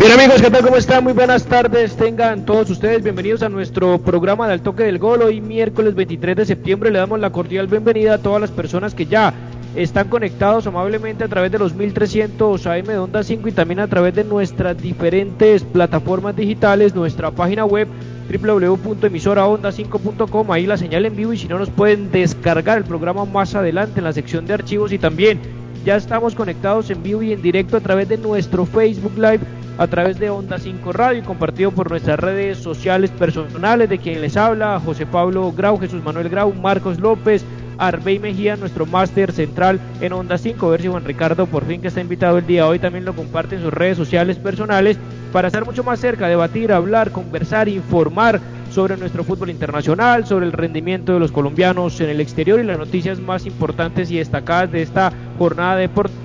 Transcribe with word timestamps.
Bien 0.00 0.12
amigos, 0.12 0.40
¿qué 0.40 0.50
tal? 0.50 0.62
¿Cómo 0.62 0.78
están? 0.78 1.04
Muy 1.04 1.12
buenas 1.12 1.44
tardes. 1.44 1.94
Tengan 1.94 2.46
todos 2.46 2.70
ustedes 2.70 3.02
bienvenidos 3.02 3.42
a 3.42 3.50
nuestro 3.50 3.98
programa 3.98 4.48
del 4.48 4.62
toque 4.62 4.84
del 4.84 4.98
gol. 4.98 5.20
Hoy 5.20 5.42
miércoles 5.42 5.94
23 5.94 6.36
de 6.36 6.46
septiembre 6.46 6.90
le 6.90 7.00
damos 7.00 7.20
la 7.20 7.28
cordial 7.28 7.66
bienvenida 7.66 8.14
a 8.14 8.18
todas 8.18 8.40
las 8.40 8.50
personas 8.50 8.94
que 8.94 9.04
ya 9.04 9.34
están 9.76 10.08
conectados 10.08 10.66
amablemente 10.66 11.24
a 11.24 11.28
través 11.28 11.52
de 11.52 11.58
los 11.58 11.74
1300 11.74 12.66
AM 12.66 12.86
de 12.86 12.96
Onda 12.96 13.22
5 13.22 13.48
y 13.48 13.52
también 13.52 13.80
a 13.80 13.88
través 13.88 14.14
de 14.14 14.24
nuestras 14.24 14.78
diferentes 14.78 15.64
plataformas 15.64 16.34
digitales, 16.34 16.94
nuestra 16.94 17.30
página 17.30 17.66
web 17.66 17.86
www.emisoraonda5.com, 18.30 20.50
ahí 20.50 20.64
la 20.64 20.78
señal 20.78 21.04
en 21.04 21.14
vivo 21.14 21.34
y 21.34 21.36
si 21.36 21.46
no 21.46 21.58
nos 21.58 21.68
pueden 21.68 22.10
descargar 22.10 22.78
el 22.78 22.84
programa 22.84 23.26
más 23.26 23.54
adelante 23.54 24.00
en 24.00 24.04
la 24.04 24.14
sección 24.14 24.46
de 24.46 24.54
archivos 24.54 24.92
y 24.92 24.98
también 24.98 25.40
ya 25.84 25.96
estamos 25.96 26.34
conectados 26.34 26.88
en 26.88 27.02
vivo 27.02 27.22
y 27.22 27.34
en 27.34 27.42
directo 27.42 27.76
a 27.76 27.80
través 27.80 28.08
de 28.08 28.16
nuestro 28.16 28.64
Facebook 28.64 29.18
Live 29.18 29.40
a 29.80 29.86
través 29.86 30.18
de 30.18 30.28
Onda 30.28 30.58
5 30.58 30.92
Radio 30.92 31.20
y 31.20 31.22
compartido 31.22 31.70
por 31.70 31.88
nuestras 31.88 32.20
redes 32.20 32.58
sociales 32.58 33.10
personales 33.12 33.88
de 33.88 33.96
quien 33.96 34.20
les 34.20 34.36
habla, 34.36 34.78
José 34.78 35.06
Pablo 35.06 35.50
Grau, 35.52 35.80
Jesús 35.80 36.04
Manuel 36.04 36.28
Grau, 36.28 36.52
Marcos 36.52 37.00
López, 37.00 37.42
Arbey 37.78 38.18
Mejía, 38.18 38.56
nuestro 38.56 38.84
máster 38.84 39.32
central 39.32 39.80
en 40.02 40.12
Onda 40.12 40.36
5. 40.36 40.66
A 40.66 40.70
ver 40.72 40.82
si 40.82 40.88
Juan 40.88 41.06
Ricardo, 41.06 41.46
por 41.46 41.64
fin 41.64 41.80
que 41.80 41.88
está 41.88 42.02
invitado 42.02 42.36
el 42.36 42.46
día 42.46 42.64
de 42.64 42.68
hoy, 42.68 42.78
también 42.78 43.06
lo 43.06 43.16
comparte 43.16 43.56
en 43.56 43.62
sus 43.62 43.72
redes 43.72 43.96
sociales 43.96 44.36
personales 44.36 44.98
para 45.32 45.48
estar 45.48 45.64
mucho 45.64 45.82
más 45.82 45.98
cerca, 45.98 46.28
debatir, 46.28 46.74
hablar, 46.74 47.10
conversar, 47.10 47.66
informar 47.66 48.38
sobre 48.70 48.98
nuestro 48.98 49.24
fútbol 49.24 49.48
internacional, 49.48 50.26
sobre 50.26 50.44
el 50.44 50.52
rendimiento 50.52 51.14
de 51.14 51.20
los 51.20 51.32
colombianos 51.32 51.98
en 52.02 52.10
el 52.10 52.20
exterior 52.20 52.60
y 52.60 52.64
las 52.64 52.76
noticias 52.76 53.18
más 53.18 53.46
importantes 53.46 54.10
y 54.10 54.18
destacadas 54.18 54.72
de 54.72 54.82
esta 54.82 55.10
jornada 55.38 55.76
deportiva 55.76 56.19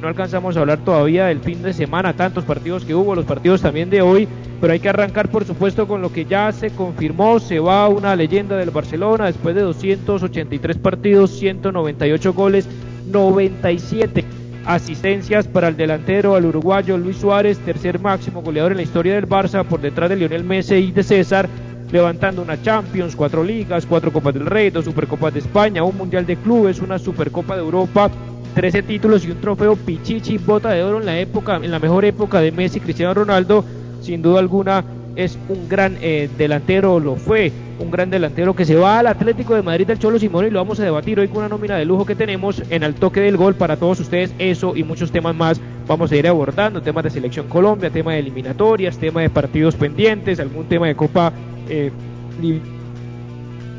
no 0.00 0.08
alcanzamos 0.08 0.56
a 0.56 0.60
hablar 0.60 0.78
todavía 0.84 1.26
del 1.26 1.40
fin 1.40 1.62
de 1.62 1.72
semana, 1.72 2.12
tantos 2.12 2.44
partidos 2.44 2.84
que 2.84 2.94
hubo, 2.94 3.14
los 3.14 3.24
partidos 3.24 3.62
también 3.62 3.90
de 3.90 4.00
hoy, 4.00 4.28
pero 4.60 4.72
hay 4.72 4.80
que 4.80 4.88
arrancar 4.88 5.28
por 5.28 5.44
supuesto 5.44 5.88
con 5.88 6.00
lo 6.00 6.12
que 6.12 6.24
ya 6.24 6.52
se 6.52 6.70
confirmó, 6.70 7.40
se 7.40 7.58
va 7.58 7.88
una 7.88 8.14
leyenda 8.14 8.56
del 8.56 8.70
Barcelona 8.70 9.26
después 9.26 9.54
de 9.54 9.62
283 9.62 10.78
partidos, 10.78 11.30
198 11.38 12.32
goles, 12.32 12.68
97 13.10 14.24
asistencias 14.66 15.48
para 15.48 15.68
el 15.68 15.76
delantero, 15.76 16.34
al 16.34 16.44
uruguayo 16.44 16.96
Luis 16.98 17.16
Suárez, 17.16 17.58
tercer 17.58 17.98
máximo 17.98 18.42
goleador 18.42 18.72
en 18.72 18.78
la 18.78 18.82
historia 18.84 19.14
del 19.14 19.28
Barça, 19.28 19.64
por 19.64 19.80
detrás 19.80 20.10
de 20.10 20.16
Lionel 20.16 20.44
Messi 20.44 20.74
y 20.74 20.92
de 20.92 21.02
César, 21.02 21.48
levantando 21.90 22.42
una 22.42 22.60
Champions, 22.60 23.16
cuatro 23.16 23.42
ligas, 23.42 23.86
cuatro 23.86 24.12
Copas 24.12 24.34
del 24.34 24.46
Rey, 24.46 24.70
dos 24.70 24.84
Supercopas 24.84 25.32
de 25.32 25.40
España, 25.40 25.82
un 25.82 25.96
Mundial 25.96 26.26
de 26.26 26.36
Clubes, 26.36 26.80
una 26.80 26.98
Supercopa 26.98 27.54
de 27.54 27.62
Europa 27.62 28.10
13 28.58 28.82
títulos 28.82 29.24
y 29.24 29.30
un 29.30 29.40
trofeo 29.40 29.76
Pichichi, 29.76 30.36
bota 30.36 30.70
de 30.70 30.82
oro 30.82 30.98
en 30.98 31.06
la 31.06 31.16
época, 31.20 31.60
en 31.62 31.70
la 31.70 31.78
mejor 31.78 32.04
época 32.04 32.40
de 32.40 32.50
Messi, 32.50 32.80
Cristiano 32.80 33.14
Ronaldo, 33.14 33.64
sin 34.00 34.20
duda 34.20 34.40
alguna 34.40 34.84
es 35.14 35.38
un 35.48 35.68
gran 35.68 35.96
eh, 36.00 36.28
delantero, 36.36 36.98
lo 36.98 37.14
fue, 37.14 37.52
un 37.78 37.92
gran 37.92 38.10
delantero 38.10 38.56
que 38.56 38.64
se 38.64 38.74
va 38.74 38.98
al 38.98 39.06
Atlético 39.06 39.54
de 39.54 39.62
Madrid 39.62 39.86
del 39.86 40.00
Cholo 40.00 40.18
Simón 40.18 40.44
y 40.46 40.50
lo 40.50 40.58
vamos 40.58 40.80
a 40.80 40.82
debatir 40.82 41.20
hoy 41.20 41.28
con 41.28 41.36
una 41.38 41.48
nómina 41.48 41.76
de 41.76 41.84
lujo 41.84 42.04
que 42.04 42.16
tenemos 42.16 42.60
en 42.68 42.82
el 42.82 42.96
toque 42.96 43.20
del 43.20 43.36
gol 43.36 43.54
para 43.54 43.76
todos 43.76 44.00
ustedes, 44.00 44.34
eso 44.40 44.74
y 44.74 44.82
muchos 44.82 45.12
temas 45.12 45.36
más 45.36 45.60
vamos 45.86 46.10
a 46.10 46.16
ir 46.16 46.26
abordando, 46.26 46.82
temas 46.82 47.04
de 47.04 47.10
selección 47.10 47.46
Colombia, 47.46 47.90
tema 47.90 48.14
de 48.14 48.18
eliminatorias, 48.18 48.98
tema 48.98 49.20
de 49.20 49.30
partidos 49.30 49.76
pendientes, 49.76 50.40
algún 50.40 50.66
tema 50.66 50.88
de 50.88 50.96
Copa 50.96 51.32
eh, 51.68 51.92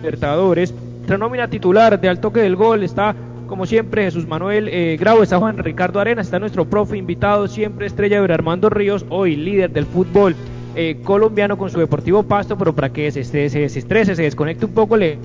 Libertadores. 0.01 0.73
Nuestra 0.99 1.17
nómina 1.17 1.49
titular 1.49 1.99
de 1.99 2.07
al 2.07 2.21
toque 2.21 2.39
del 2.39 2.55
gol 2.55 2.83
está 2.83 3.13
como 3.49 3.65
siempre, 3.65 4.03
Jesús 4.03 4.27
Manuel 4.27 4.69
eh, 4.69 4.95
Grau, 4.97 5.23
está 5.23 5.39
Juan 5.39 5.57
Ricardo 5.57 5.99
Arenas, 5.99 6.27
está 6.27 6.37
nuestro 6.39 6.69
profe 6.69 6.97
invitado, 6.97 7.47
siempre 7.47 7.87
estrella 7.87 8.21
de 8.21 8.33
Armando 8.33 8.69
Ríos, 8.69 9.05
hoy 9.09 9.35
líder 9.35 9.71
del 9.71 9.87
fútbol 9.87 10.35
eh, 10.75 10.99
colombiano 11.03 11.57
con 11.57 11.71
su 11.71 11.79
Deportivo 11.79 12.23
Pasto, 12.23 12.57
pero 12.57 12.73
para 12.73 12.93
que 12.93 13.11
se, 13.11 13.23
se, 13.23 13.49
se 13.49 13.59
desestrese, 13.59 14.15
se 14.15 14.21
desconecte 14.21 14.65
un 14.65 14.73
poco, 14.73 14.95
le, 14.95 15.17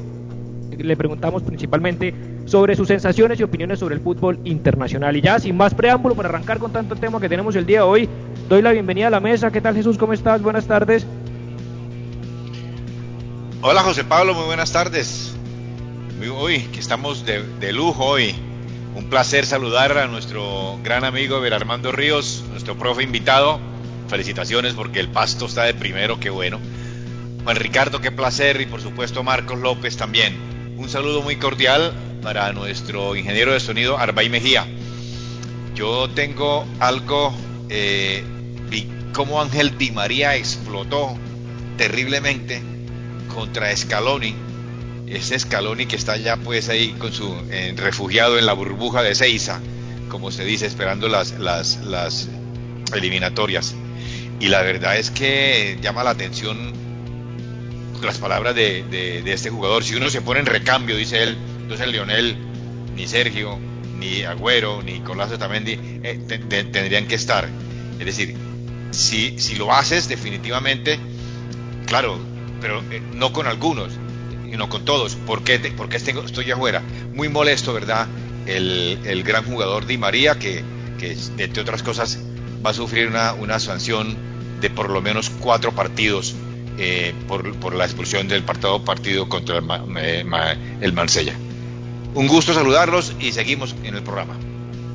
le 0.77 0.97
preguntamos 0.97 1.43
principalmente 1.43 2.15
sobre 2.47 2.75
sus 2.75 2.89
sensaciones 2.89 3.39
y 3.39 3.43
opiniones 3.43 3.79
sobre 3.79 3.95
el 3.95 4.01
fútbol 4.01 4.41
internacional. 4.45 5.17
Y 5.17 5.21
ya, 5.21 5.39
sin 5.39 5.57
más 5.57 5.75
preámbulo, 5.75 6.15
para 6.15 6.31
arrancar 6.31 6.59
con 6.59 6.73
tanto 6.73 6.97
tema 6.97 7.21
que 7.21 7.29
tenemos 7.29 7.55
el 7.57 7.67
día 7.67 7.81
de 7.81 7.85
hoy, 7.85 8.09
doy 8.49 8.63
la 8.63 8.73
bienvenida 8.73 9.09
a 9.09 9.11
la 9.11 9.21
mesa. 9.21 9.51
¿Qué 9.51 9.61
tal 9.61 9.75
Jesús? 9.75 9.99
¿Cómo 9.99 10.15
estás? 10.15 10.43
Buenas 10.43 10.67
tardes. 10.67 11.07
Hola 13.61 13.83
José 13.83 14.05
Pablo, 14.05 14.35
muy 14.35 14.45
buenas 14.45 14.73
tardes. 14.73 15.35
Uy, 16.21 16.61
que 16.73 16.79
estamos 16.79 17.27
de, 17.27 17.73
lujo 17.73 18.05
hoy. 18.05 18.35
Un 18.95 19.11
placer 19.11 19.47
saludar 19.47 19.99
a 19.99 20.07
nuestro 20.07 20.79
gran 20.83 21.05
amigo 21.05 21.43
Armando 21.53 21.91
Ríos, 21.91 22.45
nuestro 22.51 22.79
profe 22.79 23.03
invitado. 23.03 23.59
Felicitaciones 24.09 24.75
porque 24.75 25.01
el 25.01 25.09
pasto 25.09 25.47
está 25.47 25.65
de 25.65 25.75
primero, 25.75 26.21
qué 26.21 26.31
bueno. 26.31 26.61
Juan 27.43 27.57
Ricardo, 27.57 28.01
qué 28.01 28.13
placer. 28.13 28.61
Y 28.61 28.67
por 28.67 28.81
supuesto 28.81 29.25
Marcos 29.25 29.59
López 29.59 29.97
también. 29.97 30.37
Un 30.77 30.89
saludo 30.89 31.21
muy 31.21 31.37
cordial 31.37 31.93
para 32.23 32.53
nuestro 32.53 33.17
ingeniero 33.17 33.53
de 33.53 33.61
sonido 33.61 33.99
Arbay 33.99 34.29
Mejía. 34.31 34.67
Yo 35.75 36.09
tengo 36.11 36.65
algo, 36.79 37.35
eh, 37.69 38.23
vi 38.71 38.89
cómo 39.13 39.43
Ángel 39.43 39.77
Di 39.77 39.91
María 39.91 40.37
explotó 40.37 41.19
terriblemente 41.77 42.63
contra 43.35 43.77
Scaloni 43.77 44.44
ese 45.07 45.39
Scaloni 45.39 45.87
que 45.87 45.97
está 45.97 46.17
ya 46.17 46.37
pues 46.37 46.69
ahí 46.69 46.91
con 46.99 47.13
su 47.13 47.35
refugiado 47.77 48.39
en 48.39 48.47
la 48.47 48.53
burbuja 48.53 49.03
de 49.03 49.15
Seiza, 49.15 49.61
como 50.09 50.31
se 50.31 50.45
dice, 50.45 50.67
esperando 50.67 51.09
las, 51.09 51.39
las, 51.39 51.79
las 51.85 52.29
eliminatorias. 52.95 53.75
Y 54.41 54.49
la 54.49 54.63
verdad 54.63 54.97
es 54.97 55.11
que 55.11 55.79
llama 55.81 56.05
la 56.05 56.11
atención 56.11 56.73
las 58.03 58.19
palabras 58.19 58.55
de, 58.55 58.83
de, 58.85 59.33
este 59.33 59.51
jugador. 59.51 59.83
Si 59.83 59.95
uno 59.95 60.11
se 60.11 60.21
pone 60.21 60.41
en 60.41 60.47
recambio, 60.47 60.97
dice 60.97 61.23
él, 61.23 61.37
entonces 61.63 61.89
Lionel, 61.89 62.37
ni 62.95 63.07
Sergio, 63.07 63.59
ni 63.99 64.23
Agüero, 64.23 64.83
ni 64.83 65.01
Colazo 65.01 65.39
también 65.39 65.65
eh, 66.03 66.21
tendrían 66.49 67.07
que 67.07 67.15
estar. 67.15 67.49
Es 67.99 68.07
decir, 68.07 68.35
si, 68.91 69.39
si 69.39 69.57
lo 69.57 69.73
haces 69.73 70.09
definitivamente, 70.09 70.99
claro, 71.87 72.19
pero 72.61 72.83
eh, 72.91 73.01
no 73.15 73.33
con 73.33 73.47
algunos 73.47 73.93
y 74.55 74.57
no 74.57 74.69
con 74.69 74.85
todos. 74.85 75.17
¿Por 75.17 75.43
qué, 75.43 75.61
estoy 75.95 76.51
afuera? 76.51 76.83
Muy 77.15 77.29
molesto, 77.29 77.75
¿verdad? 77.75 78.07
El, 78.47 79.23
gran 79.25 79.45
jugador 79.45 79.87
Di 79.87 79.99
María, 79.99 80.39
que, 80.39 80.63
entre 81.39 81.61
otras 81.61 81.83
cosas 81.83 82.19
va 82.65 82.71
a 82.71 82.75
sufrir 82.75 83.09
una, 83.09 83.35
una 83.35 83.59
sanción 83.59 84.17
de 84.61 84.71
por 84.71 84.89
lo 84.89 85.03
menos 85.03 85.29
cuatro 85.29 85.73
partidos 85.73 86.35
eh, 86.79 87.13
por, 87.29 87.55
por, 87.57 87.75
la 87.75 87.85
expulsión 87.85 88.27
del 88.27 88.43
partido, 88.43 88.83
partido 88.83 89.29
contra 89.29 89.59
el, 89.59 90.35
el 90.81 90.93
Marsella. 90.93 91.35
Un 92.15 92.29
gusto 92.29 92.55
saludarlos 92.55 93.13
y 93.21 93.33
seguimos 93.33 93.75
en 93.83 93.97
el 93.97 94.03
programa. 94.03 94.39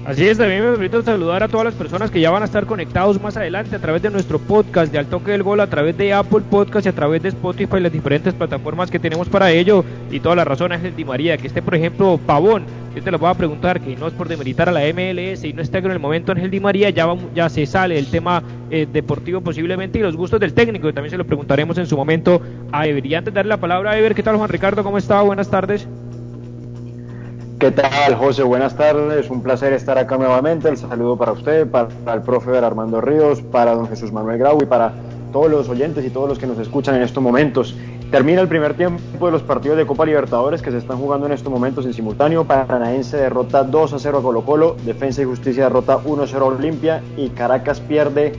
Así 0.06 0.26
es, 0.28 0.38
también 0.38 0.64
me 0.64 0.72
permito 0.72 1.02
saludar 1.02 1.44
a 1.44 1.50
todas 1.50 1.66
las 1.66 1.76
personas 1.76 2.10
que 2.10 2.22
ya 2.22 2.32
van 2.32 2.42
a 2.42 2.46
estar 2.46 2.66
conectados 2.66 3.22
más 3.22 3.36
adelante 3.36 3.76
a 3.76 3.80
través 3.80 4.02
de 4.02 4.10
nuestro 4.10 4.40
podcast 4.40 4.92
de 4.92 4.98
Al 4.98 5.08
Toque 5.08 5.32
del 5.32 5.44
Gol, 5.44 5.60
a 5.60 5.68
través 5.68 5.98
de 5.98 6.14
Apple 6.14 6.42
Podcast 6.50 6.86
y 6.86 6.90
a 6.90 6.94
través 6.94 7.22
de 7.22 7.30
Spotify, 7.30 7.80
las 7.82 7.92
diferentes 7.92 8.34
plataformas 8.34 8.90
que 8.90 8.98
tenemos 8.98 9.28
para 9.28 9.52
ello. 9.52 9.84
Y 10.10 10.22
toda 10.22 10.36
la 10.36 10.46
razón, 10.46 10.72
Ángel 10.72 10.96
Di 10.96 11.04
María, 11.04 11.38
que 11.38 11.48
esté, 11.48 11.62
por 11.62 11.76
ejemplo, 11.76 12.20
Pavón, 12.26 12.64
yo 12.96 13.04
te 13.04 13.12
lo 13.12 13.20
voy 13.20 13.30
a 13.30 13.34
preguntar, 13.34 13.82
que 13.82 13.96
no 13.98 14.08
es 14.08 14.14
por 14.14 14.30
demeritar 14.30 14.70
a 14.70 14.72
la 14.72 14.82
MLS 14.94 15.44
y 15.44 15.54
no 15.54 15.62
está 15.62 15.78
en 15.78 15.92
el 15.92 16.00
momento 16.00 16.32
Ángel 16.32 16.50
Di 16.50 16.60
María, 16.60 16.90
ya, 16.90 17.06
ya 17.36 17.50
se 17.50 17.66
sale 17.66 17.96
del 17.96 18.10
tema 18.10 18.42
eh, 18.72 18.88
deportivo 18.92 19.42
posiblemente 19.42 20.00
y 20.00 20.02
los 20.02 20.16
gustos 20.16 20.40
del 20.40 20.54
técnico, 20.54 20.88
que 20.88 20.94
también 20.94 21.12
se 21.12 21.18
lo 21.18 21.26
preguntaremos 21.26 21.78
en 21.78 21.86
su 21.86 21.98
momento 21.98 22.42
a 22.72 22.88
Ever. 22.88 23.06
Y 23.06 23.16
antes 23.16 23.34
de 23.34 23.38
darle 23.38 23.50
la 23.50 23.58
palabra 23.58 23.92
a 23.92 23.98
Ever, 24.00 24.16
¿qué 24.16 24.24
tal 24.24 24.38
Juan 24.38 24.50
Ricardo? 24.50 24.84
¿Cómo 24.84 24.98
está? 24.98 25.22
Buenas 25.22 25.52
tardes. 25.52 25.88
¿Qué 27.60 27.72
tal, 27.72 28.16
José? 28.16 28.44
Buenas 28.44 28.78
tardes. 28.78 29.30
Un 29.30 29.44
placer 29.44 29.74
estar 29.74 29.98
acá 29.98 30.18
nuevamente. 30.18 30.70
El 30.70 30.78
saludo 30.78 31.18
para 31.18 31.34
usted, 31.34 31.68
para 31.68 31.90
el 32.14 32.22
profe 32.22 32.58
Armando 32.58 33.02
Ríos, 33.02 33.42
para 33.42 33.76
don 33.76 33.86
Jesús 33.90 34.14
Manuel 34.14 34.38
Grau 34.38 34.60
y 34.62 34.66
para 34.66 34.94
todos 35.34 35.52
los 35.52 35.68
oyentes 35.68 36.06
y 36.06 36.10
todos 36.10 36.30
los 36.30 36.40
que 36.40 36.48
nos 36.48 36.58
escuchan 36.58 36.96
en 36.96 37.02
estos 37.02 37.22
momentos. 37.22 37.76
Termina 38.12 38.40
el 38.40 38.48
primer 38.48 38.76
tiempo 38.76 39.26
de 39.26 39.34
los 39.34 39.44
partidos 39.44 39.76
de 39.76 39.86
Copa 39.86 40.06
Libertadores 40.06 40.62
que 40.62 40.72
se 40.72 40.78
están 40.78 41.00
jugando 41.00 41.26
en 41.26 41.34
estos 41.34 41.52
momentos 41.52 41.86
en 41.86 41.94
simultáneo. 41.94 42.46
Paranaense 42.46 43.18
derrota 43.18 43.66
2 43.66 43.92
a 43.92 44.00
0 44.00 44.20
a 44.20 44.22
Colo 44.22 44.46
Colo, 44.46 44.78
Defensa 44.86 45.22
y 45.22 45.26
Justicia 45.26 45.66
derrota 45.66 46.00
1 46.02 46.24
a 46.24 46.28
0 46.28 46.46
a 46.46 46.48
Olimpia 46.48 47.04
y 47.18 47.28
Caracas 47.32 47.82
pierde 47.82 48.32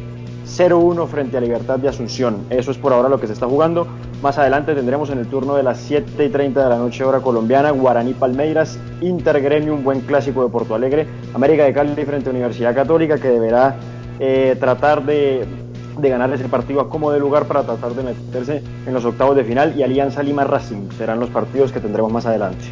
0-1 0.46 1.06
frente 1.08 1.36
a 1.36 1.42
Libertad 1.42 1.78
de 1.78 1.88
Asunción. 1.88 2.38
Eso 2.48 2.70
es 2.70 2.78
por 2.78 2.94
ahora 2.94 3.10
lo 3.10 3.20
que 3.20 3.26
se 3.26 3.34
está 3.34 3.46
jugando. 3.46 3.86
Más 4.22 4.36
adelante 4.36 4.74
tendremos 4.74 5.08
en 5.08 5.18
el 5.18 5.28
turno 5.28 5.54
de 5.54 5.62
las 5.62 5.78
7 5.78 6.26
y 6.26 6.28
30 6.28 6.62
de 6.62 6.68
la 6.68 6.76
noche 6.76 7.04
hora 7.04 7.20
colombiana 7.20 7.70
Guaraní 7.70 8.12
Palmeiras, 8.12 8.78
Intergremio, 9.00 9.72
un 9.72 9.82
buen 9.82 10.02
clásico 10.02 10.44
de 10.44 10.50
Porto 10.50 10.74
Alegre, 10.74 11.06
América 11.32 11.64
de 11.64 11.72
Cali 11.72 11.94
frente 12.04 12.28
a 12.28 12.32
Universidad 12.32 12.74
Católica 12.74 13.16
que 13.16 13.28
deberá 13.28 13.76
eh, 14.18 14.56
tratar 14.60 15.06
de, 15.06 15.46
ganar 15.96 16.30
ese 16.34 16.50
partido 16.50 16.82
a 16.82 16.90
como 16.90 17.10
de 17.10 17.18
lugar 17.18 17.46
para 17.46 17.62
tratar 17.62 17.94
de 17.94 18.02
meterse 18.02 18.62
en 18.86 18.92
los 18.92 19.06
octavos 19.06 19.36
de 19.36 19.44
final 19.44 19.74
y 19.74 19.82
Alianza 19.82 20.22
Lima 20.22 20.44
Racing 20.44 20.90
serán 20.98 21.18
los 21.18 21.30
partidos 21.30 21.72
que 21.72 21.80
tendremos 21.80 22.12
más 22.12 22.26
adelante. 22.26 22.66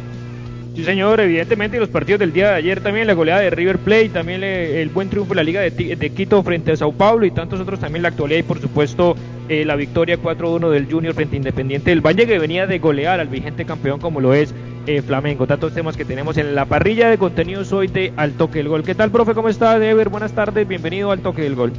Sí, 0.79 0.85
señor, 0.85 1.19
evidentemente 1.19 1.77
los 1.77 1.89
partidos 1.89 2.19
del 2.19 2.31
día 2.31 2.51
de 2.51 2.55
ayer 2.55 2.79
también, 2.79 3.05
la 3.05 3.13
goleada 3.13 3.41
de 3.41 3.49
River 3.49 3.79
Plate, 3.79 4.07
también 4.07 4.45
el 4.45 4.87
buen 4.87 5.09
triunfo 5.09 5.31
de 5.31 5.35
la 5.35 5.43
Liga 5.43 5.59
de, 5.59 6.09
Quito 6.15 6.41
frente 6.41 6.71
a 6.71 6.77
Sao 6.77 6.93
Paulo 6.93 7.25
y 7.25 7.31
tantos 7.31 7.59
otros 7.59 7.81
también 7.81 8.01
la 8.01 8.07
actualidad 8.07 8.39
y 8.39 8.43
por 8.43 8.61
supuesto 8.61 9.17
eh, 9.49 9.65
la 9.65 9.75
victoria 9.75 10.17
4-1 10.17 10.69
del 10.69 10.89
Junior 10.89 11.13
frente 11.13 11.35
a 11.35 11.37
Independiente 11.37 11.89
del 11.89 11.99
Valle 11.99 12.25
que 12.25 12.39
venía 12.39 12.65
de 12.65 12.79
golear 12.79 13.19
al 13.19 13.27
vigente 13.27 13.65
campeón 13.65 13.99
como 13.99 14.21
lo 14.21 14.33
es 14.33 14.55
eh, 14.87 15.01
Flamengo. 15.01 15.47
Tantos 15.47 15.73
temas 15.73 15.97
que 15.97 16.05
tenemos 16.05 16.37
en 16.37 16.55
la 16.55 16.63
parrilla 16.63 17.09
de 17.09 17.17
contenidos 17.17 17.73
hoy 17.73 17.87
de 17.87 18.13
Al 18.15 18.31
Toque 18.31 18.59
del 18.59 18.69
Gol. 18.69 18.83
¿Qué 18.83 18.95
tal, 18.95 19.11
profe? 19.11 19.33
¿Cómo 19.33 19.49
está, 19.49 19.85
Ever? 19.85 20.07
Buenas 20.07 20.31
tardes, 20.31 20.65
bienvenido 20.65 21.11
al 21.11 21.19
Toque 21.19 21.41
del 21.41 21.55
Gol. 21.55 21.73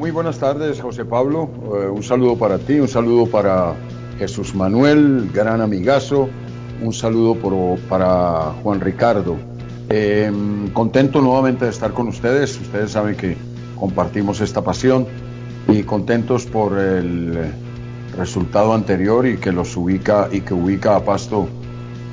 Muy 0.00 0.10
buenas 0.10 0.40
tardes, 0.40 0.80
José 0.80 1.04
Pablo. 1.04 1.48
Eh, 1.80 1.86
un 1.86 2.02
saludo 2.02 2.36
para 2.36 2.58
ti, 2.58 2.80
un 2.80 2.88
saludo 2.88 3.24
para 3.26 3.74
Jesús 4.18 4.52
Manuel, 4.52 5.30
gran 5.32 5.60
amigazo 5.60 6.28
un 6.82 6.92
saludo 6.92 7.34
por, 7.34 7.78
para 7.88 8.52
Juan 8.62 8.80
Ricardo. 8.80 9.36
Eh, 9.88 10.30
contento 10.72 11.20
nuevamente 11.20 11.64
de 11.64 11.70
estar 11.70 11.92
con 11.92 12.08
ustedes. 12.08 12.60
Ustedes 12.60 12.92
saben 12.92 13.16
que 13.16 13.36
compartimos 13.78 14.40
esta 14.40 14.62
pasión 14.62 15.06
y 15.68 15.82
contentos 15.82 16.46
por 16.46 16.78
el 16.78 17.52
resultado 18.16 18.72
anterior 18.72 19.26
y 19.26 19.36
que 19.36 19.52
los 19.52 19.76
ubica 19.76 20.28
y 20.32 20.40
que 20.40 20.54
ubica 20.54 20.96
a 20.96 21.04
Pasto 21.04 21.48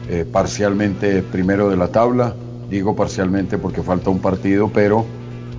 eh, 0.09 0.25
parcialmente 0.29 1.21
primero 1.23 1.69
de 1.69 1.77
la 1.77 1.87
tabla. 1.87 2.35
Digo 2.69 2.95
parcialmente 2.95 3.57
porque 3.57 3.81
falta 3.81 4.09
un 4.09 4.19
partido, 4.19 4.69
pero 4.73 5.05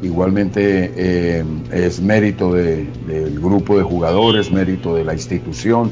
igualmente 0.03 0.93
eh, 0.97 1.45
es 1.73 2.01
mérito 2.01 2.53
del 2.53 3.41
grupo 3.41 3.77
de 3.77 3.85
jugadores, 3.85 4.51
mérito 4.51 4.95
de 4.95 5.05
la 5.05 5.15
institución 5.15 5.91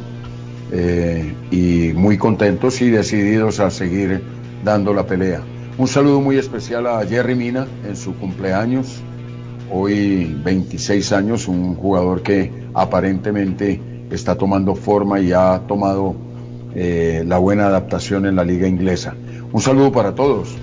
eh, 0.73 1.35
y 1.51 1.93
muy 1.95 2.17
contentos 2.17 2.81
y 2.81 2.89
decididos 2.89 3.61
a 3.61 3.71
seguir 3.71 4.23
dando 4.65 4.95
la 4.95 5.07
pelea. 5.07 5.43
Un 5.77 5.87
saludo 5.87 6.21
muy 6.21 6.39
especial 6.39 6.87
a 6.87 7.05
Jerry 7.07 7.35
Mina 7.35 7.67
en 7.87 7.95
su 7.95 8.15
cumpleaños, 8.17 9.03
hoy 9.71 10.35
26 10.45 11.13
años, 11.13 11.47
un 11.47 11.75
jugador 11.75 12.23
que 12.23 12.51
aparentemente 12.73 13.81
está 14.11 14.35
tomando 14.37 14.75
forma 14.75 15.21
y 15.21 15.33
ha 15.33 15.63
tomado 15.67 16.15
eh, 16.75 17.23
la 17.27 17.39
buena 17.39 17.67
adaptación 17.67 18.27
en 18.27 18.37
la 18.37 18.45
liga 18.45 18.67
inglesa. 18.67 19.15
Un 19.53 19.61
saludo 19.61 19.93
para 19.93 20.15
todos. 20.15 20.57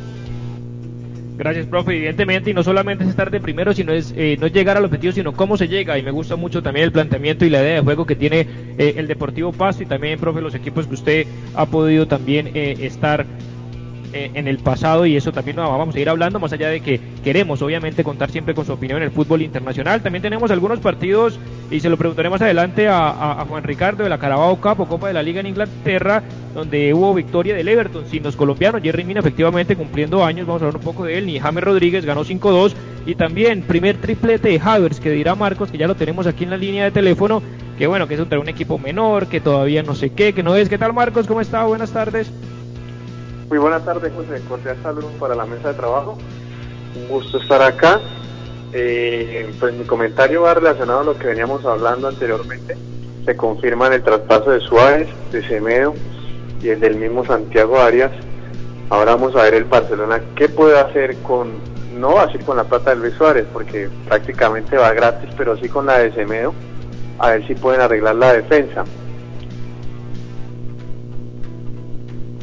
Gracias, 1.39 1.67
profe. 1.67 1.95
Evidentemente, 1.95 2.49
y 2.49 2.53
no 2.53 2.63
solamente 2.63 3.05
es 3.05 3.09
estar 3.11 3.31
de 3.31 3.39
primero, 3.39 3.73
sino 3.73 3.93
es 3.93 4.13
eh, 4.17 4.35
no 4.41 4.47
llegar 4.47 4.75
al 4.75 4.83
objetivo, 4.83 5.13
sino 5.13 5.31
cómo 5.31 5.55
se 5.55 5.69
llega. 5.69 5.97
Y 5.97 6.03
me 6.03 6.11
gusta 6.11 6.35
mucho 6.35 6.61
también 6.61 6.83
el 6.83 6.91
planteamiento 6.91 7.45
y 7.45 7.49
la 7.49 7.61
idea 7.61 7.75
de 7.75 7.79
juego 7.79 8.05
que 8.05 8.17
tiene 8.17 8.45
eh, 8.77 8.95
el 8.97 9.07
Deportivo 9.07 9.53
Pasto 9.53 9.81
y 9.81 9.85
también, 9.85 10.19
profe, 10.19 10.41
los 10.41 10.53
equipos 10.53 10.85
que 10.85 10.95
usted 10.95 11.27
ha 11.55 11.65
podido 11.65 12.07
también 12.07 12.51
eh, 12.53 12.75
estar 12.81 13.25
en 14.13 14.47
el 14.47 14.57
pasado 14.57 15.05
y 15.05 15.15
eso 15.15 15.31
también 15.31 15.57
lo 15.57 15.63
vamos 15.63 15.95
a 15.95 15.99
ir 15.99 16.09
hablando, 16.09 16.39
más 16.39 16.51
allá 16.53 16.69
de 16.69 16.81
que 16.81 16.99
queremos 17.23 17.61
obviamente 17.61 18.03
contar 18.03 18.31
siempre 18.31 18.53
con 18.53 18.65
su 18.65 18.73
opinión 18.73 18.97
en 18.97 19.03
el 19.03 19.11
fútbol 19.11 19.41
internacional. 19.41 20.01
También 20.01 20.21
tenemos 20.21 20.51
algunos 20.51 20.79
partidos 20.79 21.39
y 21.69 21.79
se 21.79 21.89
lo 21.89 21.97
preguntaré 21.97 22.29
más 22.29 22.41
adelante 22.41 22.87
a, 22.87 23.45
Juan 23.47 23.63
Ricardo 23.63 24.03
de 24.03 24.09
la 24.09 24.17
Carabao 24.17 24.55
Cup 24.57 24.81
o 24.81 24.87
Copa 24.87 25.07
de 25.07 25.13
la 25.13 25.23
Liga 25.23 25.39
en 25.39 25.47
Inglaterra, 25.47 26.23
donde 26.53 26.93
hubo 26.93 27.13
victoria 27.13 27.55
del 27.55 27.67
Everton 27.67 28.05
sin 28.07 28.23
los 28.23 28.35
colombianos. 28.35 28.81
Jerry 28.81 29.03
Mina 29.03 29.19
efectivamente 29.19 29.75
cumpliendo 29.75 30.23
años, 30.23 30.47
vamos 30.47 30.61
a 30.61 30.65
hablar 30.65 30.77
un 30.77 30.85
poco 30.85 31.05
de 31.05 31.17
él. 31.17 31.25
Ni 31.25 31.39
James 31.39 31.63
Rodríguez 31.63 32.05
ganó 32.05 32.23
5-2 32.23 32.73
y 33.05 33.15
también 33.15 33.61
primer 33.63 33.97
triplete 33.97 34.49
de 34.49 34.61
Havers 34.63 34.99
que 34.99 35.11
dirá 35.11 35.35
Marcos, 35.35 35.71
que 35.71 35.77
ya 35.77 35.87
lo 35.87 35.95
tenemos 35.95 36.27
aquí 36.27 36.43
en 36.43 36.51
la 36.51 36.57
línea 36.57 36.85
de 36.85 36.91
teléfono, 36.91 37.41
que 37.77 37.87
bueno, 37.87 38.07
que 38.07 38.15
es 38.15 38.19
un 38.19 38.49
equipo 38.49 38.77
menor, 38.77 39.27
que 39.27 39.39
todavía 39.39 39.83
no 39.83 39.95
sé 39.95 40.11
qué, 40.11 40.33
que 40.33 40.43
no 40.43 40.55
es. 40.55 40.69
¿Qué 40.69 40.77
tal 40.77 40.93
Marcos? 40.93 41.27
¿Cómo 41.27 41.41
está? 41.41 41.63
Buenas 41.63 41.91
tardes. 41.91 42.31
Muy 43.49 43.57
buenas 43.57 43.83
tardes, 43.83 44.13
José. 44.13 44.43
Cordial 44.47 44.77
saludos 44.83 45.11
para 45.19 45.33
la 45.33 45.43
mesa 45.43 45.69
de 45.69 45.73
trabajo. 45.73 46.19
Un 46.95 47.07
gusto 47.07 47.39
estar 47.39 47.63
acá. 47.63 47.99
Eh, 48.73 49.51
pues 49.59 49.73
mi 49.73 49.85
comentario 49.85 50.43
va 50.43 50.53
relacionado 50.53 50.99
a 50.99 51.03
lo 51.03 51.17
que 51.17 51.25
veníamos 51.25 51.65
hablando 51.65 52.07
anteriormente. 52.07 52.77
Se 53.25 53.35
confirma 53.35 53.87
el 53.87 54.03
traspaso 54.03 54.51
de 54.51 54.59
Suárez, 54.59 55.07
de 55.31 55.41
Semedo 55.47 55.95
y 56.61 56.69
el 56.69 56.79
del 56.79 56.97
mismo 56.97 57.25
Santiago 57.25 57.79
Arias. 57.79 58.11
Ahora 58.91 59.15
vamos 59.15 59.35
a 59.35 59.41
ver 59.41 59.55
el 59.55 59.63
Barcelona 59.63 60.21
qué 60.35 60.47
puede 60.47 60.79
hacer 60.79 61.17
con, 61.23 61.53
no 61.95 62.19
así 62.19 62.37
con 62.37 62.57
la 62.57 62.65
plata 62.65 62.91
de 62.91 62.97
Luis 62.97 63.15
Suárez, 63.15 63.47
porque 63.51 63.89
prácticamente 64.07 64.77
va 64.77 64.93
gratis, 64.93 65.29
pero 65.35 65.57
sí 65.57 65.67
con 65.69 65.87
la 65.87 65.97
de 65.97 66.13
Semedo, 66.13 66.53
a 67.17 67.31
ver 67.31 67.47
si 67.47 67.55
pueden 67.55 67.81
arreglar 67.81 68.15
la 68.15 68.33
defensa. 68.33 68.83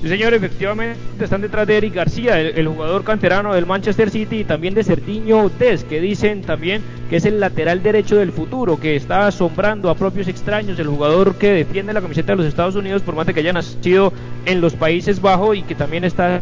Sí, 0.03 0.09
señor, 0.09 0.35
efectivamente 0.35 0.99
están 1.19 1.41
detrás 1.41 1.67
de 1.67 1.79
Eric 1.79 1.95
García, 1.95 2.39
el, 2.39 2.69
jugador 2.69 3.03
canterano 3.03 3.55
del 3.55 3.65
Manchester 3.65 4.11
City 4.11 4.41
y 4.41 4.45
también 4.45 4.75
de 4.75 4.85
Cerdiño 4.85 5.49
Des, 5.59 5.85
que 5.85 6.01
dicen 6.01 6.43
también 6.43 6.83
que 7.09 7.17
es 7.17 7.25
el 7.25 7.41
lateral 7.41 7.83
derecho 7.83 8.17
del 8.17 8.31
futuro, 8.31 8.79
que 8.79 8.95
está 8.95 9.27
asombrando 9.27 9.89
a 9.89 9.95
propios 9.95 10.29
extraños, 10.29 10.79
el 10.79 10.89
jugador 10.89 11.37
que 11.37 11.51
defiende 11.51 11.95
la 11.95 12.03
camiseta 12.03 12.33
de 12.33 12.37
los 12.37 12.47
Estados 12.47 12.77
Unidos 12.77 13.03
por 13.03 13.15
más 13.15 13.27
de 13.27 13.33
que 13.33 13.41
haya 13.41 13.55
nacido 13.55 14.13
en 14.45 14.61
los 14.61 14.75
Países 14.75 15.23
Bajos 15.23 15.57
y 15.57 15.63
que 15.63 15.75
también 15.75 16.05
está 16.05 16.41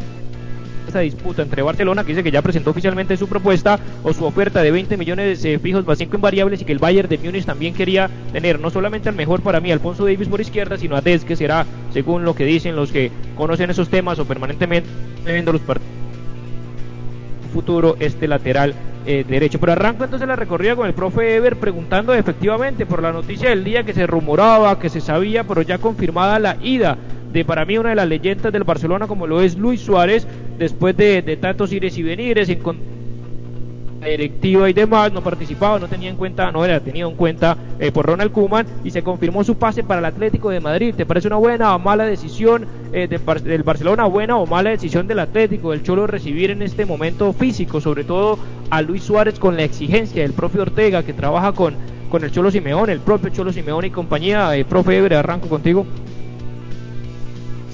esta 0.94 1.00
disputa 1.00 1.42
entre 1.42 1.60
Barcelona, 1.62 2.04
que 2.04 2.12
dice 2.12 2.22
que 2.22 2.30
ya 2.30 2.40
presentó 2.40 2.70
oficialmente 2.70 3.16
su 3.16 3.26
propuesta 3.26 3.80
o 4.04 4.12
su 4.12 4.24
oferta 4.24 4.62
de 4.62 4.70
20 4.70 4.96
millones 4.96 5.44
eh, 5.44 5.58
fijos 5.58 5.84
más 5.84 5.98
5 5.98 6.14
invariables 6.14 6.62
y 6.62 6.64
que 6.64 6.70
el 6.70 6.78
Bayern 6.78 7.08
de 7.08 7.18
Múnich 7.18 7.44
también 7.44 7.74
quería 7.74 8.08
tener 8.32 8.60
no 8.60 8.70
solamente 8.70 9.08
al 9.08 9.16
mejor 9.16 9.42
para 9.42 9.58
mí, 9.58 9.72
Alfonso 9.72 10.04
Davis 10.04 10.28
por 10.28 10.40
izquierda, 10.40 10.76
sino 10.76 10.94
a 10.94 11.00
Des, 11.00 11.24
que 11.24 11.34
será, 11.34 11.66
según 11.92 12.24
lo 12.24 12.36
que 12.36 12.44
dicen 12.44 12.76
los 12.76 12.92
que 12.92 13.10
conocen 13.36 13.70
esos 13.70 13.88
temas 13.88 14.20
o 14.20 14.24
permanentemente 14.24 14.88
viendo 15.24 15.52
los 15.52 15.62
partidos 15.62 15.92
futuro 17.52 17.96
este 18.00 18.26
lateral 18.26 18.74
eh, 19.06 19.24
derecho. 19.28 19.60
Pero 19.60 19.72
arranco 19.72 20.04
entonces 20.04 20.26
la 20.26 20.34
recorrida 20.34 20.74
con 20.74 20.88
el 20.88 20.94
profe 20.94 21.36
Ever 21.36 21.56
preguntando 21.56 22.12
efectivamente 22.14 22.84
por 22.84 23.00
la 23.00 23.12
noticia 23.12 23.50
del 23.50 23.62
día 23.62 23.84
que 23.84 23.94
se 23.94 24.06
rumoraba, 24.08 24.78
que 24.78 24.88
se 24.88 25.00
sabía, 25.00 25.44
pero 25.44 25.62
ya 25.62 25.78
confirmada 25.78 26.40
la 26.40 26.56
ida 26.60 26.98
de 27.34 27.44
para 27.44 27.64
mí 27.64 27.76
una 27.76 27.90
de 27.90 27.96
las 27.96 28.06
leyendas 28.06 28.52
del 28.52 28.62
Barcelona 28.62 29.08
como 29.08 29.26
lo 29.26 29.42
es 29.42 29.58
Luis 29.58 29.80
Suárez, 29.80 30.24
después 30.58 30.96
de, 30.96 31.38
tantos 31.40 31.72
ires 31.72 31.96
y 31.98 32.02
venires, 32.02 32.48
en 32.48 32.60
la 34.00 34.08
directiva 34.08 34.68
y 34.68 34.72
demás, 34.72 35.12
no 35.12 35.22
participaba, 35.22 35.78
no 35.78 35.88
tenía 35.88 36.10
en 36.10 36.16
cuenta, 36.16 36.50
no 36.52 36.64
era 36.64 36.80
tenido 36.80 37.08
en 37.08 37.16
cuenta 37.16 37.56
eh, 37.78 37.90
por 37.90 38.06
Ronald 38.06 38.32
Koeman 38.32 38.66
y 38.84 38.90
se 38.90 39.02
confirmó 39.02 39.44
su 39.44 39.56
pase 39.56 39.82
para 39.82 40.00
el 40.00 40.04
Atlético 40.04 40.50
de 40.50 40.60
Madrid. 40.60 40.94
¿Te 40.94 41.06
parece 41.06 41.28
una 41.28 41.36
buena 41.36 41.74
o 41.74 41.78
mala 41.78 42.04
decisión 42.04 42.66
eh, 42.92 43.08
del 43.08 43.62
Barcelona, 43.62 44.04
buena 44.04 44.36
o 44.36 44.46
mala 44.46 44.70
decisión 44.70 45.06
del 45.06 45.20
Atlético, 45.20 45.70
del 45.70 45.82
Cholo 45.82 46.06
recibir 46.06 46.50
en 46.50 46.62
este 46.62 46.84
momento 46.84 47.32
físico, 47.32 47.80
sobre 47.80 48.04
todo 48.04 48.38
a 48.70 48.82
Luis 48.82 49.04
Suárez 49.04 49.38
con 49.38 49.56
la 49.56 49.64
exigencia 49.64 50.22
del 50.22 50.32
propio 50.32 50.62
Ortega 50.62 51.02
que 51.02 51.12
trabaja 51.12 51.52
con, 51.52 51.74
con 52.10 52.24
el 52.24 52.30
Cholo 52.30 52.50
Simeón, 52.50 52.90
el 52.90 53.00
propio 53.00 53.30
Cholo 53.30 53.52
Simeón 53.52 53.86
y 53.86 53.90
compañía? 53.90 54.54
Eh, 54.56 54.64
profe 54.64 54.98
Ebre, 54.98 55.16
arranco 55.16 55.48
contigo. 55.48 55.86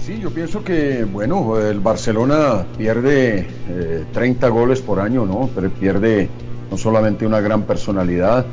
Sí, 0.04 0.19
yo 0.19 0.30
pienso 0.30 0.64
que, 0.64 1.04
bueno, 1.04 1.59
el 1.59 1.80
Barcelona 1.80 2.64
pierde 2.78 3.47
30 4.12 4.47
eh, 4.47 4.50
goles 4.50 4.80
por 4.80 4.99
año, 4.99 5.26
¿no? 5.26 5.50
Pero 5.54 5.69
pierde 5.71 6.28
no 6.71 6.78
solamente 6.78 7.26
una 7.26 7.40
gran 7.40 7.64
personalidad, 7.64 8.47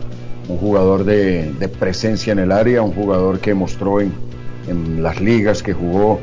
un 0.50 0.58
jugador 0.58 1.06
de, 1.06 1.70
presencia 1.80 2.34
en 2.34 2.40
el 2.40 2.52
área, 2.52 2.82
un 2.82 2.92
jugador 2.92 3.40
que 3.40 3.54
mostró 3.54 4.02
en, 4.02 4.12
las 5.02 5.22
ligas 5.22 5.64
que 5.64 5.72
jugó 5.72 6.20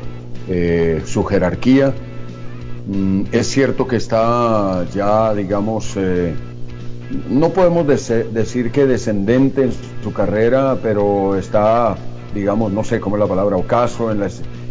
eh, 0.47 1.01
su 1.05 1.23
jerarquía. 1.23 1.91
Mm, 2.87 3.23
es 3.31 3.47
cierto 3.47 3.87
que 3.87 3.95
está 3.95 4.85
ya, 4.93 5.33
digamos, 5.33 5.93
eh, 5.97 6.35
no 7.29 7.49
podemos 7.49 7.87
decir 7.87 8.71
que 8.71 8.85
descendente 8.85 9.63
en 9.63 9.71
su 10.03 10.13
carrera, 10.13 10.77
pero 10.83 11.35
está, 11.35 11.95
digamos, 12.35 12.71
no 12.71 12.83
sé 12.83 12.99
cómo 12.99 13.15
es 13.15 13.21
la 13.21 13.27
palabra, 13.27 13.57
ocaso 13.57 14.11
en, 14.11 14.21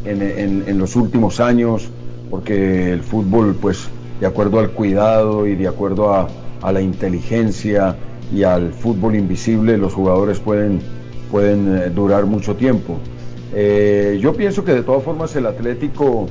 en, 0.04 0.78
los 0.78 0.96
últimos 0.96 1.40
años, 1.40 1.88
porque 2.30 2.92
el 2.92 3.02
fútbol, 3.02 3.56
pues, 3.60 3.88
de 4.20 4.26
acuerdo 4.26 4.60
al 4.60 4.70
cuidado 4.70 5.46
y 5.46 5.54
de 5.54 5.68
acuerdo 5.68 6.12
a, 6.12 6.28
la 6.72 6.80
inteligencia 6.80 7.94
y 8.34 8.42
al 8.42 8.72
fútbol 8.72 9.16
invisible, 9.16 9.76
los 9.76 9.92
jugadores 9.92 10.40
pueden, 10.40 10.80
pueden 11.30 11.76
eh, 11.76 11.90
durar 11.90 12.24
mucho 12.24 12.56
tiempo. 12.56 12.96
Eh, 13.54 14.18
yo 14.22 14.32
pienso 14.32 14.64
que 14.64 14.72
de 14.72 14.82
todas 14.82 15.02
formas 15.02 15.36
el 15.36 15.44
Atlético, 15.44 16.26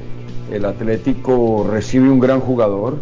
el 0.51 0.65
Atlético 0.65 1.67
recibe 1.69 2.09
un 2.09 2.19
gran 2.19 2.39
jugador, 2.39 2.97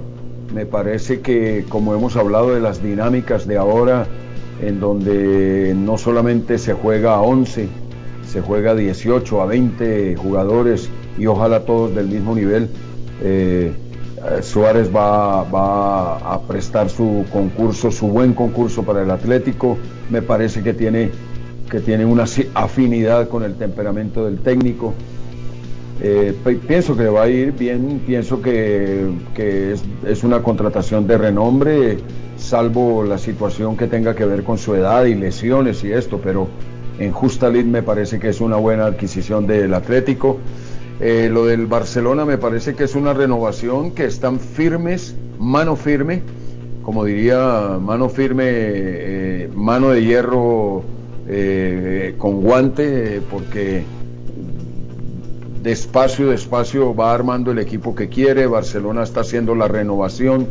me 0.53 0.65
parece 0.65 1.21
que 1.21 1.63
como 1.69 1.95
hemos 1.95 2.17
hablado 2.17 2.53
de 2.53 2.59
las 2.59 2.83
dinámicas 2.83 3.47
de 3.47 3.57
ahora, 3.57 4.07
en 4.61 4.81
donde 4.81 5.73
no 5.75 5.97
solamente 5.97 6.57
se 6.57 6.73
juega 6.73 7.15
a 7.15 7.21
11, 7.21 7.69
se 8.27 8.41
juega 8.41 8.71
a 8.71 8.75
18, 8.75 9.41
a 9.41 9.45
20 9.45 10.15
jugadores 10.15 10.89
y 11.17 11.25
ojalá 11.27 11.61
todos 11.61 11.93
del 11.95 12.07
mismo 12.07 12.35
nivel, 12.35 12.69
eh, 13.21 13.71
Suárez 14.41 14.89
va, 14.95 15.43
va, 15.43 16.17
a 16.17 16.41
prestar 16.41 16.89
su 16.89 17.25
concurso, 17.31 17.91
su 17.91 18.07
buen 18.07 18.33
concurso 18.33 18.83
para 18.83 19.01
el 19.01 19.09
Atlético. 19.09 19.77
Me 20.09 20.21
parece 20.21 20.61
que 20.61 20.73
tiene, 20.73 21.09
que 21.69 21.79
tiene 21.79 22.05
una 22.05 22.25
afinidad 22.53 23.27
con 23.29 23.43
el 23.43 23.55
temperamento 23.55 24.25
del 24.25 24.39
técnico. 24.39 24.93
Eh, 26.03 26.33
pienso 26.67 26.97
que 26.97 27.07
va 27.09 27.23
a 27.23 27.29
ir 27.29 27.51
bien, 27.51 28.01
pienso 28.05 28.41
que, 28.41 29.07
es, 30.07 30.23
una 30.23 30.41
contratación 30.41 31.05
de 31.05 31.15
renombre, 31.15 31.97
salvo 32.37 33.03
la 33.03 33.19
situación 33.19 33.77
que 33.77 33.85
tenga 33.85 34.15
que 34.15 34.25
ver 34.25 34.43
con 34.43 34.57
su 34.57 34.73
edad 34.73 35.05
y 35.05 35.13
lesiones 35.13 35.83
y 35.83 35.91
esto, 35.91 36.19
pero 36.23 36.47
en 37.03 37.11
justa 37.11 37.49
lid 37.49 37.65
me 37.65 37.83
parece 37.83 38.19
que 38.19 38.29
es 38.29 38.41
una 38.41 38.57
buena 38.57 38.85
adquisición 38.85 39.47
del 39.47 39.73
Atlético. 39.73 40.37
Eh, 40.99 41.29
lo 41.31 41.45
del 41.45 41.65
Barcelona 41.65 42.25
me 42.25 42.37
parece 42.37 42.75
que 42.75 42.83
es 42.83 42.95
una 42.95 43.13
renovación 43.13 43.91
que 43.91 44.05
están 44.05 44.39
firmes, 44.39 45.15
mano 45.39 45.75
firme, 45.75 46.21
como 46.83 47.05
diría, 47.05 47.79
mano 47.81 48.09
firme, 48.09 48.45
eh, 48.47 49.49
mano 49.53 49.89
de 49.89 50.03
hierro 50.03 50.83
con 52.17 52.41
guante, 52.41 53.21
porque 53.31 53.85
despacio, 55.61 56.29
despacio 56.29 56.95
va 56.95 57.13
armando 57.13 57.51
el 57.51 57.59
equipo 57.59 57.95
que 57.95 58.09
quiere, 58.09 58.47
Barcelona 58.47 59.03
está 59.03 59.21
haciendo 59.21 59.55
la 59.55 59.67
renovación 59.67 60.47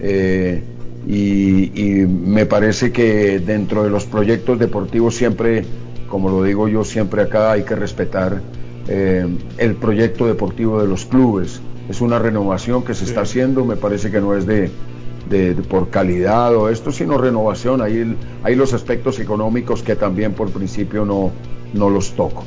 eh, 0.00 0.62
y, 1.06 2.06
me 2.06 2.46
parece 2.46 2.92
que 2.92 3.40
dentro 3.40 3.82
de 3.82 3.90
los 3.90 4.04
proyectos 4.04 4.58
deportivos 4.58 5.16
siempre, 5.16 5.64
como 6.08 6.28
lo 6.28 6.42
digo 6.44 6.68
yo 6.68 6.84
siempre 6.84 7.22
acá, 7.22 7.52
hay 7.52 7.64
que 7.64 7.74
respetar 7.74 8.40
eh, 8.88 9.26
el 9.58 9.74
proyecto 9.76 10.26
deportivo 10.26 10.80
de 10.80 10.88
los 10.88 11.06
clubes. 11.06 11.60
Es 11.88 12.00
una 12.00 12.18
renovación 12.18 12.84
que 12.84 12.94
se 12.94 13.04
está 13.04 13.22
haciendo, 13.22 13.64
me 13.64 13.76
parece 13.76 14.10
que 14.10 14.20
no 14.20 14.36
es 14.36 14.46
de, 14.46 14.70
por 15.68 15.90
calidad 15.90 16.54
o 16.54 16.68
esto, 16.68 16.92
sino 16.92 17.18
renovación. 17.18 17.82
Hay, 17.82 18.16
hay 18.42 18.54
los 18.54 18.72
aspectos 18.72 19.18
económicos 19.18 19.82
que 19.82 19.96
también 19.96 20.32
por 20.32 20.50
principio 20.50 21.04
no, 21.04 21.32
no 21.72 21.90
los 21.90 22.12
toco. 22.12 22.44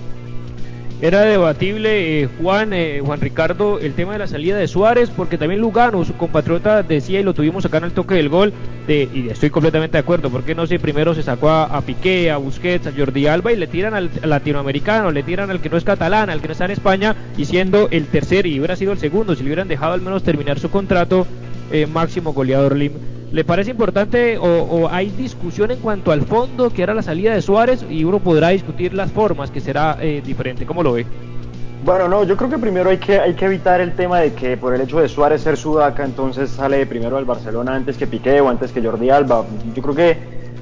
Era 1.04 1.24
debatible, 1.24 2.22
eh, 2.22 2.30
Juan, 2.42 2.72
eh, 2.72 3.02
Juan 3.06 3.20
Ricardo, 3.20 3.78
el 3.78 3.94
tema 3.94 4.14
de 4.14 4.20
la 4.20 4.28
salida 4.28 4.56
de 4.56 4.70
Suárez, 4.70 5.10
porque 5.10 5.38
también 5.38 5.60
Lugano, 5.60 6.06
su 6.06 6.14
compatriota, 6.14 6.82
decía, 6.82 7.20
y 7.20 7.24
lo 7.24 7.34
tuvimos 7.34 7.66
acá 7.66 7.80
en 7.80 7.84
el 7.84 7.92
toque 7.92 8.16
del 8.16 8.30
gol, 8.30 8.54
de, 8.88 9.10
y 9.14 9.28
estoy 9.28 9.50
completamente 9.50 9.98
de 9.98 10.00
acuerdo, 10.00 10.30
porque 10.30 10.56
no 10.56 10.66
sé, 10.66 10.80
primero 10.80 11.14
se 11.14 11.22
sacó 11.22 11.50
a, 11.50 11.82
Piqué, 11.82 12.32
a 12.32 12.38
Busquets, 12.38 12.88
a 12.88 12.94
Jordi 12.98 13.28
Alba, 13.28 13.52
y 13.52 13.58
le 13.58 13.68
tiran 13.68 13.94
al, 13.94 14.12
latinoamericano, 14.24 15.12
le 15.12 15.24
tiran 15.24 15.52
al 15.52 15.60
que 15.60 15.70
no 15.70 15.76
es 15.76 15.84
catalán, 15.84 16.30
al 16.30 16.40
que 16.40 16.48
no 16.48 16.54
está 16.54 16.64
en 16.64 16.72
España, 16.72 17.18
y 17.36 17.44
siendo 17.44 17.90
el 17.92 18.08
tercer, 18.08 18.46
y 18.46 18.60
hubiera 18.60 18.78
sido 18.78 18.94
el 18.94 18.98
segundo, 18.98 19.36
si 19.36 19.44
le 19.44 19.50
hubieran 19.50 19.68
dejado 19.68 19.92
al 19.92 20.02
menos 20.02 20.24
terminar 20.24 20.58
su 20.58 20.72
contrato, 20.72 21.28
eh, 21.70 21.86
máximo 21.86 22.32
goleador 22.32 22.78
Lim 22.78 22.94
¿Le 23.34 23.44
parece 23.44 23.72
importante 23.72 24.38
o, 24.38 24.88
hay 24.92 25.10
discusión 25.10 25.72
en 25.72 25.80
cuanto 25.80 26.12
al 26.12 26.22
fondo, 26.22 26.70
que 26.70 26.84
era 26.84 26.94
la 26.94 27.02
salida 27.02 27.34
de 27.34 27.42
Suárez, 27.42 27.84
y 27.90 28.04
uno 28.04 28.20
podrá 28.20 28.50
discutir 28.50 28.94
las 28.94 29.12
formas, 29.12 29.50
que 29.50 29.60
será 29.60 29.98
eh, 30.00 30.22
diferente? 30.24 30.68
¿Cómo 30.68 30.84
lo 30.84 30.94
ve? 30.94 31.08
Bueno, 31.84 32.08
no, 32.08 32.24
yo 32.25 32.38
creo 32.38 32.52
que 32.52 32.60
primero 32.60 32.92
hay 32.92 33.00
que, 33.00 33.20
hay 33.20 33.34
que 33.34 33.46
evitar 33.46 33.82
el 33.82 33.94
tema 33.94 34.20
de 34.20 34.34
que 34.34 34.56
por 34.56 34.75
el 34.75 34.82
hecho 34.82 35.00
de 35.00 35.10
Suárez 35.10 35.42
ser 35.42 35.58
sudaca, 35.58 36.06
entonces 36.06 36.52
sale 36.52 36.86
primero 36.86 37.18
al 37.18 37.25
Barcelona 37.25 37.74
antes 37.74 37.98
que 37.98 38.06
Piqué 38.06 38.40
o 38.40 38.50
antes 38.50 38.72
que 38.72 38.84
Jordi 38.84 39.10
Alba. 39.10 39.44
Yo 39.74 39.82
creo 39.82 39.96
que, 39.96 40.18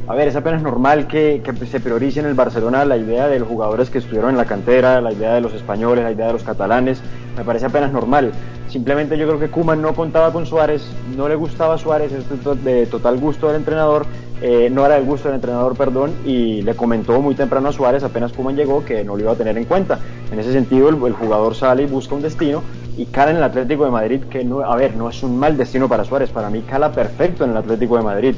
a 0.07 0.15
ver, 0.15 0.29
es 0.29 0.37
apenas 0.37 0.61
normal 0.61 1.07
que, 1.07 1.41
que 1.43 1.65
se 1.65 1.81
priorice 1.81 2.21
en 2.21 2.27
el 2.27 2.35
Barcelona 2.35 2.85
la 2.85 2.95
idea 2.95 3.27
de 3.27 3.39
los 3.39 3.49
jugadores 3.49 3.89
que 3.89 3.97
estuvieron 3.97 4.29
en 4.29 4.37
la 4.37 4.45
cantera, 4.45 5.01
la 5.01 5.11
idea 5.11 5.33
de 5.33 5.41
los 5.41 5.53
españoles, 5.53 6.05
la 6.05 6.13
idea 6.13 6.27
de 6.27 6.33
los 6.33 6.43
catalanes. 6.43 7.01
Me 7.37 7.43
parece 7.43 7.65
apenas 7.65 7.91
normal. 7.91 8.31
Simplemente 8.67 9.17
yo 9.17 9.27
creo 9.27 9.39
que 9.39 9.49
Kuman 9.49 9.81
no 9.81 9.93
contaba 9.93 10.31
con 10.31 10.45
Suárez, 10.45 10.83
no 11.17 11.27
le 11.27 11.35
gustaba 11.35 11.77
Suárez, 11.77 12.11
es 12.13 12.63
de 12.63 12.85
total 12.85 13.19
gusto 13.19 13.47
del 13.47 13.57
entrenador, 13.57 14.05
eh, 14.41 14.69
no 14.71 14.85
era 14.85 14.95
del 14.95 15.03
gusto 15.03 15.27
del 15.27 15.35
entrenador, 15.35 15.75
perdón, 15.75 16.13
y 16.25 16.61
le 16.61 16.73
comentó 16.73 17.21
muy 17.21 17.35
temprano 17.35 17.69
a 17.69 17.73
Suárez, 17.73 18.03
apenas 18.03 18.31
Kuman 18.31 18.55
llegó, 18.55 18.83
que 18.85 19.03
no 19.03 19.15
lo 19.15 19.23
iba 19.23 19.33
a 19.33 19.35
tener 19.35 19.57
en 19.57 19.65
cuenta. 19.65 19.99
En 20.31 20.39
ese 20.39 20.53
sentido, 20.53 20.87
el, 20.87 20.95
jugador 21.13 21.53
sale 21.53 21.83
y 21.83 21.85
busca 21.85 22.15
un 22.15 22.21
destino 22.21 22.63
y 22.97 23.05
cala 23.05 23.31
en 23.31 23.37
el 23.37 23.43
Atlético 23.43 23.85
de 23.85 23.91
Madrid, 23.91 24.21
que 24.29 24.43
no, 24.43 24.61
a 24.61 24.75
ver, 24.75 24.95
no 24.95 25.09
es 25.09 25.21
un 25.21 25.37
mal 25.37 25.57
destino 25.57 25.89
para 25.89 26.05
Suárez, 26.05 26.29
para 26.29 26.49
mí 26.49 26.61
cala 26.61 26.91
perfecto 26.91 27.43
en 27.43 27.51
el 27.51 27.57
Atlético 27.57 27.97
de 27.97 28.03
Madrid. 28.03 28.35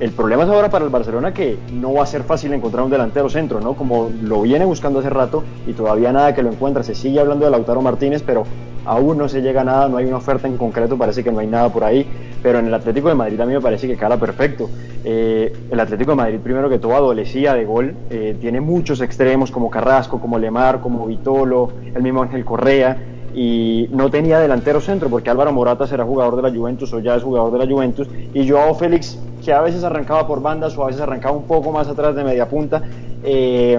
El 0.00 0.12
problema 0.12 0.44
es 0.44 0.48
ahora 0.48 0.70
para 0.70 0.86
el 0.86 0.90
Barcelona 0.90 1.34
que 1.34 1.58
no 1.74 1.92
va 1.92 2.04
a 2.04 2.06
ser 2.06 2.22
fácil 2.22 2.54
encontrar 2.54 2.84
un 2.84 2.90
delantero 2.90 3.28
centro, 3.28 3.60
¿no? 3.60 3.74
Como 3.74 4.10
lo 4.22 4.40
viene 4.40 4.64
buscando 4.64 5.00
hace 5.00 5.10
rato 5.10 5.44
y 5.66 5.74
todavía 5.74 6.10
nada 6.10 6.34
que 6.34 6.42
lo 6.42 6.50
encuentra. 6.50 6.82
Se 6.82 6.94
sigue 6.94 7.20
hablando 7.20 7.44
de 7.44 7.50
Lautaro 7.50 7.82
Martínez, 7.82 8.22
pero 8.24 8.44
aún 8.86 9.18
no 9.18 9.28
se 9.28 9.42
llega 9.42 9.60
a 9.60 9.64
nada, 9.64 9.88
no 9.90 9.98
hay 9.98 10.06
una 10.06 10.16
oferta 10.16 10.48
en 10.48 10.56
concreto, 10.56 10.96
parece 10.96 11.22
que 11.22 11.30
no 11.30 11.40
hay 11.40 11.46
nada 11.46 11.68
por 11.68 11.84
ahí, 11.84 12.06
pero 12.42 12.58
en 12.60 12.66
el 12.66 12.72
Atlético 12.72 13.10
de 13.10 13.14
Madrid 13.14 13.38
a 13.40 13.44
mí 13.44 13.52
me 13.52 13.60
parece 13.60 13.86
que 13.86 13.96
cala 13.96 14.16
perfecto. 14.16 14.70
Eh, 15.04 15.52
el 15.70 15.78
Atlético 15.78 16.12
de 16.12 16.16
Madrid, 16.16 16.38
primero 16.42 16.70
que 16.70 16.78
todo, 16.78 16.94
adolecía 16.94 17.52
de 17.52 17.66
gol, 17.66 17.94
eh, 18.08 18.36
tiene 18.40 18.62
muchos 18.62 19.02
extremos 19.02 19.50
como 19.50 19.68
Carrasco, 19.68 20.18
como 20.18 20.38
Lemar, 20.38 20.80
como 20.80 21.06
Vitolo, 21.06 21.72
el 21.94 22.02
mismo 22.02 22.22
Ángel 22.22 22.42
Correa, 22.42 22.96
y 23.34 23.86
no 23.92 24.10
tenía 24.10 24.40
delantero 24.40 24.80
centro 24.80 25.08
porque 25.08 25.30
Álvaro 25.30 25.52
Morata 25.52 25.86
será 25.86 26.04
jugador 26.04 26.36
de 26.36 26.42
la 26.42 26.50
Juventus 26.50 26.92
o 26.92 27.00
ya 27.00 27.14
es 27.14 27.22
jugador 27.22 27.52
de 27.52 27.58
la 27.58 27.70
Juventus, 27.70 28.08
y 28.32 28.48
Joao 28.48 28.74
Félix, 28.74 29.18
que 29.40 29.52
a 29.52 29.60
veces 29.60 29.84
arrancaba 29.84 30.26
por 30.26 30.40
bandas 30.40 30.76
o 30.76 30.84
a 30.84 30.86
veces 30.86 31.00
arrancaba 31.00 31.36
un 31.36 31.44
poco 31.44 31.72
más 31.72 31.88
atrás 31.88 32.14
de 32.14 32.24
media 32.24 32.48
punta, 32.48 32.82
eh, 33.22 33.78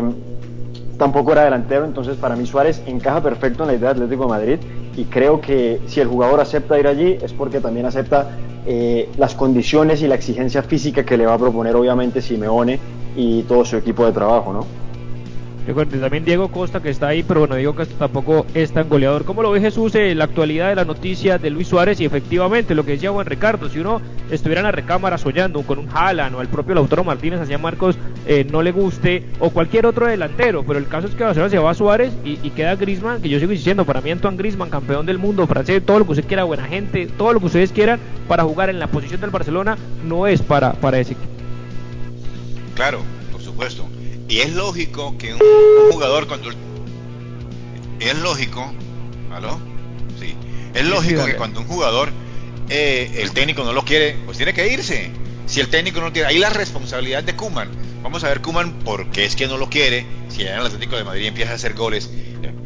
tampoco 0.97 1.31
era 1.31 1.45
delantero, 1.45 1.85
entonces 1.85 2.17
para 2.17 2.35
mí 2.35 2.45
Suárez 2.45 2.81
encaja 2.85 3.21
perfecto 3.21 3.63
en 3.63 3.67
la 3.67 3.75
idea 3.75 3.93
de 3.93 4.03
Atlético 4.03 4.23
de 4.23 4.29
Madrid 4.29 4.59
y 4.95 5.05
creo 5.05 5.41
que 5.41 5.79
si 5.87 5.99
el 5.99 6.07
jugador 6.07 6.39
acepta 6.39 6.79
ir 6.79 6.87
allí 6.87 7.17
es 7.21 7.33
porque 7.33 7.59
también 7.59 7.85
acepta 7.85 8.37
eh, 8.65 9.09
las 9.17 9.33
condiciones 9.33 10.01
y 10.01 10.07
la 10.07 10.15
exigencia 10.15 10.61
física 10.61 11.03
que 11.03 11.17
le 11.17 11.25
va 11.25 11.33
a 11.33 11.37
proponer 11.37 11.75
obviamente 11.75 12.21
Simeone 12.21 12.79
y 13.15 13.43
todo 13.43 13.65
su 13.65 13.77
equipo 13.77 14.05
de 14.05 14.11
trabajo, 14.11 14.53
¿no? 14.53 14.80
También 15.65 16.25
Diego 16.25 16.49
Costa 16.49 16.81
que 16.81 16.89
está 16.89 17.09
ahí, 17.09 17.23
pero 17.23 17.41
bueno, 17.41 17.55
Diego 17.55 17.75
Costa 17.75 17.95
tampoco 17.97 18.45
es 18.53 18.71
tan 18.71 18.89
goleador. 18.89 19.25
¿Cómo 19.25 19.41
lo 19.41 19.51
ve 19.51 19.61
Jesús 19.61 19.93
en 19.95 20.17
la 20.17 20.25
actualidad 20.25 20.69
de 20.69 20.75
la 20.75 20.85
noticia 20.85 21.37
de 21.37 21.49
Luis 21.49 21.67
Suárez? 21.67 21.99
Y 22.01 22.05
efectivamente, 22.05 22.75
lo 22.75 22.83
que 22.83 22.93
decía 22.93 23.11
Juan 23.11 23.25
Ricardo, 23.25 23.69
si 23.69 23.79
uno 23.79 24.01
estuviera 24.31 24.61
en 24.61 24.65
la 24.65 24.71
recámara 24.71 25.17
soñando 25.17 25.61
con 25.61 25.79
un 25.79 25.87
Haaland 25.93 26.35
o 26.35 26.39
al 26.39 26.47
propio 26.47 26.75
Lautaro 26.75 27.03
Martínez, 27.03 27.39
hacía 27.39 27.57
Marcos, 27.57 27.97
eh, 28.25 28.45
no 28.49 28.61
le 28.61 28.71
guste, 28.71 29.25
o 29.39 29.51
cualquier 29.51 29.85
otro 29.85 30.07
delantero, 30.07 30.63
pero 30.65 30.79
el 30.79 30.87
caso 30.87 31.07
es 31.07 31.15
que 31.15 31.23
Barcelona 31.23 31.49
se 31.49 31.59
va 31.59 31.71
a 31.71 31.73
Suárez 31.73 32.11
y, 32.23 32.37
queda 32.51 32.75
Grisman, 32.75 33.21
que 33.21 33.29
yo 33.29 33.39
sigo 33.39 33.51
diciendo, 33.51 33.85
para 33.85 34.01
mí 34.01 34.11
Antoine 34.11 34.37
Grisman, 34.37 34.69
campeón 34.69 35.05
del 35.05 35.17
mundo, 35.17 35.47
francés, 35.47 35.83
todo 35.85 35.99
lo 35.99 36.05
que 36.05 36.11
usted 36.11 36.25
quiera, 36.25 36.43
buena 36.43 36.65
gente, 36.65 37.07
todo 37.17 37.33
lo 37.33 37.39
que 37.39 37.45
ustedes 37.45 37.71
quieran 37.71 37.99
para 38.27 38.43
jugar 38.43 38.69
en 38.69 38.79
la 38.79 38.87
posición 38.87 39.21
del 39.21 39.29
Barcelona, 39.29 39.77
no 40.07 40.27
es 40.27 40.41
para, 40.41 40.73
para 40.73 40.99
ese 40.99 41.13
equipo. 41.13 41.29
Claro, 42.75 43.01
por 43.31 43.41
supuesto. 43.41 43.87
Y 44.31 44.39
es 44.39 44.53
lógico 44.53 45.17
que 45.17 45.33
un, 45.33 45.41
jugador 45.91 46.25
cuando... 46.25 46.51
Es 47.99 48.17
lógico, 48.19 48.73
¿aló? 49.29 49.59
Sí. 50.21 50.33
Es 50.73 50.85
lógico 50.85 51.25
que 51.25 51.35
cuando 51.35 51.59
un 51.59 51.67
jugador, 51.67 52.13
eh, 52.69 53.11
el 53.17 53.33
técnico 53.33 53.65
no 53.65 53.73
lo 53.73 53.83
quiere, 53.83 54.15
pues 54.25 54.37
tiene 54.37 54.53
que 54.53 54.71
irse. 54.71 55.11
Si 55.47 55.59
el 55.59 55.67
técnico 55.67 55.99
no 55.99 56.13
quiere, 56.13 56.29
ahí 56.29 56.39
la 56.39 56.49
responsabilidad 56.49 57.23
de 57.23 57.35
Kuman. 57.35 57.69
Vamos 58.03 58.23
a 58.23 58.29
ver 58.29 58.39
Kuman 58.39 58.79
por 58.79 59.11
qué 59.11 59.25
es 59.25 59.35
que 59.35 59.47
no 59.47 59.57
lo 59.57 59.69
quiere. 59.69 60.05
Si 60.29 60.43
en 60.43 60.53
el 60.53 60.65
Atlético 60.65 60.95
de 60.95 61.03
Madrid 61.03 61.25
empieza 61.25 61.51
a 61.51 61.55
hacer 61.55 61.73
goles, 61.73 62.09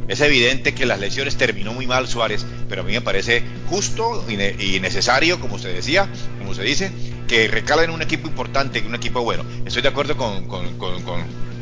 Es 0.08 0.22
evidente 0.22 0.76
que 0.76 0.86
las 0.86 1.00
lesiones 1.00 1.36
terminó 1.36 1.74
muy 1.74 1.88
mal 1.88 2.08
Suárez, 2.08 2.46
pero 2.70 2.82
a 2.82 2.86
mí 2.86 2.94
me 2.94 3.02
parece 3.02 3.42
justo 3.68 4.24
y, 4.30 4.80
necesario, 4.80 5.40
como 5.40 5.58
se 5.58 5.70
decía, 5.70 6.08
como 6.38 6.54
se 6.54 6.62
dice, 6.62 6.92
que 7.28 7.48
recala 7.48 7.84
en 7.84 7.90
un 7.90 8.04
equipo 8.04 8.28
importante, 8.28 8.78
en 8.78 8.86
un 8.86 8.94
equipo 8.94 9.22
bueno. 9.22 9.44
Estoy 9.66 9.82
de 9.82 9.88
acuerdo 9.88 10.16
con, 10.16 10.48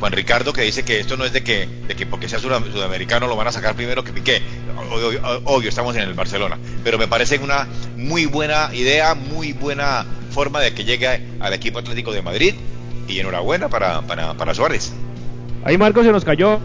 Juan 0.03 0.11
Ricardo 0.11 0.51
que 0.51 0.63
dice 0.63 0.83
que 0.83 0.99
esto 0.99 1.15
no 1.15 1.23
es 1.23 1.31
de 1.31 1.45
que, 1.45 1.65
porque 2.09 2.27
sea 2.27 2.37
sudamericano 2.37 3.25
lo 3.25 3.37
van 3.37 3.47
a 3.47 3.53
sacar 3.53 3.73
primero 3.73 4.03
que 4.03 4.11
Piqué. 4.11 4.41
Obvio, 5.45 5.69
estamos 5.69 5.95
en 5.95 6.01
el 6.01 6.13
Barcelona, 6.13 6.59
pero 6.83 6.97
me 6.97 7.07
parece 7.07 7.37
una 7.37 7.69
muy 7.95 8.25
buena 8.25 8.69
idea, 8.73 9.15
muy 9.15 9.53
buena 9.53 10.05
forma 10.31 10.59
de 10.59 10.73
que 10.73 10.83
llegue 10.83 11.25
al 11.39 11.53
equipo 11.53 11.79
Atlético 11.79 12.11
de 12.11 12.21
Madrid 12.21 12.53
y 13.07 13.17
enhorabuena 13.17 13.69
para, 13.69 14.01
para, 14.01 14.33
para 14.33 14.53
Suárez. 14.53 14.91
Ahí 15.63 15.77
Marco 15.77 16.03
se 16.03 16.11
nos 16.11 16.25
cayó 16.25 16.59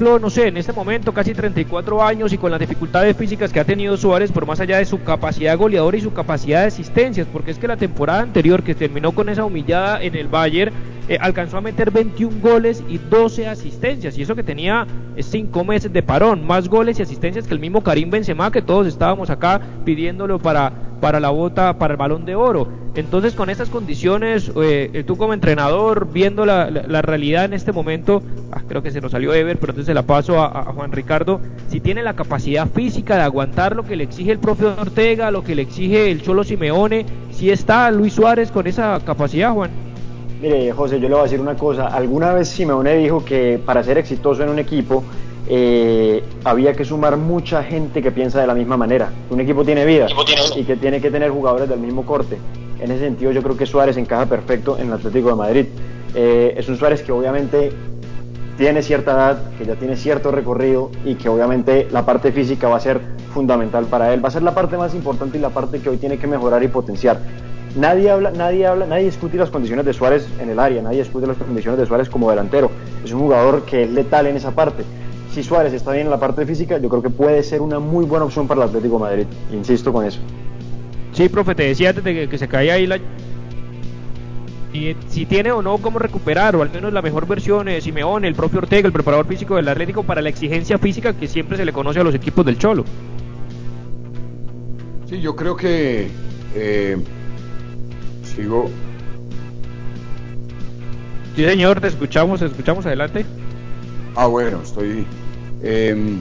no 0.00 0.28
sé, 0.28 0.48
en 0.48 0.56
este 0.56 0.72
momento 0.72 1.14
casi 1.14 1.34
34 1.34 2.02
años 2.02 2.32
y 2.32 2.38
con 2.38 2.50
las 2.50 2.60
dificultades 2.60 3.16
físicas 3.16 3.52
que 3.52 3.60
ha 3.60 3.64
tenido 3.64 3.96
Suárez, 3.96 4.32
por 4.32 4.44
más 4.44 4.60
allá 4.60 4.78
de 4.78 4.84
su 4.84 5.02
capacidad 5.02 5.56
goleadora 5.56 5.96
y 5.96 6.00
su 6.00 6.12
capacidad 6.12 6.62
de 6.62 6.66
asistencias, 6.66 7.26
porque 7.32 7.52
es 7.52 7.58
que 7.58 7.68
la 7.68 7.76
temporada 7.76 8.20
anterior 8.20 8.62
que 8.62 8.74
terminó 8.74 9.12
con 9.12 9.28
esa 9.28 9.44
humillada 9.44 10.02
en 10.02 10.16
el 10.16 10.28
Bayern, 10.28 10.74
eh, 11.06 11.18
alcanzó 11.20 11.58
a 11.58 11.60
meter 11.60 11.90
21 11.90 12.40
goles 12.40 12.82
y 12.88 12.96
12 12.96 13.46
asistencias, 13.46 14.16
y 14.16 14.22
eso 14.22 14.34
que 14.34 14.42
tenía 14.42 14.86
5 15.18 15.60
eh, 15.60 15.64
meses 15.64 15.92
de 15.92 16.02
parón, 16.02 16.46
más 16.46 16.68
goles 16.68 16.98
y 16.98 17.02
asistencias 17.02 17.46
que 17.46 17.52
el 17.52 17.60
mismo 17.60 17.82
Karim 17.82 18.10
Benzema, 18.10 18.50
que 18.50 18.62
todos 18.62 18.86
estábamos 18.86 19.28
acá 19.28 19.60
pidiéndolo 19.84 20.38
para, 20.38 20.72
para 21.02 21.20
la 21.20 21.28
bota, 21.28 21.76
para 21.78 21.92
el 21.92 21.98
balón 21.98 22.24
de 22.24 22.34
oro. 22.34 22.68
Entonces, 22.94 23.34
con 23.34 23.50
estas 23.50 23.68
condiciones, 23.68 24.50
eh, 24.56 25.04
tú 25.06 25.18
como 25.18 25.34
entrenador, 25.34 26.08
viendo 26.10 26.46
la, 26.46 26.70
realidad 27.02 27.44
en 27.44 27.52
este 27.52 27.72
momento, 27.72 28.22
ah, 28.50 28.62
creo 28.66 28.82
que 28.82 28.90
se 28.90 29.02
nos 29.02 29.10
salió 29.10 29.34
Ever, 29.34 29.58
pero 29.58 29.72
entonces 29.72 29.88
se 29.88 29.94
la 29.94 30.04
paso 30.04 30.40
a, 30.40 30.72
Juan 30.72 30.92
Ricardo, 30.92 31.40
si 31.68 31.80
tiene 31.80 32.02
la 32.02 32.14
capacidad 32.14 32.66
física 32.66 33.16
de 33.16 33.22
aguantar 33.22 33.76
lo 33.76 33.84
que 33.84 33.96
le 33.96 34.04
exige 34.04 34.32
el 34.32 34.38
propio 34.38 34.74
Ortega, 34.80 35.30
lo 35.30 35.44
que 35.44 35.54
le 35.54 35.62
exige 35.62 36.10
el 36.10 36.22
Cholo 36.22 36.44
Simeone, 36.44 37.04
si 37.30 37.50
está 37.50 37.90
Luis 37.90 38.14
Suárez 38.14 38.50
con 38.50 38.66
esa 38.66 38.98
capacidad, 39.04 39.52
Juan. 39.52 39.70
Mire, 40.44 40.72
José, 40.72 41.00
yo 41.00 41.08
le 41.08 41.14
voy 41.14 41.20
a 41.20 41.22
decir 41.22 41.40
una 41.40 41.56
cosa. 41.56 41.86
Alguna 41.86 42.34
vez 42.34 42.48
Simeone 42.48 42.98
dijo 42.98 43.24
que 43.24 43.58
para 43.64 43.82
ser 43.82 43.96
exitoso 43.96 44.42
en 44.42 44.50
un 44.50 44.58
equipo 44.58 45.02
eh, 45.48 46.22
había 46.44 46.74
que 46.74 46.84
sumar 46.84 47.16
mucha 47.16 47.62
gente 47.62 48.02
que 48.02 48.10
piensa 48.10 48.42
de 48.42 48.46
la 48.46 48.52
misma 48.52 48.76
manera. 48.76 49.10
Un 49.30 49.40
equipo 49.40 49.64
tiene 49.64 49.86
vida 49.86 50.06
y 50.54 50.64
que 50.64 50.76
tiene 50.76 51.00
que 51.00 51.10
tener 51.10 51.30
jugadores 51.30 51.66
del 51.70 51.80
mismo 51.80 52.04
corte. 52.04 52.36
En 52.78 52.90
ese 52.90 53.04
sentido, 53.04 53.32
yo 53.32 53.42
creo 53.42 53.56
que 53.56 53.64
Suárez 53.64 53.96
encaja 53.96 54.26
perfecto 54.26 54.76
en 54.78 54.88
el 54.88 54.92
Atlético 54.92 55.30
de 55.30 55.34
Madrid. 55.34 55.66
Eh, 56.14 56.52
es 56.58 56.68
un 56.68 56.76
Suárez 56.76 57.02
que 57.02 57.12
obviamente 57.12 57.72
tiene 58.58 58.82
cierta 58.82 59.12
edad, 59.12 59.38
que 59.56 59.64
ya 59.64 59.76
tiene 59.76 59.96
cierto 59.96 60.30
recorrido 60.30 60.90
y 61.06 61.14
que 61.14 61.30
obviamente 61.30 61.88
la 61.90 62.04
parte 62.04 62.32
física 62.32 62.68
va 62.68 62.76
a 62.76 62.80
ser 62.80 63.00
fundamental 63.32 63.86
para 63.86 64.12
él. 64.12 64.22
Va 64.22 64.28
a 64.28 64.32
ser 64.32 64.42
la 64.42 64.54
parte 64.54 64.76
más 64.76 64.94
importante 64.94 65.38
y 65.38 65.40
la 65.40 65.48
parte 65.48 65.80
que 65.80 65.88
hoy 65.88 65.96
tiene 65.96 66.18
que 66.18 66.26
mejorar 66.26 66.62
y 66.62 66.68
potenciar. 66.68 67.18
Nadie 67.76 68.10
habla, 68.10 68.30
nadie 68.30 68.66
habla, 68.66 68.86
nadie 68.86 69.06
discute 69.06 69.36
las 69.36 69.50
condiciones 69.50 69.84
de 69.84 69.92
Suárez 69.92 70.28
en 70.40 70.48
el 70.48 70.60
área, 70.60 70.80
nadie 70.80 70.98
discute 70.98 71.26
las 71.26 71.36
condiciones 71.36 71.80
de 71.80 71.86
Suárez 71.86 72.08
como 72.08 72.30
delantero. 72.30 72.70
Es 73.04 73.12
un 73.12 73.20
jugador 73.20 73.64
que 73.64 73.82
es 73.82 73.90
letal 73.90 74.26
en 74.26 74.36
esa 74.36 74.52
parte. 74.52 74.84
Si 75.32 75.42
Suárez 75.42 75.72
está 75.72 75.90
bien 75.90 76.06
en 76.06 76.10
la 76.10 76.20
parte 76.20 76.46
física, 76.46 76.78
yo 76.78 76.88
creo 76.88 77.02
que 77.02 77.10
puede 77.10 77.42
ser 77.42 77.60
una 77.60 77.80
muy 77.80 78.04
buena 78.04 78.26
opción 78.26 78.46
para 78.46 78.62
el 78.62 78.68
Atlético 78.68 79.00
Madrid. 79.00 79.26
Insisto 79.52 79.92
con 79.92 80.04
eso. 80.04 80.20
Sí, 81.12 81.28
profe, 81.28 81.56
te 81.56 81.64
decía 81.64 81.88
antes 81.88 82.04
de 82.04 82.28
que, 82.28 82.38
se 82.38 82.46
caía 82.46 82.74
ahí 82.74 82.86
la 82.86 82.98
y 84.72 84.96
si 85.08 85.24
tiene 85.24 85.52
o 85.52 85.62
no 85.62 85.78
cómo 85.78 86.00
recuperar, 86.00 86.56
o 86.56 86.62
al 86.62 86.70
menos 86.70 86.92
la 86.92 87.00
mejor 87.00 87.28
versión 87.28 87.66
de 87.66 87.80
Simeone, 87.80 88.26
el 88.26 88.34
propio 88.34 88.58
Ortega, 88.58 88.88
el 88.88 88.92
preparador 88.92 89.24
físico 89.26 89.54
del 89.54 89.68
Atlético, 89.68 90.02
para 90.02 90.20
la 90.20 90.28
exigencia 90.28 90.78
física 90.78 91.12
que 91.12 91.28
siempre 91.28 91.56
se 91.56 91.64
le 91.64 91.72
conoce 91.72 92.00
a 92.00 92.04
los 92.04 92.12
equipos 92.12 92.44
del 92.44 92.58
Cholo. 92.58 92.84
Sí, 95.08 95.20
yo 95.20 95.36
creo 95.36 95.54
que 95.54 96.08
eh, 96.56 96.96
Sigo. 98.36 98.70
Sí, 101.36 101.44
señor, 101.44 101.80
te 101.80 101.88
escuchamos, 101.88 102.40
te 102.40 102.46
escuchamos 102.46 102.86
adelante. 102.86 103.24
Ah, 104.14 104.26
bueno, 104.26 104.60
estoy. 104.62 105.04
Em, 105.62 106.20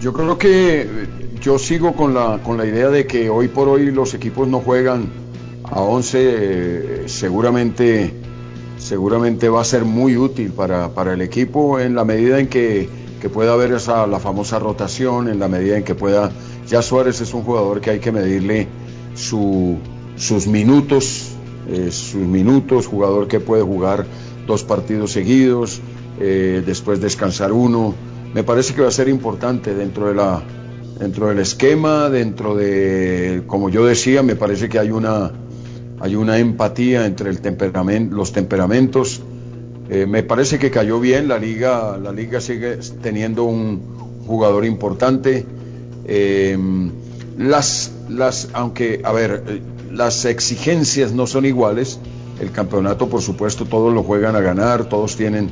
yo 0.00 0.12
creo 0.12 0.38
que 0.38 0.88
yo 1.40 1.58
sigo 1.58 1.94
con 1.94 2.14
la, 2.14 2.40
con 2.42 2.56
la 2.56 2.64
idea 2.64 2.88
de 2.88 3.06
que 3.06 3.28
hoy 3.28 3.48
por 3.48 3.68
hoy 3.68 3.90
los 3.90 4.14
equipos 4.14 4.48
no 4.48 4.60
juegan 4.60 5.08
a 5.64 5.80
11. 5.80 6.18
Eh, 6.20 7.02
seguramente, 7.06 8.14
seguramente 8.78 9.48
va 9.48 9.60
a 9.60 9.64
ser 9.64 9.84
muy 9.84 10.16
útil 10.16 10.52
para, 10.52 10.88
para 10.94 11.12
el 11.12 11.20
equipo 11.20 11.78
en 11.78 11.94
la 11.94 12.04
medida 12.04 12.38
en 12.38 12.48
que, 12.48 12.88
que 13.20 13.28
pueda 13.28 13.52
haber 13.52 13.72
esa, 13.72 14.06
la 14.06 14.18
famosa 14.18 14.58
rotación, 14.58 15.28
en 15.28 15.38
la 15.38 15.48
medida 15.48 15.76
en 15.76 15.84
que 15.84 15.94
pueda. 15.94 16.30
Ya 16.66 16.80
Suárez 16.80 17.20
es 17.20 17.34
un 17.34 17.42
jugador 17.42 17.80
que 17.80 17.90
hay 17.90 17.98
que 17.98 18.12
medirle 18.12 18.66
su, 19.14 19.76
sus 20.16 20.46
minutos 20.46 21.37
eh, 21.70 21.90
sus 21.90 22.22
minutos, 22.22 22.86
jugador 22.86 23.28
que 23.28 23.40
puede 23.40 23.62
jugar 23.62 24.06
dos 24.46 24.64
partidos 24.64 25.12
seguidos, 25.12 25.82
eh, 26.18 26.62
después 26.64 27.00
descansar 27.00 27.52
uno. 27.52 27.94
Me 28.32 28.42
parece 28.42 28.74
que 28.74 28.80
va 28.80 28.88
a 28.88 28.92
ser 28.92 29.08
importante 29.08 29.74
dentro 29.74 30.08
de 30.08 30.14
la 30.14 30.42
dentro 30.98 31.28
del 31.28 31.38
esquema, 31.38 32.08
dentro 32.08 32.56
de, 32.56 33.44
como 33.46 33.68
yo 33.68 33.86
decía, 33.86 34.22
me 34.22 34.34
parece 34.34 34.68
que 34.68 34.78
hay 34.78 34.90
una 34.90 35.30
hay 36.00 36.16
una 36.16 36.38
empatía 36.38 37.04
entre 37.04 37.32
los 37.32 38.32
temperamentos. 38.32 39.20
Eh, 39.90 40.06
me 40.06 40.22
parece 40.22 40.58
que 40.58 40.70
cayó 40.70 41.00
bien 41.00 41.28
la 41.28 41.38
liga, 41.38 41.98
la 41.98 42.12
liga 42.12 42.40
sigue 42.40 42.78
teniendo 43.02 43.44
un 43.44 43.80
jugador 44.26 44.64
importante. 44.64 45.44
las, 47.36 47.92
las, 48.08 48.48
aunque, 48.54 49.02
a 49.04 49.12
ver, 49.12 49.60
las 49.90 50.24
exigencias 50.24 51.12
no 51.12 51.26
son 51.26 51.44
iguales. 51.44 51.98
El 52.40 52.52
campeonato, 52.52 53.08
por 53.08 53.20
supuesto, 53.20 53.64
todos 53.64 53.92
lo 53.92 54.02
juegan 54.02 54.36
a 54.36 54.40
ganar, 54.40 54.88
todos 54.88 55.16
tienen, 55.16 55.50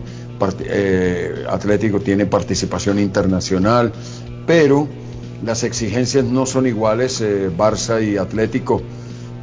eh, 0.61 1.45
Atlético 1.49 2.01
tiene 2.01 2.27
participación 2.27 2.99
internacional, 2.99 3.93
pero 4.47 4.87
las 5.45 5.65
exigencias 5.65 6.25
no 6.25 6.47
son 6.47 6.67
iguales. 6.67 7.21
Eh, 7.21 7.51
Barça 7.57 8.03
y 8.03 8.17
Atlético, 8.17 8.83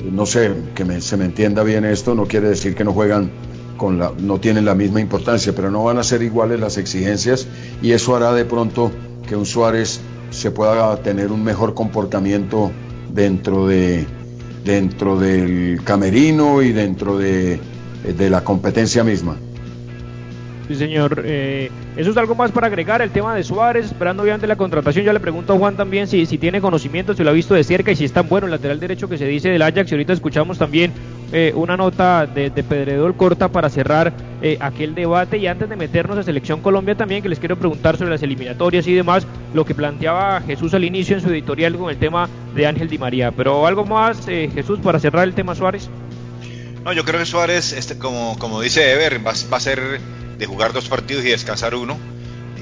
no 0.09 0.25
sé, 0.25 0.53
que 0.73 1.01
se 1.01 1.17
me 1.17 1.25
entienda 1.25 1.63
bien 1.63 1.83
esto, 1.85 2.15
no 2.15 2.25
quiere 2.25 2.49
decir 2.49 2.75
que 2.75 2.83
no 2.83 2.93
juegan 2.93 3.31
con 3.77 3.99
la, 3.99 4.13
no 4.17 4.39
tienen 4.39 4.65
la 4.65 4.75
misma 4.75 5.01
importancia, 5.01 5.53
pero 5.53 5.69
no 5.69 5.83
van 5.83 5.97
a 5.97 6.03
ser 6.03 6.21
iguales 6.21 6.59
las 6.59 6.77
exigencias 6.77 7.47
y 7.81 7.91
eso 7.91 8.15
hará 8.15 8.31
de 8.33 8.45
pronto 8.45 8.91
que 9.27 9.35
un 9.35 9.45
Suárez 9.45 9.99
se 10.29 10.51
pueda 10.51 10.95
tener 10.97 11.31
un 11.31 11.43
mejor 11.43 11.73
comportamiento 11.73 12.71
dentro 13.11 13.67
de, 13.67 14.05
dentro 14.63 15.17
del 15.17 15.81
camerino 15.83 16.61
y 16.61 16.71
dentro 16.71 17.17
de, 17.17 17.59
la 18.29 18.43
competencia 18.43 19.03
misma. 19.03 19.37
Sí, 20.67 20.75
señor. 20.75 21.21
Eh, 21.25 21.69
eso 21.97 22.11
es 22.11 22.17
algo 22.17 22.35
más 22.35 22.51
para 22.51 22.67
agregar 22.67 23.01
el 23.01 23.11
tema 23.11 23.35
de 23.35 23.43
Suárez, 23.43 23.87
esperando 23.87 24.23
obviamente 24.23 24.47
la 24.47 24.55
contratación. 24.55 25.05
Ya 25.05 25.13
le 25.13 25.19
pregunto 25.19 25.53
a 25.53 25.57
Juan 25.57 25.75
también 25.75 26.07
si, 26.07 26.25
si 26.25 26.37
tiene 26.37 26.61
conocimiento, 26.61 27.13
si 27.13 27.23
lo 27.23 27.29
ha 27.29 27.33
visto 27.33 27.53
de 27.53 27.63
cerca 27.63 27.91
y 27.91 27.95
si 27.95 28.05
es 28.05 28.13
tan 28.13 28.29
bueno 28.29 28.47
el 28.47 28.51
lateral 28.51 28.79
derecho 28.79 29.09
que 29.09 29.17
se 29.17 29.25
dice 29.27 29.49
del 29.49 29.61
Ajax. 29.61 29.91
Y 29.91 29.95
ahorita 29.95 30.13
escuchamos 30.13 30.57
también 30.57 30.91
eh, 31.33 31.51
una 31.55 31.75
nota 31.75 32.27
de, 32.27 32.51
de, 32.51 32.63
Pedredol 32.63 33.15
corta 33.15 33.47
para 33.49 33.69
cerrar 33.69 34.13
eh, 34.41 34.57
aquel 34.59 34.93
debate. 34.93 35.37
Y 35.37 35.47
antes 35.47 35.67
de 35.67 35.75
meternos 35.75 36.17
a 36.17 36.23
Selección 36.23 36.61
Colombia 36.61 36.95
también, 36.95 37.23
que 37.23 37.29
les 37.29 37.39
quiero 37.39 37.57
preguntar 37.57 37.97
sobre 37.97 38.11
las 38.11 38.21
eliminatorias 38.21 38.85
y 38.87 38.93
demás, 38.93 39.25
lo 39.53 39.65
que 39.65 39.73
planteaba 39.73 40.41
Jesús 40.41 40.73
al 40.75 40.83
inicio 40.83 41.15
en 41.15 41.23
su 41.23 41.29
editorial 41.29 41.75
con 41.75 41.89
el 41.89 41.97
tema 41.97 42.29
de 42.53 42.67
Ángel 42.67 42.87
Di 42.87 42.99
María. 42.99 43.31
Pero 43.31 43.65
algo 43.65 43.83
más, 43.83 44.25
Jesús, 44.25 44.79
para 44.79 44.99
cerrar 44.99 45.27
el 45.27 45.33
tema 45.33 45.55
Suárez. 45.55 45.89
No, 46.85 46.93
yo 46.93 47.03
creo 47.03 47.19
que 47.19 47.25
Suárez, 47.25 47.73
este, 47.73 47.97
como, 47.97 48.37
como 48.37 48.61
dice 48.61 48.93
Ever, 48.93 49.25
va, 49.25 49.33
va 49.51 49.57
a 49.57 49.59
ser 49.59 49.99
de 50.37 50.45
jugar 50.45 50.71
dos 50.71 50.87
partidos 50.87 51.25
y 51.25 51.29
descansar 51.29 51.73
uno. 51.73 51.97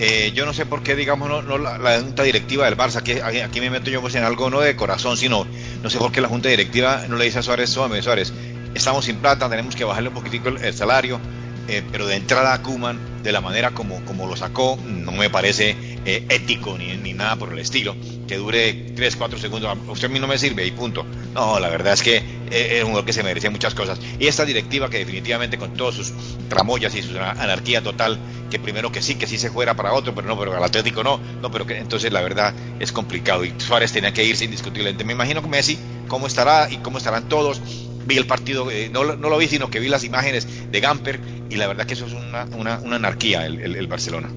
Eh, 0.04 0.32
yo 0.34 0.48
no 0.48 0.54
sé 0.54 0.66
por 0.66 0.82
qué, 0.82 0.96
digamos, 0.96 1.30
no, 1.30 1.58
la, 1.60 2.00
junta 2.00 2.24
directiva 2.24 2.66
del 2.66 2.76
Barça, 2.76 2.96
aquí, 2.96 3.20
aquí, 3.20 3.60
me 3.60 3.70
meto 3.70 3.92
yo 3.92 4.02
pues, 4.02 4.16
en 4.16 4.24
algo 4.24 4.50
no 4.50 4.60
de 4.60 4.76
corazón, 4.76 5.16
sino 5.16 5.46
no 5.84 5.90
sé 5.92 6.00
por 6.00 6.12
qué 6.12 6.22
la 6.22 6.28
junta 6.28 6.50
directiva 6.50 7.06
no 7.08 7.18
le 7.18 7.26
dice 7.26 7.38
a 7.38 7.44
Suárez, 7.44 7.70
Suárez, 7.70 8.04
Suárez, 8.04 8.34
estamos 8.74 9.06
sin 9.06 9.18
plata, 9.18 9.50
tenemos 9.50 9.76
que 9.76 9.84
bajarle 9.84 10.10
un 10.10 10.16
poquitico 10.16 10.50
el, 10.50 10.74
salario, 10.74 11.20
eh, 11.68 11.84
pero 11.92 12.08
de 12.08 12.16
entrada 12.16 12.54
a 12.54 12.62
Kuman, 12.62 13.24
de 13.24 13.32
la 13.32 13.42
manera 13.42 13.72
como, 13.72 14.04
como 14.06 14.28
lo 14.28 14.36
sacó, 14.36 14.78
no 14.86 15.12
me 15.12 15.30
parece 15.30 15.76
eh, 16.06 16.26
ético 16.30 16.78
ni, 16.78 16.98
ni, 16.98 17.14
nada 17.14 17.36
por 17.36 17.54
el 17.54 17.60
estilo, 17.60 17.96
que 18.28 18.38
dure 18.38 18.74
3, 18.96 19.16
4 19.16 19.40
segundos, 19.40 19.78
usted 19.88 20.08
a 20.08 20.12
mí 20.12 20.20
no 20.20 20.28
me 20.28 20.38
sirve 20.38 20.66
y 20.66 20.72
punto. 20.72 21.06
No, 21.34 21.60
la 21.60 21.70
verdad 21.70 21.94
es 21.94 22.02
que 22.02 22.18
eh, 22.18 22.78
es 22.78 22.82
un 22.82 22.90
jugador 22.90 23.06
que 23.06 23.14
se 23.14 23.24
merece 23.24 23.50
muchas 23.50 23.74
cosas. 23.74 24.00
Y 24.20 24.28
esta 24.28 24.46
directiva 24.46 24.90
que 24.90 24.98
definitivamente 24.98 25.58
con 25.58 25.74
todos 25.74 25.96
sus 25.96 26.14
tramoyas 26.50 26.94
y 26.96 27.02
su 27.02 27.18
anarquía 27.18 27.82
total, 27.82 28.20
que 28.50 28.60
primero 28.60 28.92
que 28.92 29.02
sí, 29.02 29.16
que 29.16 29.28
sí 29.28 29.38
se 29.38 29.50
fuera 29.50 29.76
para 29.76 29.94
otro, 29.94 30.14
pero 30.14 30.28
no, 30.28 30.38
pero 30.38 30.56
al 30.56 30.64
Atlético 30.64 31.04
no, 31.04 31.20
no, 31.42 31.52
pero 31.52 31.66
que 31.66 31.78
entonces 31.78 32.12
la 32.12 32.22
verdad 32.22 32.54
es 32.80 32.92
complicado 32.92 33.46
y 33.46 33.54
Suárez 33.58 33.92
tenía 33.92 34.14
que 34.14 34.24
irse 34.24 34.46
indiscutiblemente. 34.46 35.04
Me 35.04 35.14
imagino 35.14 35.42
que 35.42 35.48
Messi, 35.48 35.78
cómo 36.08 36.28
estará 36.28 36.70
y 36.70 36.78
cómo 36.78 36.98
estarán 36.98 37.30
todos. 37.30 37.62
Vi 38.06 38.18
el 38.18 38.26
partido, 38.26 38.70
eh, 38.72 38.90
no, 38.92 39.16
no, 39.16 39.30
lo 39.30 39.38
vi, 39.38 39.48
sino 39.48 39.70
que 39.70 39.80
vi 39.80 39.88
las 39.88 40.04
imágenes 40.04 40.72
de 40.72 40.80
Gamper 40.80 41.20
y 41.50 41.56
la 41.56 41.68
verdad 41.68 41.86
que 41.86 41.94
eso 41.94 42.06
es 42.06 42.14
una, 42.14 42.46
una, 42.46 42.96
anarquía 42.96 43.46
el, 43.46 43.76
el 43.76 43.88
Barcelona. 43.88 44.30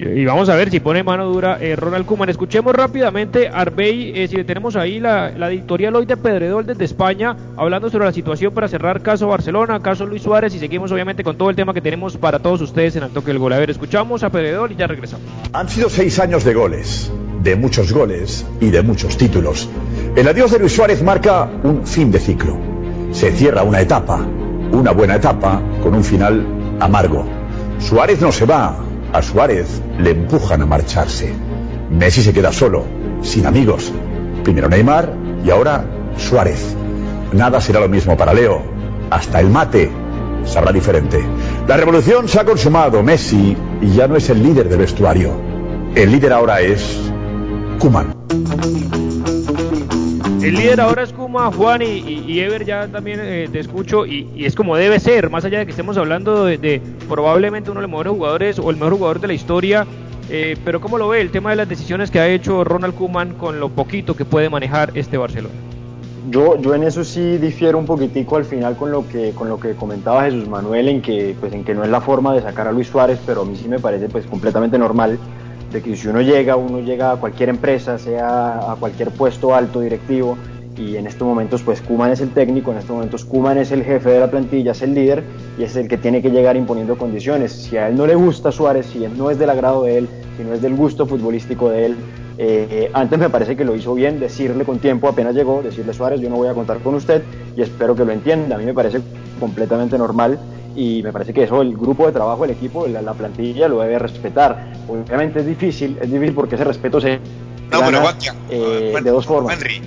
Y 0.00 0.24
vamos 0.24 0.48
a 0.48 0.54
ver 0.54 0.70
si 0.70 0.78
pone 0.78 1.02
mano 1.02 1.26
dura 1.26 1.58
eh, 1.60 1.74
Ronald 1.74 2.06
Kuman. 2.06 2.28
Escuchemos 2.28 2.72
rápidamente, 2.72 3.48
Arbey, 3.48 4.12
eh, 4.14 4.28
si 4.28 4.44
tenemos 4.44 4.76
ahí 4.76 5.00
la, 5.00 5.30
la 5.30 5.50
editorial 5.50 5.96
hoy 5.96 6.06
de 6.06 6.16
Pedredol 6.16 6.66
desde 6.66 6.84
España, 6.84 7.36
hablando 7.56 7.90
sobre 7.90 8.04
la 8.04 8.12
situación 8.12 8.54
para 8.54 8.68
cerrar 8.68 9.02
caso 9.02 9.26
Barcelona, 9.26 9.80
caso 9.80 10.06
Luis 10.06 10.22
Suárez, 10.22 10.54
y 10.54 10.60
seguimos 10.60 10.92
obviamente 10.92 11.24
con 11.24 11.36
todo 11.36 11.50
el 11.50 11.56
tema 11.56 11.74
que 11.74 11.80
tenemos 11.80 12.16
para 12.16 12.38
todos 12.38 12.60
ustedes 12.60 12.94
en 12.94 13.02
el 13.02 13.10
toque 13.10 13.28
del 13.28 13.40
gol. 13.40 13.52
A 13.52 13.58
ver, 13.58 13.70
escuchamos 13.70 14.22
a 14.22 14.30
Pedredol 14.30 14.70
y 14.70 14.76
ya 14.76 14.86
regresamos. 14.86 15.26
Han 15.52 15.68
sido 15.68 15.90
seis 15.90 16.20
años 16.20 16.44
de 16.44 16.54
goles, 16.54 17.10
de 17.42 17.56
muchos 17.56 17.92
goles 17.92 18.46
y 18.60 18.70
de 18.70 18.82
muchos 18.82 19.16
títulos. 19.16 19.68
El 20.16 20.26
adiós 20.26 20.50
de 20.50 20.58
Luis 20.58 20.74
Suárez 20.74 21.02
marca 21.02 21.48
un 21.62 21.86
fin 21.86 22.10
de 22.10 22.18
ciclo. 22.18 22.56
Se 23.12 23.32
cierra 23.32 23.62
una 23.62 23.80
etapa, 23.80 24.20
una 24.72 24.92
buena 24.92 25.16
etapa, 25.16 25.60
con 25.82 25.94
un 25.94 26.04
final 26.04 26.44
amargo. 26.80 27.24
Suárez 27.78 28.20
no 28.20 28.32
se 28.32 28.44
va, 28.44 28.76
a 29.12 29.22
Suárez 29.22 29.80
le 29.98 30.10
empujan 30.10 30.62
a 30.62 30.66
marcharse. 30.66 31.32
Messi 31.90 32.22
se 32.22 32.32
queda 32.32 32.52
solo, 32.52 32.84
sin 33.22 33.46
amigos. 33.46 33.92
Primero 34.44 34.68
Neymar 34.68 35.14
y 35.44 35.50
ahora 35.50 35.84
Suárez. 36.16 36.74
Nada 37.32 37.60
será 37.60 37.80
lo 37.80 37.88
mismo 37.88 38.16
para 38.16 38.34
Leo. 38.34 38.62
Hasta 39.10 39.40
el 39.40 39.50
mate 39.50 39.90
sabrá 40.44 40.72
diferente. 40.72 41.22
La 41.66 41.76
revolución 41.76 42.28
se 42.28 42.40
ha 42.40 42.44
consumado. 42.44 43.02
Messi 43.02 43.56
ya 43.94 44.08
no 44.08 44.16
es 44.16 44.28
el 44.30 44.42
líder 44.42 44.68
del 44.68 44.78
vestuario. 44.78 45.32
El 45.94 46.12
líder 46.12 46.32
ahora 46.32 46.60
es 46.60 46.98
Kuman. 47.78 48.14
El 50.42 50.54
líder 50.54 50.80
ahora 50.80 51.02
es 51.02 51.12
Kuma, 51.12 51.50
Juan 51.50 51.82
y, 51.82 51.86
y, 52.26 52.40
Ever 52.40 52.64
ya 52.64 52.86
también 52.86 53.18
eh, 53.20 53.48
te 53.50 53.58
escucho 53.58 54.06
y, 54.06 54.28
y, 54.36 54.44
es 54.44 54.54
como 54.54 54.76
debe 54.76 55.00
ser, 55.00 55.30
más 55.30 55.44
allá 55.44 55.58
de 55.58 55.64
que 55.64 55.72
estemos 55.72 55.96
hablando 55.96 56.44
de, 56.44 56.58
de, 56.58 56.80
probablemente 57.08 57.70
uno 57.70 57.80
de 57.80 57.82
los 57.82 57.90
mejores 57.90 58.12
jugadores 58.12 58.58
o 58.58 58.70
el 58.70 58.76
mejor 58.76 58.94
jugador 58.94 59.20
de 59.20 59.26
la 59.26 59.32
historia, 59.32 59.86
eh, 60.30 60.56
pero 60.64 60.80
¿cómo 60.80 60.96
lo 60.96 61.08
ve 61.08 61.20
el 61.20 61.30
tema 61.30 61.50
de 61.50 61.56
las 61.56 61.68
decisiones 61.68 62.10
que 62.10 62.20
ha 62.20 62.28
hecho 62.28 62.62
Ronald 62.62 62.94
Koeman 62.94 63.34
con 63.34 63.58
lo 63.58 63.68
poquito 63.70 64.14
que 64.14 64.24
puede 64.24 64.48
manejar 64.48 64.92
este 64.94 65.16
Barcelona? 65.16 65.54
Yo, 66.30 66.60
yo 66.60 66.74
en 66.74 66.82
eso 66.82 67.02
sí 67.02 67.38
difiero 67.38 67.78
un 67.78 67.86
poquitico 67.86 68.36
al 68.36 68.44
final 68.44 68.76
con 68.76 68.92
lo 68.92 69.08
que 69.08 69.32
con 69.32 69.48
lo 69.48 69.58
que 69.58 69.72
comentaba 69.72 70.24
Jesús 70.24 70.46
Manuel 70.46 70.88
en 70.88 71.00
que 71.00 71.34
pues 71.40 71.54
en 71.54 71.64
que 71.64 71.74
no 71.74 71.82
es 71.82 71.90
la 71.90 72.02
forma 72.02 72.34
de 72.34 72.42
sacar 72.42 72.68
a 72.68 72.72
Luis 72.72 72.88
Suárez, 72.88 73.18
pero 73.24 73.42
a 73.42 73.44
mí 73.46 73.56
sí 73.56 73.66
me 73.66 73.78
parece 73.78 74.08
pues 74.08 74.26
completamente 74.26 74.78
normal 74.78 75.18
de 75.72 75.82
que 75.82 75.96
si 75.96 76.08
uno 76.08 76.20
llega, 76.20 76.56
uno 76.56 76.80
llega 76.80 77.12
a 77.12 77.16
cualquier 77.16 77.50
empresa, 77.50 77.98
sea 77.98 78.72
a 78.72 78.76
cualquier 78.76 79.10
puesto 79.10 79.54
alto 79.54 79.80
directivo, 79.80 80.36
y 80.78 80.96
en 80.96 81.06
estos 81.06 81.26
momentos 81.26 81.62
pues 81.62 81.80
Kuman 81.80 82.12
es 82.12 82.20
el 82.20 82.30
técnico, 82.30 82.70
en 82.70 82.78
estos 82.78 82.94
momentos 82.94 83.24
Kuman 83.24 83.58
es 83.58 83.72
el 83.72 83.82
jefe 83.82 84.10
de 84.10 84.20
la 84.20 84.30
plantilla, 84.30 84.72
es 84.72 84.82
el 84.82 84.94
líder 84.94 85.24
y 85.58 85.64
es 85.64 85.76
el 85.76 85.88
que 85.88 85.98
tiene 85.98 86.22
que 86.22 86.30
llegar 86.30 86.56
imponiendo 86.56 86.96
condiciones. 86.96 87.52
Si 87.52 87.76
a 87.76 87.88
él 87.88 87.96
no 87.96 88.06
le 88.06 88.14
gusta 88.14 88.52
Suárez, 88.52 88.86
si 88.86 89.00
no 89.00 89.30
es 89.30 89.38
del 89.38 89.50
agrado 89.50 89.82
de 89.82 89.98
él, 89.98 90.08
si 90.36 90.44
no 90.44 90.54
es 90.54 90.62
del 90.62 90.74
gusto 90.74 91.06
futbolístico 91.06 91.68
de 91.70 91.86
él, 91.86 91.96
eh, 92.40 92.90
antes 92.92 93.18
me 93.18 93.28
parece 93.28 93.56
que 93.56 93.64
lo 93.64 93.74
hizo 93.74 93.94
bien 93.94 94.20
decirle 94.20 94.64
con 94.64 94.78
tiempo 94.78 95.08
apenas 95.08 95.34
llegó, 95.34 95.60
decirle 95.60 95.92
Suárez 95.92 96.20
yo 96.20 96.30
no 96.30 96.36
voy 96.36 96.46
a 96.46 96.54
contar 96.54 96.78
con 96.78 96.94
usted 96.94 97.22
y 97.56 97.62
espero 97.62 97.96
que 97.96 98.04
lo 98.04 98.12
entienda. 98.12 98.54
A 98.54 98.58
mí 98.58 98.64
me 98.64 98.74
parece 98.74 99.00
completamente 99.40 99.98
normal 99.98 100.38
y 100.78 101.02
me 101.02 101.12
parece 101.12 101.34
que 101.34 101.42
eso 101.42 101.60
el 101.60 101.76
grupo 101.76 102.06
de 102.06 102.12
trabajo, 102.12 102.44
el 102.44 102.52
equipo, 102.52 102.86
la, 102.86 103.02
la 103.02 103.12
plantilla 103.14 103.66
lo 103.66 103.80
debe 103.80 103.98
respetar. 103.98 104.84
Obviamente 104.86 105.40
es 105.40 105.46
difícil, 105.46 105.98
es 106.00 106.10
difícil 106.10 106.34
porque 106.34 106.54
ese 106.54 106.62
respeto 106.64 107.00
se 107.00 107.18
no, 107.70 107.80
gana, 107.80 108.14
pero, 108.48 108.78
eh, 108.78 109.00
de 109.02 109.10
dos 109.10 109.26
formas. 109.26 109.54
Henry, 109.56 109.80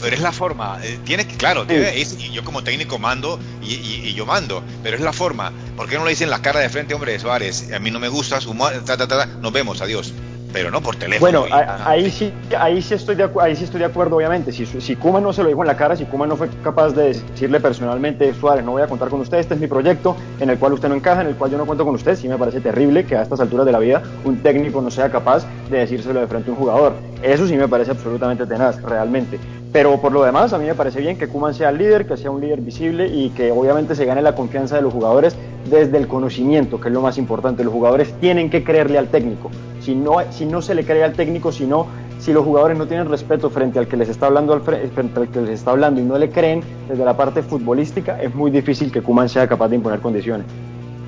pero 0.00 0.14
es 0.16 0.22
la 0.22 0.32
forma. 0.32 0.78
Eh, 0.82 0.98
tiene 1.04 1.26
que, 1.26 1.36
claro, 1.36 1.64
Sí. 1.68 1.74
es- 1.74 2.16
y 2.18 2.32
yo 2.32 2.42
como 2.44 2.62
técnico 2.64 2.98
mando 2.98 3.38
y, 3.60 3.74
y- 3.74 4.08
y 4.08 4.14
yo 4.14 4.24
mando, 4.24 4.62
pero 4.82 4.96
es 4.96 5.02
la 5.02 5.12
forma. 5.12 5.52
¿Por 5.76 5.86
qué 5.86 5.96
no 5.98 6.04
le 6.04 6.10
dicen 6.10 6.30
la 6.30 6.40
cara 6.40 6.60
de 6.60 6.70
frente, 6.70 6.94
hombre, 6.94 7.12
de 7.12 7.18
Suárez? 7.18 7.70
A 7.72 7.78
mí 7.78 7.90
no 7.90 7.98
me 8.00 8.08
gusta 8.08 8.40
su 8.40 8.54
mo- 8.54 8.70
ta, 8.70 8.96
ta, 8.96 9.06
ta, 9.06 9.08
ta, 9.08 9.26
nos 9.42 9.52
vemos, 9.52 9.82
adiós. 9.82 10.14
Pero 10.52 10.70
no 10.70 10.80
por 10.80 10.96
teléfono. 10.96 11.20
Bueno, 11.20 11.46
y- 11.46 11.52
a- 11.52 11.88
ahí 11.88 12.10
sí, 12.10 12.32
ahí 12.58 12.80
sí 12.80 12.94
estoy 12.94 13.14
de 13.16 13.26
acu- 13.30 13.42
ahí 13.42 13.54
sí 13.54 13.64
estoy 13.64 13.80
de 13.80 13.86
acuerdo, 13.86 14.16
obviamente. 14.16 14.50
Si, 14.50 14.64
si 14.66 14.96
Kuma 14.96 15.20
no 15.20 15.32
se 15.32 15.42
lo 15.42 15.48
dijo 15.48 15.62
en 15.62 15.66
la 15.68 15.76
cara, 15.76 15.94
si 15.94 16.04
Kuma 16.06 16.26
no 16.26 16.36
fue 16.36 16.48
capaz 16.64 16.90
de 16.94 17.08
decirle 17.12 17.60
personalmente, 17.60 18.32
Suárez, 18.34 18.64
no 18.64 18.72
voy 18.72 18.82
a 18.82 18.86
contar 18.86 19.08
con 19.08 19.20
usted, 19.20 19.38
este 19.38 19.54
es 19.54 19.60
mi 19.60 19.66
proyecto, 19.66 20.16
en 20.40 20.48
el 20.50 20.58
cual 20.58 20.72
usted 20.72 20.88
no 20.88 20.94
encaja, 20.94 21.20
en 21.20 21.28
el 21.28 21.34
cual 21.36 21.50
yo 21.50 21.58
no 21.58 21.66
cuento 21.66 21.84
con 21.84 21.94
usted, 21.94 22.16
sí 22.16 22.28
me 22.28 22.38
parece 22.38 22.60
terrible 22.60 23.04
que 23.04 23.16
a 23.16 23.22
estas 23.22 23.40
alturas 23.40 23.66
de 23.66 23.72
la 23.72 23.78
vida 23.78 24.02
un 24.24 24.38
técnico 24.38 24.80
no 24.80 24.90
sea 24.90 25.10
capaz 25.10 25.44
de 25.70 25.78
decírselo 25.78 26.18
de 26.20 26.26
frente 26.26 26.50
a 26.50 26.54
un 26.54 26.58
jugador. 26.58 26.94
Eso 27.22 27.46
sí 27.46 27.54
me 27.56 27.68
parece 27.68 27.90
absolutamente 27.90 28.46
tenaz, 28.46 28.80
realmente. 28.82 29.38
Pero 29.70 30.00
por 30.00 30.12
lo 30.12 30.24
demás, 30.24 30.54
a 30.54 30.58
mí 30.58 30.64
me 30.64 30.74
parece 30.74 31.00
bien 31.00 31.18
que 31.18 31.28
Kuman 31.28 31.52
sea 31.52 31.68
el 31.68 31.76
líder, 31.76 32.06
que 32.06 32.16
sea 32.16 32.30
un 32.30 32.40
líder 32.40 32.62
visible 32.62 33.06
y 33.08 33.28
que 33.30 33.50
obviamente 33.52 33.94
se 33.94 34.06
gane 34.06 34.22
la 34.22 34.34
confianza 34.34 34.76
de 34.76 34.82
los 34.82 34.94
jugadores 34.94 35.36
desde 35.68 35.98
el 35.98 36.08
conocimiento, 36.08 36.80
que 36.80 36.88
es 36.88 36.94
lo 36.94 37.02
más 37.02 37.18
importante. 37.18 37.62
Los 37.64 37.72
jugadores 37.74 38.14
tienen 38.18 38.48
que 38.48 38.64
creerle 38.64 38.96
al 38.96 39.08
técnico. 39.08 39.50
Si 39.88 39.94
no, 39.94 40.16
si 40.28 40.44
no 40.44 40.60
se 40.60 40.74
le 40.74 40.84
cree 40.84 41.02
al 41.02 41.14
técnico, 41.14 41.50
si 41.50 41.64
no, 41.64 41.86
si 42.18 42.30
los 42.34 42.44
jugadores 42.44 42.76
no 42.76 42.84
tienen 42.86 43.08
respeto 43.08 43.48
frente 43.48 43.78
al 43.78 43.86
que 43.88 43.96
les 43.96 44.10
está 44.10 44.26
hablando, 44.26 44.52
al 44.52 44.60
fre- 44.60 44.86
frente 44.90 45.18
al 45.18 45.28
que 45.30 45.40
les 45.40 45.48
está 45.60 45.70
hablando 45.70 45.98
y 45.98 46.04
no 46.04 46.18
le 46.18 46.28
creen 46.28 46.60
desde 46.90 47.06
la 47.06 47.16
parte 47.16 47.40
futbolística, 47.42 48.20
es 48.20 48.34
muy 48.34 48.50
difícil 48.50 48.92
que 48.92 49.00
Kuman 49.00 49.30
sea 49.30 49.48
capaz 49.48 49.68
de 49.68 49.76
imponer 49.76 50.00
condiciones. 50.00 50.44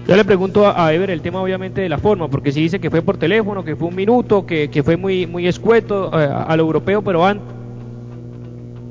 Yo 0.08 0.16
le 0.16 0.24
pregunto 0.24 0.66
a, 0.66 0.94
Ever 0.94 1.10
el 1.10 1.20
tema 1.20 1.42
obviamente 1.42 1.82
de 1.82 1.90
la 1.90 1.98
forma, 1.98 2.28
porque 2.28 2.52
si 2.52 2.62
dice 2.62 2.80
que 2.80 2.88
fue 2.88 3.02
por 3.02 3.18
teléfono, 3.18 3.62
que 3.62 3.76
fue 3.76 3.88
un 3.88 3.96
minuto, 3.96 4.46
que, 4.46 4.70
que 4.70 4.82
fue 4.82 4.96
muy 4.96 5.26
muy 5.26 5.46
escueto 5.46 6.10
eh, 6.18 6.24
a 6.24 6.56
lo 6.56 6.62
europeo, 6.62 7.02
pero 7.02 7.22
antes, 7.26 7.44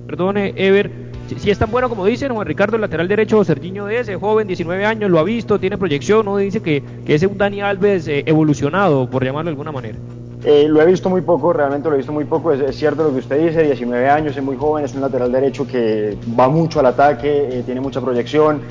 perdone 0.05 0.53
Ever, 0.55 0.91
si, 1.37 1.51
es 1.51 1.59
tan 1.59 1.69
bueno 1.69 1.89
como 1.89 2.05
dicen, 2.05 2.33
Juan 2.33 2.47
Ricardo, 2.47 2.75
el 2.75 2.81
lateral 2.81 3.07
derecho, 3.07 3.43
Serginho 3.43 3.85
de 3.85 3.99
ese, 3.99 4.15
joven, 4.15 4.47
19 4.47 4.85
años, 4.85 5.11
lo 5.11 5.19
ha 5.19 5.23
visto, 5.23 5.59
tiene 5.59 5.77
proyección, 5.77 6.25
no 6.25 6.37
dice 6.37 6.61
que, 6.61 6.83
que 7.05 7.15
es 7.15 7.23
un 7.23 7.37
Dani 7.37 7.61
Alves 7.61 8.07
eh, 8.07 8.23
evolucionado, 8.25 9.09
por 9.09 9.23
llamarlo 9.23 9.49
de 9.49 9.53
alguna 9.53 9.71
manera. 9.71 9.97
Eh, 10.43 10.67
lo 10.69 10.81
he 10.81 10.85
visto 10.85 11.09
muy 11.09 11.21
poco, 11.21 11.51
realmente 11.51 11.89
lo 11.89 11.95
he 11.95 11.97
visto 11.97 12.13
muy 12.13 12.23
poco. 12.23 12.53
Es, 12.53 12.75
cierto 12.75 13.03
lo 13.03 13.11
que 13.11 13.19
usted 13.19 13.45
dice, 13.45 13.61
19 13.63 14.09
años, 14.09 14.37
es 14.37 14.43
muy 14.43 14.55
joven, 14.55 14.85
es 14.85 14.95
un 14.95 15.01
lateral 15.01 15.31
derecho 15.31 15.67
que 15.67 16.17
va 16.39 16.47
mucho 16.47 16.79
al 16.79 16.85
ataque, 16.85 17.49
eh, 17.51 17.63
tiene 17.65 17.81
mucha 17.81 17.99
proyección, 17.99 18.61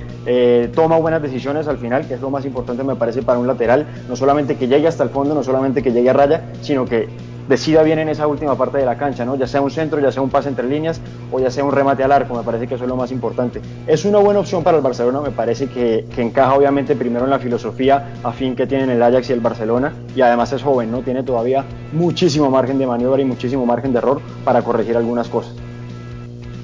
toma 0.74 0.98
buenas 0.98 1.22
decisiones 1.22 1.68
al 1.68 1.78
final, 1.78 2.06
que 2.06 2.14
es 2.14 2.20
lo 2.20 2.28
más 2.28 2.44
importante 2.44 2.84
me 2.84 2.96
parece 2.96 3.22
para 3.22 3.38
un 3.38 3.46
lateral. 3.46 3.86
No 4.08 4.16
solamente 4.16 4.56
que 4.56 4.66
llegue 4.66 4.88
hasta 4.88 5.04
el 5.04 5.10
fondo, 5.10 5.34
no 5.34 5.42
solamente 5.42 5.82
que 5.82 5.92
llegue 5.92 6.10
a 6.10 6.14
raya, 6.14 6.42
sino 6.60 6.84
que 6.84 7.08
decida 7.48 7.82
bien 7.82 7.98
en 7.98 8.08
esa 8.08 8.26
última 8.26 8.56
parte 8.56 8.78
de 8.78 8.86
la 8.86 8.96
cancha, 8.96 9.24
¿no? 9.24 9.36
ya 9.36 9.46
sea 9.46 9.60
un 9.60 9.70
centro, 9.70 10.00
ya 10.00 10.12
sea 10.12 10.22
un 10.22 10.30
pase 10.30 10.48
entre 10.48 10.68
líneas 10.68 11.00
o 11.32 11.40
ya 11.40 11.50
sea 11.50 11.64
un 11.64 11.72
remate 11.72 12.04
al 12.04 12.12
arco, 12.12 12.34
me 12.34 12.42
parece 12.42 12.66
que 12.66 12.74
eso 12.74 12.84
es 12.84 12.88
lo 12.88 12.96
más 12.96 13.10
importante. 13.10 13.60
Es 13.86 14.04
una 14.04 14.18
buena 14.18 14.40
opción 14.40 14.62
para 14.62 14.76
el 14.76 14.82
Barcelona, 14.82 15.20
me 15.20 15.30
parece 15.30 15.68
que, 15.68 16.06
que 16.14 16.22
encaja 16.22 16.54
obviamente 16.54 16.94
primero 16.94 17.24
en 17.24 17.30
la 17.30 17.38
filosofía 17.38 18.14
afín 18.22 18.54
que 18.54 18.66
tienen 18.66 18.90
el 18.90 19.02
Ajax 19.02 19.30
y 19.30 19.32
el 19.32 19.40
Barcelona 19.40 19.92
y 20.14 20.20
además 20.20 20.52
es 20.52 20.62
joven, 20.62 20.90
¿no? 20.90 21.00
tiene 21.00 21.22
todavía 21.22 21.64
muchísimo 21.92 22.50
margen 22.50 22.78
de 22.78 22.86
maniobra 22.86 23.22
y 23.22 23.24
muchísimo 23.24 23.64
margen 23.66 23.92
de 23.92 23.98
error 23.98 24.20
para 24.44 24.62
corregir 24.62 24.96
algunas 24.96 25.28
cosas. 25.28 25.54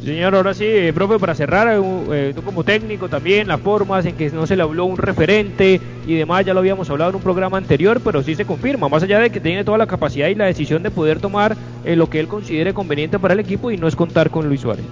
Señor, 0.04 0.34
ahora 0.34 0.52
sí, 0.52 0.66
eh, 0.66 0.92
profe, 0.92 1.18
para 1.18 1.34
cerrar, 1.34 1.66
eh, 1.68 1.80
eh, 2.12 2.32
tú 2.34 2.42
como 2.42 2.62
técnico 2.62 3.08
también, 3.08 3.48
las 3.48 3.58
formas 3.60 4.04
en 4.04 4.14
que 4.16 4.28
no 4.30 4.46
se 4.46 4.54
le 4.54 4.62
habló 4.62 4.84
un 4.84 4.98
referente 4.98 5.80
y 6.06 6.14
demás, 6.14 6.44
ya 6.44 6.52
lo 6.52 6.60
habíamos 6.60 6.90
hablado 6.90 7.10
en 7.10 7.16
un 7.16 7.22
programa 7.22 7.56
anterior, 7.56 8.02
pero 8.04 8.22
sí 8.22 8.34
se 8.34 8.44
confirma, 8.44 8.90
más 8.90 9.02
allá 9.02 9.18
de 9.18 9.30
que 9.30 9.40
tiene 9.40 9.64
toda 9.64 9.78
la 9.78 9.86
capacidad 9.86 10.28
y 10.28 10.34
la 10.34 10.44
decisión 10.44 10.82
de 10.82 10.90
poder 10.90 11.20
tomar 11.20 11.56
eh, 11.86 11.96
lo 11.96 12.10
que 12.10 12.20
él 12.20 12.28
considere 12.28 12.74
conveniente 12.74 13.18
para 13.18 13.32
el 13.32 13.40
equipo 13.40 13.70
y 13.70 13.78
no 13.78 13.88
es 13.88 13.96
contar 13.96 14.28
con 14.28 14.46
Luis 14.46 14.60
Suárez. 14.60 14.84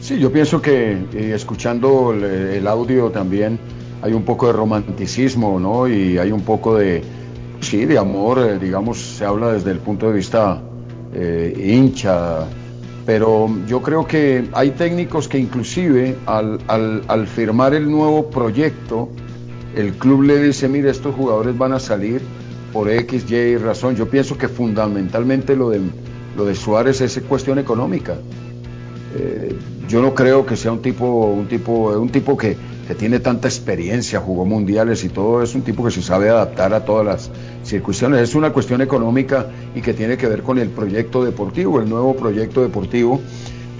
Sí, 0.00 0.18
yo 0.18 0.32
pienso 0.32 0.60
que 0.60 0.98
escuchando 1.32 2.12
el, 2.12 2.24
el 2.24 2.66
audio 2.66 3.10
también 3.10 3.60
hay 4.02 4.12
un 4.12 4.24
poco 4.24 4.48
de 4.48 4.54
romanticismo, 4.54 5.60
¿no? 5.60 5.86
Y 5.86 6.18
hay 6.18 6.32
un 6.32 6.40
poco 6.40 6.76
de, 6.78 7.02
sí, 7.60 7.84
de 7.84 7.96
amor, 7.96 8.58
digamos, 8.58 8.98
se 8.98 9.24
habla 9.24 9.52
desde 9.52 9.70
el 9.70 9.78
punto 9.78 10.08
de 10.08 10.14
vista 10.14 10.60
hincha, 11.14 12.46
pero 13.10 13.50
yo 13.66 13.82
creo 13.82 14.06
que 14.06 14.48
hay 14.52 14.70
técnicos 14.70 15.26
que 15.26 15.36
inclusive 15.36 16.16
al, 16.26 17.26
firmar 17.26 17.74
el 17.74 17.90
nuevo 17.90 18.30
proyecto, 18.30 19.08
el 19.74 19.94
club 19.94 20.22
le 20.22 20.40
dice, 20.40 20.68
mire, 20.68 20.90
estos 20.90 21.16
jugadores 21.16 21.58
van 21.58 21.72
a 21.72 21.80
salir 21.80 22.22
por 22.72 22.88
X, 22.88 23.28
Y 23.28 23.56
razón. 23.56 23.96
Yo 23.96 24.08
pienso 24.08 24.38
que 24.38 24.46
fundamentalmente 24.46 25.56
lo 25.56 25.70
de, 25.70 25.80
lo 26.36 26.44
de 26.44 26.54
Suárez 26.54 27.00
es 27.00 27.20
cuestión 27.28 27.58
económica. 27.58 28.14
Eh, 29.18 29.56
yo 29.88 30.00
no 30.00 30.14
creo 30.14 30.46
que 30.46 30.56
sea 30.56 30.70
un 30.70 30.80
tipo, 30.80 31.04
un 31.04 31.48
tipo, 31.48 31.90
un 31.98 32.10
tipo 32.10 32.36
que, 32.36 32.56
que, 32.90 32.96
tiene 32.96 33.20
tanta 33.20 33.46
experiencia, 33.46 34.18
jugó 34.20 34.44
mundiales 34.44 35.04
y 35.04 35.10
todo, 35.10 35.42
es 35.42 35.54
un 35.54 35.62
tipo 35.62 35.84
que 35.84 35.90
se 35.90 36.02
sabe 36.02 36.28
adaptar 36.28 36.74
a 36.74 36.84
todas 36.84 37.06
las 37.06 37.30
circunstancias. 37.62 38.28
Es 38.28 38.34
una 38.34 38.52
cuestión 38.52 38.80
económica 38.80 39.46
y 39.74 39.80
que 39.80 39.94
tiene 39.94 40.16
que 40.16 40.26
ver 40.26 40.42
con 40.42 40.58
el 40.58 40.70
proyecto 40.70 41.24
deportivo, 41.24 41.80
el 41.80 41.88
nuevo 41.88 42.16
proyecto 42.16 42.62
deportivo. 42.62 43.20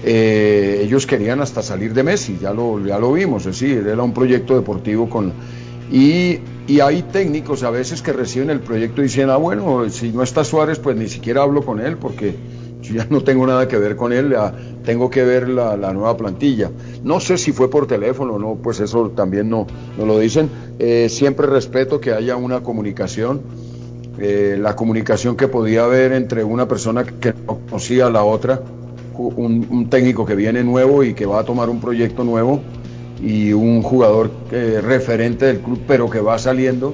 Eh, 0.03 0.81
ellos 0.83 1.05
querían 1.05 1.41
hasta 1.41 1.61
salir 1.61 1.93
de 1.93 2.03
Messi, 2.03 2.37
ya 2.41 2.53
lo, 2.53 2.83
ya 2.85 2.99
lo 2.99 3.11
vimos, 3.13 3.45
es 3.45 3.59
decir, 3.59 3.85
era 3.85 4.01
un 4.01 4.13
proyecto 4.13 4.55
deportivo 4.55 5.09
con... 5.09 5.33
Y, 5.91 6.39
y 6.67 6.79
hay 6.79 7.03
técnicos 7.03 7.63
a 7.63 7.69
veces 7.69 8.01
que 8.01 8.13
reciben 8.13 8.49
el 8.49 8.61
proyecto 8.61 9.01
y 9.01 9.05
dicen, 9.05 9.29
ah, 9.29 9.35
bueno, 9.35 9.89
si 9.89 10.13
no 10.13 10.23
está 10.23 10.45
Suárez, 10.45 10.79
pues 10.79 10.95
ni 10.95 11.09
siquiera 11.09 11.41
hablo 11.41 11.65
con 11.65 11.81
él 11.81 11.97
porque 11.97 12.33
yo 12.81 12.95
ya 12.95 13.07
no 13.09 13.21
tengo 13.23 13.45
nada 13.47 13.67
que 13.67 13.77
ver 13.77 13.95
con 13.95 14.13
él, 14.13 14.35
tengo 14.83 15.09
que 15.09 15.23
ver 15.23 15.49
la, 15.49 15.77
la, 15.77 15.93
nueva 15.93 16.17
plantilla. 16.17 16.71
No 17.03 17.19
sé 17.19 17.37
si 17.37 17.51
fue 17.51 17.69
por 17.69 17.87
teléfono 17.87 18.33
o 18.33 18.39
no, 18.39 18.55
pues 18.55 18.79
eso 18.79 19.09
también 19.09 19.49
no, 19.49 19.67
no 19.97 20.05
lo 20.05 20.19
dicen. 20.19 20.49
Eh, 20.79 21.07
siempre 21.09 21.47
respeto 21.47 21.99
que 21.99 22.13
haya 22.13 22.35
una 22.35 22.61
comunicación 22.61 23.41
eh, 24.19 24.57
la 24.59 24.75
comunicación 24.75 25.35
que 25.35 25.47
podía 25.47 25.85
haber 25.85 26.11
entre 26.11 26.43
una 26.43 26.67
persona 26.67 27.03
que 27.03 27.33
no 27.33 27.59
conocía 27.59 28.07
a 28.07 28.09
la 28.11 28.23
otra, 28.23 28.61
un, 29.17 29.65
un, 29.69 29.89
técnico 29.89 30.25
que 30.25 30.35
viene 30.35 30.63
nuevo 30.63 31.03
y 31.03 31.13
que 31.13 31.25
va 31.25 31.39
a 31.39 31.43
tomar 31.43 31.69
un 31.69 31.79
proyecto 31.79 32.23
nuevo 32.23 32.61
y 33.23 33.53
un 33.53 33.81
jugador 33.81 34.29
eh, 34.51 34.79
referente 34.83 35.45
del 35.45 35.59
club 35.59 35.79
pero 35.87 36.09
que 36.09 36.19
va 36.19 36.37
saliendo. 36.37 36.93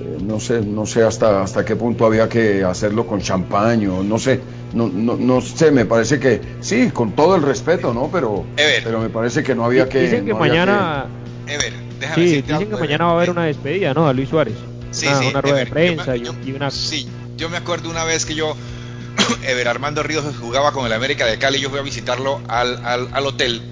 Eh, 0.00 0.18
no 0.26 0.40
sé, 0.40 0.62
no 0.62 0.86
sé 0.86 1.02
hasta, 1.02 1.42
hasta 1.42 1.64
qué 1.64 1.76
punto 1.76 2.06
había 2.06 2.28
que 2.28 2.64
hacerlo 2.64 3.06
con 3.06 3.20
champán 3.20 3.86
o 3.86 4.02
no 4.02 4.18
sé, 4.18 4.40
no, 4.72 4.88
no, 4.88 5.16
no 5.16 5.40
sé, 5.40 5.70
me 5.70 5.84
parece 5.84 6.18
que 6.18 6.40
sí, 6.60 6.90
con 6.90 7.12
todo 7.12 7.36
el 7.36 7.42
respeto, 7.42 7.92
¿no? 7.92 8.10
Pero, 8.12 8.44
pero 8.56 9.00
me 9.00 9.08
parece 9.08 9.42
que 9.42 9.54
no 9.54 9.64
había 9.64 9.88
que... 9.88 10.00
Dicen 10.00 10.24
que 10.24 10.32
no 10.32 10.38
mañana... 10.38 11.06
Que... 11.46 11.54
Ever, 11.54 11.72
sí, 12.14 12.42
dicen 12.42 12.68
que 12.68 12.76
mañana 12.76 13.06
va 13.06 13.12
a 13.12 13.14
haber 13.14 13.30
una 13.30 13.44
despedida, 13.44 13.92
¿no? 13.94 14.06
A 14.06 14.12
Luis 14.12 14.28
Suárez. 14.28 14.54
Sí, 14.90 15.06
una, 15.06 15.18
sí, 15.18 15.26
una 15.28 15.40
rueda 15.40 15.60
Ever, 15.60 15.68
de 15.68 15.72
prensa 15.72 16.16
yo 16.16 16.32
me, 16.32 16.44
y, 16.44 16.50
y, 16.50 16.52
una... 16.52 16.70
Sí, 16.70 17.08
yo 17.36 17.48
me 17.48 17.56
acuerdo 17.56 17.90
una 17.90 18.04
vez 18.04 18.24
que 18.24 18.34
yo, 18.34 18.56
Ever 19.42 19.68
Armando 19.68 20.02
Ríos 20.02 20.24
jugaba 20.40 20.72
con 20.72 20.86
el 20.86 20.92
América 20.92 21.26
de 21.26 21.38
Cali, 21.38 21.60
yo 21.60 21.70
fui 21.70 21.78
a 21.78 21.82
visitarlo 21.82 22.40
al, 22.48 22.84
al, 22.84 23.08
al 23.12 23.26
hotel 23.26 23.62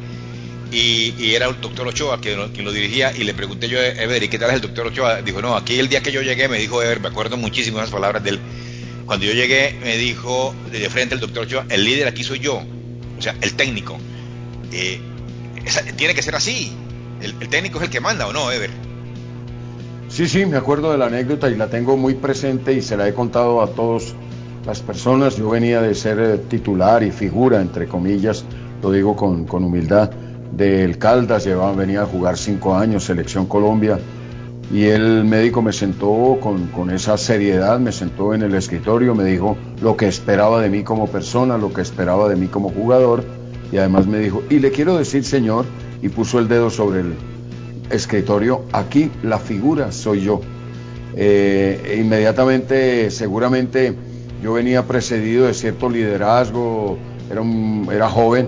y, 0.71 1.15
y, 1.19 1.35
era 1.35 1.47
el 1.47 1.61
doctor 1.61 1.89
Ochoa 1.89 2.21
quien 2.21 2.39
lo, 2.39 2.53
quien 2.53 2.65
lo, 2.65 2.73
dirigía 2.73 3.17
y 3.17 3.25
le 3.25 3.33
pregunté 3.33 3.69
yo, 3.69 3.81
Ever, 3.81 4.23
¿y 4.23 4.29
qué 4.29 4.39
tal 4.39 4.51
es 4.51 4.57
el 4.57 4.61
doctor 4.63 4.89
Ochoa? 4.89 5.23
Dijo, 5.23 5.41
no, 5.41 5.57
aquí 5.57 5.79
el 5.79 5.89
día 5.89 6.03
que 6.03 6.13
yo 6.13 6.21
llegué 6.21 6.49
me 6.49 6.59
dijo 6.59 6.83
Ever, 6.83 7.01
me 7.01 7.09
acuerdo 7.09 7.37
muchísimo 7.37 7.79
las 7.79 7.91
palabras 7.91 8.23
de 8.23 8.31
él, 8.31 8.41
cuando 9.09 9.25
yo 9.25 9.33
llegué 9.33 9.75
me 9.83 9.97
dijo 9.97 10.55
de 10.71 10.89
frente 10.91 11.15
el 11.15 11.21
doctor 11.21 11.45
Ochoa, 11.45 11.65
el 11.71 11.83
líder 11.83 12.07
aquí 12.07 12.23
soy 12.23 12.41
yo, 12.41 12.61
o 13.19 13.23
sea, 13.23 13.35
el 13.41 13.55
técnico. 13.55 13.97
Eh, 14.71 15.01
esa, 15.65 15.83
tiene 15.97 16.15
que 16.15 16.21
ser 16.21 16.35
así, 16.35 16.71
el, 17.23 17.35
técnico 17.49 17.79
es 17.79 17.85
el 17.85 17.91
que 17.91 18.01
manda 18.01 18.27
o 18.27 18.35
no, 18.35 18.53
Ever. 18.53 18.69
Sí, 20.11 20.29
sí, 20.29 20.45
me 20.45 20.59
acuerdo 20.59 20.93
de 20.93 20.99
la 20.99 21.07
anécdota 21.07 21.49
y 21.49 21.57
la 21.57 21.69
tengo 21.69 21.97
muy 21.97 22.17
presente 22.17 22.75
y 22.75 22.83
se 22.83 22.99
la 22.99 23.09
he 23.09 23.15
contado 23.15 23.63
a 23.63 23.69
todas 23.69 24.15
las 24.67 24.81
personas. 24.81 25.39
Yo 25.39 25.49
venía 25.49 25.81
de 25.81 25.95
ser 25.95 26.19
eh, 26.21 26.37
titular 26.37 27.03
y 27.03 27.11
figura, 27.11 27.63
entre 27.63 27.89
comillas, 27.89 28.45
lo 28.83 28.93
digo 28.93 29.17
con, 29.17 29.47
con 29.47 29.65
humildad, 29.65 30.11
del 30.53 30.99
Caldas, 30.99 31.47
llevaba, 31.47 31.73
venía 31.73 32.03
a 32.03 32.07
jugar 32.07 32.37
cinco 32.37 32.77
años, 32.77 33.05
Selección 33.05 33.47
Colombia, 33.47 33.99
y 34.71 34.85
el 34.85 35.25
médico 35.25 35.63
me 35.63 35.73
sentó 35.73 36.39
con, 36.41 36.67
con, 36.69 36.91
esa 36.91 37.17
seriedad, 37.17 37.79
me 37.79 37.91
sentó 37.91 38.35
en 38.35 38.43
el 38.43 38.55
escritorio, 38.55 39.15
me 39.15 39.25
dijo 39.25 39.57
lo 39.81 39.97
que 39.97 40.07
esperaba 40.07 40.61
de 40.61 40.69
mí 40.69 40.83
como 40.83 41.07
persona, 41.07 41.57
lo 41.57 41.73
que 41.73 41.81
esperaba 41.81 42.29
de 42.29 42.37
mí 42.37 42.49
como 42.49 42.69
jugador, 42.71 43.25
y 43.73 43.79
además 43.79 44.07
me 44.07 44.19
dijo, 44.19 44.43
y 44.51 44.59
le 44.59 44.71
quiero 44.71 44.99
decir, 44.99 45.25
señor, 45.25 45.65
y 46.03 46.11
puso 46.11 46.39
el 46.39 46.49
dedo 46.49 46.69
sobre 46.69 47.01
el 47.01 47.15
escritorio, 47.91 48.65
aquí 48.73 49.11
la 49.23 49.39
figura 49.39 49.91
soy 49.91 50.21
yo. 50.21 50.41
Eh, 51.17 51.99
inmediatamente, 51.99 53.11
seguramente, 53.11 53.95
yo 54.43 54.53
venía 54.53 54.87
precedido 54.87 55.47
de 55.47 55.55
cierto 55.55 55.89
liderazgo, 55.89 56.99
era, 57.31 57.41
un, 57.41 57.89
era 57.91 58.09
joven 58.09 58.47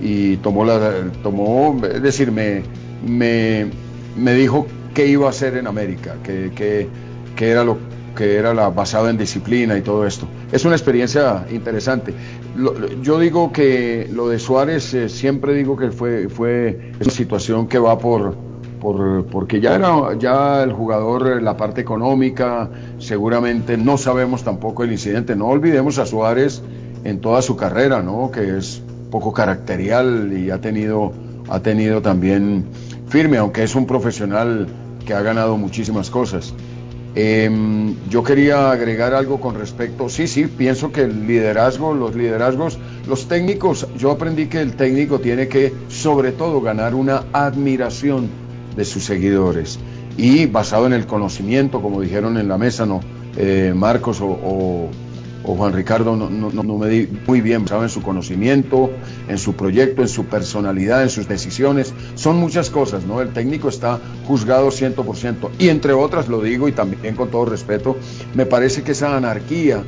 y 0.00 0.36
tomó 0.36 0.64
la, 0.64 1.10
tomó, 1.22 1.80
es 1.82 2.02
decir, 2.02 2.30
me, 2.30 2.62
me, 3.06 3.70
me 4.16 4.34
dijo 4.34 4.66
qué 4.94 5.06
iba 5.06 5.26
a 5.26 5.30
hacer 5.30 5.56
en 5.56 5.66
América, 5.66 6.16
que, 6.22 6.52
que, 6.54 6.88
que, 7.36 7.50
era 7.50 7.64
lo 7.64 7.78
que 8.14 8.36
era 8.36 8.52
la 8.52 8.68
basada 8.68 9.10
en 9.10 9.16
disciplina 9.16 9.76
y 9.76 9.82
todo 9.82 10.06
esto. 10.06 10.26
Es 10.50 10.64
una 10.64 10.74
experiencia 10.74 11.46
interesante. 11.50 12.14
Yo 13.02 13.18
digo 13.18 13.52
que 13.52 14.08
lo 14.12 14.28
de 14.28 14.38
Suárez 14.38 14.92
eh, 14.94 15.08
siempre 15.08 15.54
digo 15.54 15.76
que 15.76 15.90
fue 15.90 16.28
fue 16.28 16.92
una 17.00 17.10
situación 17.10 17.66
que 17.68 17.78
va 17.78 17.98
por 17.98 18.36
por, 18.80 19.26
porque 19.26 19.60
ya 19.60 19.76
era 19.76 20.14
ya 20.18 20.62
el 20.62 20.72
jugador 20.72 21.40
la 21.40 21.56
parte 21.56 21.80
económica, 21.80 22.68
seguramente 22.98 23.76
no 23.76 23.96
sabemos 23.96 24.42
tampoco 24.42 24.82
el 24.84 24.92
incidente. 24.92 25.36
No 25.36 25.46
olvidemos 25.46 25.98
a 25.98 26.06
Suárez 26.06 26.62
en 27.04 27.20
toda 27.20 27.42
su 27.42 27.56
carrera, 27.56 28.02
¿no? 28.02 28.30
Que 28.30 28.58
es 28.58 28.82
poco 29.10 29.32
caracterial 29.32 30.32
y 30.36 30.50
ha 30.50 30.60
tenido 30.60 31.12
ha 31.48 31.60
tenido 31.60 32.02
también 32.02 32.66
firme, 33.08 33.38
aunque 33.38 33.62
es 33.62 33.74
un 33.74 33.86
profesional 33.86 34.66
que 35.04 35.14
ha 35.14 35.22
ganado 35.22 35.56
muchísimas 35.56 36.10
cosas. 36.10 36.54
Eh, 37.14 37.94
yo 38.08 38.22
quería 38.24 38.70
agregar 38.70 39.12
algo 39.12 39.38
con 39.38 39.54
respecto, 39.54 40.08
sí, 40.08 40.26
sí, 40.26 40.46
pienso 40.46 40.92
que 40.92 41.02
el 41.02 41.26
liderazgo, 41.26 41.92
los 41.92 42.14
liderazgos, 42.14 42.78
los 43.06 43.28
técnicos, 43.28 43.86
yo 43.98 44.10
aprendí 44.10 44.46
que 44.46 44.62
el 44.62 44.74
técnico 44.76 45.18
tiene 45.18 45.46
que 45.46 45.74
sobre 45.88 46.32
todo 46.32 46.62
ganar 46.62 46.94
una 46.94 47.24
admiración 47.34 48.30
de 48.76 48.86
sus 48.86 49.04
seguidores 49.04 49.78
y 50.16 50.46
basado 50.46 50.86
en 50.86 50.94
el 50.94 51.06
conocimiento, 51.06 51.82
como 51.82 52.00
dijeron 52.00 52.38
en 52.38 52.48
la 52.48 52.56
mesa, 52.56 52.86
no 52.86 53.00
eh, 53.36 53.72
Marcos 53.74 54.20
o, 54.20 54.88
o, 55.44 55.54
Juan 55.56 55.72
Ricardo 55.72 56.16
no, 56.16 56.28
no, 56.30 56.50
no, 56.50 56.78
me 56.78 56.88
di 56.88 57.08
muy 57.26 57.40
bien, 57.40 57.62
basado 57.62 57.82
en 57.82 57.88
su 57.88 58.02
conocimiento, 58.02 58.90
en 59.28 59.38
su 59.38 59.54
proyecto, 59.54 60.02
en 60.02 60.08
su 60.08 60.24
personalidad, 60.26 61.02
en 61.02 61.10
sus 61.10 61.28
decisiones, 61.28 61.92
son 62.14 62.36
muchas 62.36 62.70
cosas, 62.70 63.04
¿no? 63.04 63.20
El 63.20 63.32
técnico 63.32 63.68
está 63.68 64.00
juzgado 64.26 64.68
100% 64.68 65.50
y 65.58 65.68
entre 65.68 65.92
otras, 65.92 66.28
lo 66.28 66.40
digo 66.40 66.68
y 66.68 66.72
también 66.72 67.14
con 67.14 67.30
todo 67.30 67.44
respeto, 67.44 67.96
me 68.34 68.46
parece 68.46 68.82
que 68.82 68.92
esa 68.92 69.16
anarquía 69.16 69.82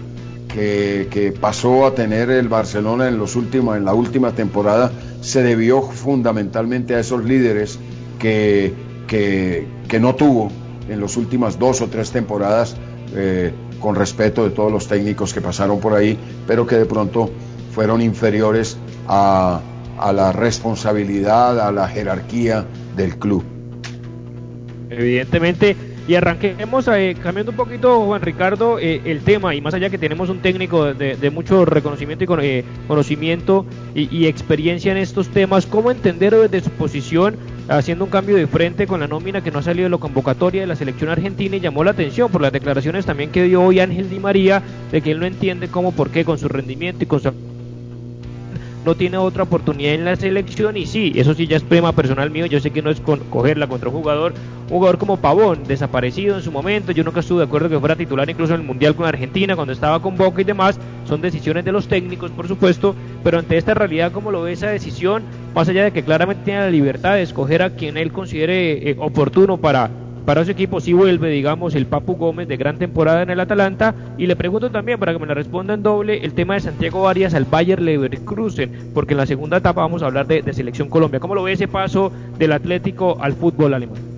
que, 0.55 1.09
que 1.11 1.33
pasó 1.33 1.85
a 1.85 1.95
tener 1.95 2.31
el 2.31 2.49
Barcelona 2.49 3.09
en, 3.09 3.19
los 3.19 3.35
últimos, 3.35 3.77
en 3.77 3.85
la 3.85 3.93
última 3.95 4.33
temporada 4.33 4.93
se 5.21 5.43
debió 5.43 5.83
fundamentalmente 5.83 6.95
a 6.95 7.01
esos 7.01 7.25
líderes 7.25 7.79
que, 8.19 8.73
que, 9.09 9.67
que, 9.88 9.99
no 9.99 10.14
tuvo 10.14 10.51
en 10.88 11.01
las 11.01 11.17
últimas 11.17 11.59
dos 11.59 11.81
o 11.81 11.88
tres 11.88 12.11
temporadas, 12.12 12.77
eh, 13.14 13.53
con 13.80 13.94
respeto 13.94 14.44
de 14.44 14.50
todos 14.50 14.72
los 14.72 14.88
técnicos 14.88 15.34
que 15.34 15.40
pasaron 15.40 15.80
por 15.80 15.94
ahí, 15.94 16.18
pero 16.46 16.66
que 16.66 16.76
de 16.76 16.87
pronto 16.87 17.30
fueron 17.72 18.00
inferiores 18.00 18.76
a, 19.08 19.60
a 19.98 20.12
la 20.12 20.32
responsabilidad, 20.32 21.60
a 21.60 21.72
la 21.72 21.88
jerarquía 21.88 22.64
del 22.96 23.18
club. 23.18 23.44
Evidentemente, 24.90 25.76
y 26.06 26.14
arranquemos 26.14 26.87
eh, 26.88 27.16
cambiando 27.22 27.52
un 27.52 27.56
poquito, 27.56 28.04
Juan 28.04 28.20
Ricardo, 28.20 28.78
eh, 28.78 29.00
el 29.04 29.20
tema, 29.20 29.54
y 29.54 29.60
más 29.60 29.72
allá 29.74 29.88
que 29.88 29.98
tenemos 29.98 30.28
un 30.28 30.40
técnico 30.40 30.92
de, 30.92 31.30
mucho 31.30 31.64
reconocimiento 31.64 32.24
y 32.24 32.28
eh, 32.42 32.64
conocimiento 32.87 33.64
y, 33.94 34.14
y, 34.14 34.26
experiencia 34.26 34.92
en 34.92 34.98
estos 34.98 35.28
temas, 35.28 35.66
¿cómo 35.66 35.90
entender 35.90 36.34
desde 36.37 36.60
su 36.60 36.70
posición 36.70 37.37
haciendo 37.68 38.05
un 38.05 38.11
cambio 38.11 38.37
de 38.37 38.46
frente 38.46 38.87
con 38.87 39.00
la 39.00 39.09
nómina 39.09 39.42
que 39.42 39.50
no 39.50 39.59
ha 39.59 39.62
salido 39.62 39.85
de 39.85 39.90
la 39.90 39.98
convocatoria 39.98 40.61
de 40.61 40.66
la 40.66 40.77
selección 40.77 41.11
argentina 41.11 41.57
y 41.57 41.61
llamó 41.61 41.85
la 41.85 41.92
atención 41.92 42.31
por 42.31 42.42
las 42.42 42.53
declaraciones 42.53 43.07
también 43.07 43.31
que 43.31 43.44
dio 43.44 43.62
hoy 43.62 43.81
Ángel 43.81 44.11
Di 44.11 44.18
María 44.18 44.62
de 44.90 45.00
que 45.00 45.12
él 45.12 45.20
no 45.20 45.27
entiende 45.27 45.68
cómo, 45.68 45.92
por 45.92 46.11
qué 46.11 46.24
con 46.24 46.38
su 46.38 46.48
rendimiento 46.48 47.05
y 47.05 47.07
con 47.07 47.20
su 47.20 47.29
no 48.85 48.94
tiene 48.94 49.16
otra 49.16 49.44
oportunidad 49.44 49.94
en 49.94 50.05
la 50.05 50.16
selección 50.16 50.77
y 50.77 50.87
sí, 50.87 51.12
eso 51.16 51.35
sí 51.35 51.47
ya 51.47 51.57
es 51.57 51.62
prema 51.62 51.92
personal 51.92 52.31
mío, 52.31 52.47
yo 52.47 52.61
sé 52.61 52.70
que 52.70 52.83
no 52.83 52.90
es 52.90 53.01
cogerla 53.01 53.66
contra 53.66 53.88
un 53.88 53.97
jugador, 53.97 54.35
un 54.64 54.68
jugador 54.68 54.99
como 54.99 55.16
Pavón, 55.16 55.64
desaparecido 55.66 56.37
en 56.37 56.42
su 56.42 56.53
momento, 56.53 56.92
yo 56.92 57.05
nunca 57.05 57.20
estuve 57.20 57.38
de 57.38 57.47
acuerdo 57.47 57.68
que 57.68 57.79
fuera 57.79 57.97
titular 57.97 58.29
incluso 58.29 58.55
en 58.55 58.61
el 58.61 58.66
Mundial 58.66 58.94
con 58.94 59.07
Argentina, 59.07 59.57
cuando 59.57 59.73
estaba 59.73 60.01
con 60.01 60.16
Boca 60.16 60.40
y 60.40 60.44
demás, 60.44 60.79
son 61.05 61.20
decisiones 61.20 61.64
de 61.64 61.73
los 61.73 61.88
técnicos 61.88 62.31
por 62.31 62.49
supuesto, 62.49 62.94
pero 63.23 63.38
ante 63.38 63.57
esta 63.57 63.75
realidad 63.75 64.12
como 64.12 64.31
lo 64.31 64.42
ve 64.42 64.53
esa 64.53 64.68
decisión, 64.68 65.23
más 65.55 65.68
allá 65.68 65.85
de 65.85 65.92
que 65.92 66.03
claramente 66.03 66.44
tiene 66.44 66.61
la 66.61 66.70
libertad 66.70 67.14
de 67.14 67.23
escoger 67.23 67.62
a 67.62 67.70
quien 67.70 67.97
él 67.97 68.12
considere 68.12 68.90
eh, 68.90 68.97
oportuno 68.99 69.57
para 69.57 69.90
para 70.24 70.40
ese 70.40 70.52
equipo 70.52 70.80
sí 70.80 70.92
vuelve, 70.92 71.28
digamos, 71.30 71.74
el 71.74 71.87
Papu 71.87 72.16
Gómez 72.16 72.48
de 72.48 72.56
gran 72.56 72.78
temporada 72.78 73.22
en 73.22 73.30
el 73.30 73.40
Atalanta. 73.40 73.94
Y 74.18 74.26
le 74.26 74.37
pregunto 74.37 74.70
también, 74.70 74.98
para 74.98 75.12
que 75.12 75.18
me 75.18 75.26
la 75.26 75.34
responda 75.34 75.74
en 75.74 75.82
doble, 75.82 76.24
el 76.24 76.34
tema 76.34 76.54
de 76.54 76.60
Santiago 76.60 77.08
Arias 77.08 77.34
al 77.34 77.44
Bayer 77.44 77.80
Leverkusen, 77.80 78.90
porque 78.94 79.14
en 79.14 79.18
la 79.18 79.26
segunda 79.26 79.58
etapa 79.58 79.82
vamos 79.82 80.02
a 80.02 80.06
hablar 80.06 80.26
de, 80.26 80.42
de 80.42 80.52
Selección 80.52 80.88
Colombia. 80.88 81.20
¿Cómo 81.20 81.34
lo 81.34 81.42
ve 81.42 81.52
ese 81.52 81.68
paso 81.68 82.10
del 82.38 82.52
Atlético 82.52 83.18
al 83.20 83.34
fútbol 83.34 83.74
alemán? 83.74 84.14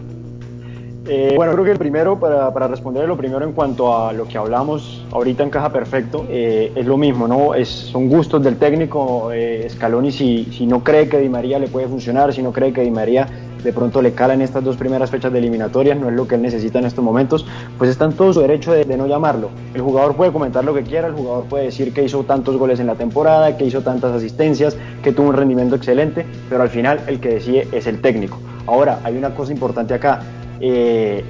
Eh, 1.08 1.34
bueno, 1.36 1.52
creo 1.52 1.64
que 1.64 1.70
el 1.70 1.78
primero, 1.78 2.18
para, 2.18 2.52
para, 2.52 2.66
responder 2.66 3.06
lo 3.06 3.16
primero 3.16 3.44
en 3.44 3.52
cuanto 3.52 3.96
a 3.96 4.12
lo 4.12 4.26
que 4.26 4.38
hablamos 4.38 5.04
ahorita 5.12 5.44
encaja 5.44 5.70
perfecto, 5.70 6.26
eh, 6.28 6.72
es 6.74 6.84
lo 6.84 6.96
mismo, 6.96 7.28
¿no? 7.28 7.54
Es, 7.54 7.68
son 7.68 8.08
gustos 8.08 8.42
del 8.42 8.56
técnico 8.56 9.30
eh, 9.32 9.68
Scaloni 9.70 10.10
si, 10.10 10.48
si 10.50 10.66
no 10.66 10.82
cree 10.82 11.08
que 11.08 11.18
Di 11.18 11.28
María 11.28 11.60
le 11.60 11.68
puede 11.68 11.86
funcionar, 11.86 12.32
si 12.32 12.42
no 12.42 12.50
cree 12.50 12.72
que 12.72 12.80
Di 12.80 12.90
María 12.90 13.28
de 13.62 13.72
pronto 13.72 14.02
le 14.02 14.12
cala 14.12 14.34
en 14.34 14.42
estas 14.42 14.62
dos 14.64 14.76
primeras 14.76 15.10
fechas 15.10 15.32
de 15.32 15.38
eliminatorias, 15.38 15.98
no 15.98 16.08
es 16.08 16.14
lo 16.14 16.26
que 16.26 16.36
él 16.36 16.42
necesita 16.42 16.78
en 16.78 16.86
estos 16.86 17.04
momentos, 17.04 17.46
pues 17.78 17.90
está 17.90 18.04
en 18.04 18.12
todo 18.12 18.32
su 18.32 18.40
derecho 18.40 18.72
de, 18.72 18.84
de, 18.84 18.96
no 18.96 19.06
llamarlo. 19.06 19.50
El 19.74 19.82
jugador 19.82 20.14
puede 20.16 20.32
comentar 20.32 20.64
lo 20.64 20.74
que 20.74 20.82
quiera, 20.82 21.08
el 21.08 21.14
jugador 21.14 21.44
puede 21.44 21.64
decir 21.64 21.92
que 21.92 22.04
hizo 22.04 22.24
tantos 22.24 22.56
goles 22.56 22.80
en 22.80 22.86
la 22.86 22.94
temporada, 22.94 23.56
que 23.56 23.64
hizo 23.64 23.82
tantas 23.82 24.12
asistencias, 24.12 24.76
que 25.02 25.12
tuvo 25.12 25.28
un 25.28 25.34
rendimiento 25.34 25.76
excelente, 25.76 26.26
pero 26.48 26.62
al 26.62 26.70
final 26.70 27.00
el 27.06 27.20
que 27.20 27.30
decide 27.30 27.68
es 27.72 27.86
el 27.86 28.00
técnico. 28.00 28.38
Ahora, 28.66 29.00
hay 29.04 29.16
una 29.16 29.34
cosa 29.34 29.52
importante 29.52 29.94
acá. 29.94 30.20
Eh, 30.60 31.24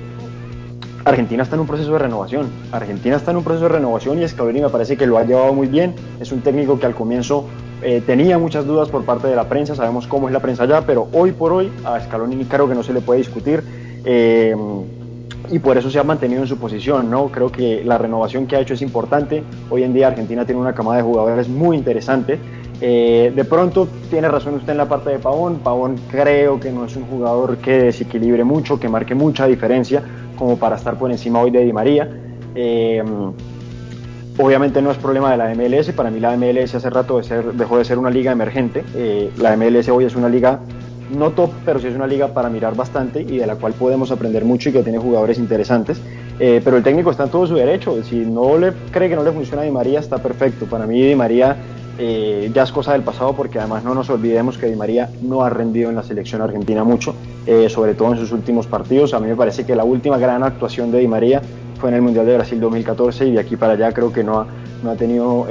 Argentina 1.07 1.45
está 1.45 1.55
en 1.55 1.61
un 1.61 1.69
proceso 1.69 1.93
de 1.93 2.01
renovación. 2.01 2.51
Argentina 2.73 3.15
está 3.15 3.31
en 3.31 3.37
un 3.37 3.45
proceso 3.45 3.67
de 3.67 3.75
renovación 3.75 4.21
y 4.21 4.27
Scaloni 4.27 4.61
me 4.61 4.69
parece 4.71 4.97
que 4.97 5.07
lo 5.07 5.19
ha 5.19 5.23
llevado 5.23 5.55
muy 5.55 5.69
bien. 5.69 5.95
Es 6.19 6.33
un 6.33 6.41
técnico 6.41 6.81
que 6.81 6.87
al 6.87 6.97
comienzo 6.97 7.47
eh, 7.81 8.03
tenía 8.05 8.39
muchas 8.39 8.67
dudas 8.67 8.89
por 8.89 9.05
parte 9.05 9.29
de 9.29 9.37
la 9.37 9.49
prensa, 9.49 9.77
sabemos 9.77 10.09
cómo 10.09 10.27
es 10.27 10.33
la 10.33 10.41
prensa 10.41 10.65
allá, 10.65 10.83
pero 10.85 11.07
hoy 11.13 11.31
por 11.31 11.53
hoy 11.53 11.71
a 11.85 12.01
Scaloni 12.01 12.45
creo 12.47 12.69
que 12.69 12.75
no 12.75 12.83
se 12.83 12.93
le 12.93 13.03
puede 13.03 13.19
discutir. 13.19 13.63
Eh, 14.05 14.57
y 15.49 15.61
por 15.61 15.79
eso 15.79 15.91
se 15.91 16.01
ha 16.01 16.03
mantenido 16.03 16.43
en 16.43 16.49
su 16.49 16.59
posición, 16.59 17.09
¿no? 17.09 17.29
Creo 17.29 17.53
que 17.53 17.85
la 17.85 17.99
renovación 17.99 18.49
que 18.49 18.57
ha 18.57 18.61
hecho 18.61 18.75
es 18.75 18.83
importante. 18.83 19.45
Hoy 19.71 19.85
en 19.85 19.95
día 19.95 20.09
Argentina 20.09 20.45
tiene 20.45 20.61
una 20.61 20.75
camada 20.75 20.97
de 20.97 21.05
jugadores 21.05 21.49
muy 21.49 21.77
interesante. 21.77 22.41
Eh, 22.81 23.33
de 23.35 23.45
pronto 23.45 23.89
tiene 24.11 24.29
razón 24.29 24.55
usted 24.55 24.73
en 24.73 24.79
la 24.79 24.89
parte 24.89 25.11
de 25.11 25.19
Pavón. 25.21 25.61
Pavón 25.61 25.97
creo 26.11 26.59
que 26.59 26.73
no 26.73 26.85
es 26.85 26.97
un 26.97 27.05
jugador 27.05 27.59
que 27.59 27.79
desequilibre 27.79 28.43
mucho, 28.43 28.81
que 28.81 28.89
marque 28.89 29.15
mucha 29.15 29.47
diferencia 29.47 30.03
como 30.37 30.59
para 30.59 30.77
estar 30.77 30.99
por 30.99 31.11
encima 31.11 31.41
hoy 31.41 31.51
de 31.51 31.65
Di 31.65 31.73
María. 31.73 32.09
Eh, 32.55 33.03
obviamente 34.39 34.83
no 34.83 34.91
es 34.91 34.99
problema 34.99 35.31
de 35.31 35.37
la 35.37 35.55
MLS, 35.55 35.93
para 35.93 36.11
mí 36.11 36.21
la 36.21 36.37
MLS 36.37 36.75
hace 36.75 36.91
rato 36.91 37.19
de 37.19 37.25
ser, 37.25 37.53
dejó 37.53 37.79
de 37.79 37.85
ser 37.85 37.99
una 37.99 38.11
liga 38.11 38.33
emergente. 38.33 38.85
Eh, 38.95 39.31
la 39.39 39.57
MLS 39.57 39.89
hoy 39.89 40.05
es 40.05 40.15
una 40.15 40.29
liga 40.29 40.61
no 41.11 41.31
top, 41.31 41.51
pero 41.65 41.79
sí 41.79 41.87
es 41.87 41.95
una 41.95 42.07
liga 42.07 42.29
para 42.29 42.49
mirar 42.49 42.75
bastante 42.75 43.21
y 43.21 43.39
de 43.39 43.47
la 43.47 43.57
cual 43.57 43.75
podemos 43.75 44.11
aprender 44.11 44.45
mucho 44.45 44.71
y 44.71 44.73
que 44.73 44.83
tiene 44.83 44.99
jugadores 44.99 45.39
interesantes. 45.39 46.01
Eh, 46.39 46.61
pero 46.63 46.77
el 46.77 46.83
técnico 46.83 47.11
está 47.11 47.25
en 47.25 47.31
todo 47.31 47.47
su 47.47 47.55
derecho. 47.55 48.03
Si 48.03 48.17
no 48.17 48.59
le 48.59 48.73
cree 48.91 49.09
que 49.09 49.17
no 49.17 49.25
le 49.25 49.33
funciona 49.33 49.63
a 49.63 49.65
Di 49.65 49.71
María, 49.71 50.01
está 50.01 50.19
perfecto. 50.19 50.67
Para 50.67 50.87
mí 50.87 51.01
Di 51.01 51.15
María 51.15 51.57
eh, 51.99 52.51
ya 52.55 52.63
es 52.63 52.73
cosa 52.73 52.93
del 52.93 53.03
pasado 53.03 53.33
porque 53.35 53.59
además 53.59 53.85
no 53.85 53.95
nos 53.95 54.11
olvidemos 54.11 54.59
que 54.59 54.67
Di 54.67 54.77
María 54.77 55.11
no 55.23 55.43
ha 55.43 55.51
rendido 55.51 55.91
en 55.91 55.97
la 55.97 56.03
selección 56.03 56.43
argentina 56.43 56.85
mucho, 56.85 57.15
eh, 57.47 57.69
sobre 57.69 57.95
todo 57.95 58.13
en 58.13 58.19
sus 58.19 58.33
últimos 58.33 58.67
partidos. 58.67 59.15
A 59.15 59.21
mí 59.21 59.29
me 59.29 59.37
parece 59.37 59.65
que 59.65 59.75
la 59.75 59.85
última 59.85 60.19
gran 60.19 60.43
actuación 60.43 60.91
de 60.93 60.99
Di 60.99 61.09
María 61.09 61.43
fue 61.81 61.91
en 61.91 61.97
el 61.97 62.03
Mundial 62.03 62.27
de 62.27 62.35
Brasil 62.35 62.61
2014 62.61 63.27
y 63.27 63.33
de 63.33 63.41
aquí 63.41 63.57
para 63.57 63.75
allá 63.75 63.93
creo 63.93 64.13
que 64.13 64.25
no 64.25 64.41
ha, 64.41 64.47
no 64.83 64.91
ha 64.91 64.97
tenido 64.97 65.47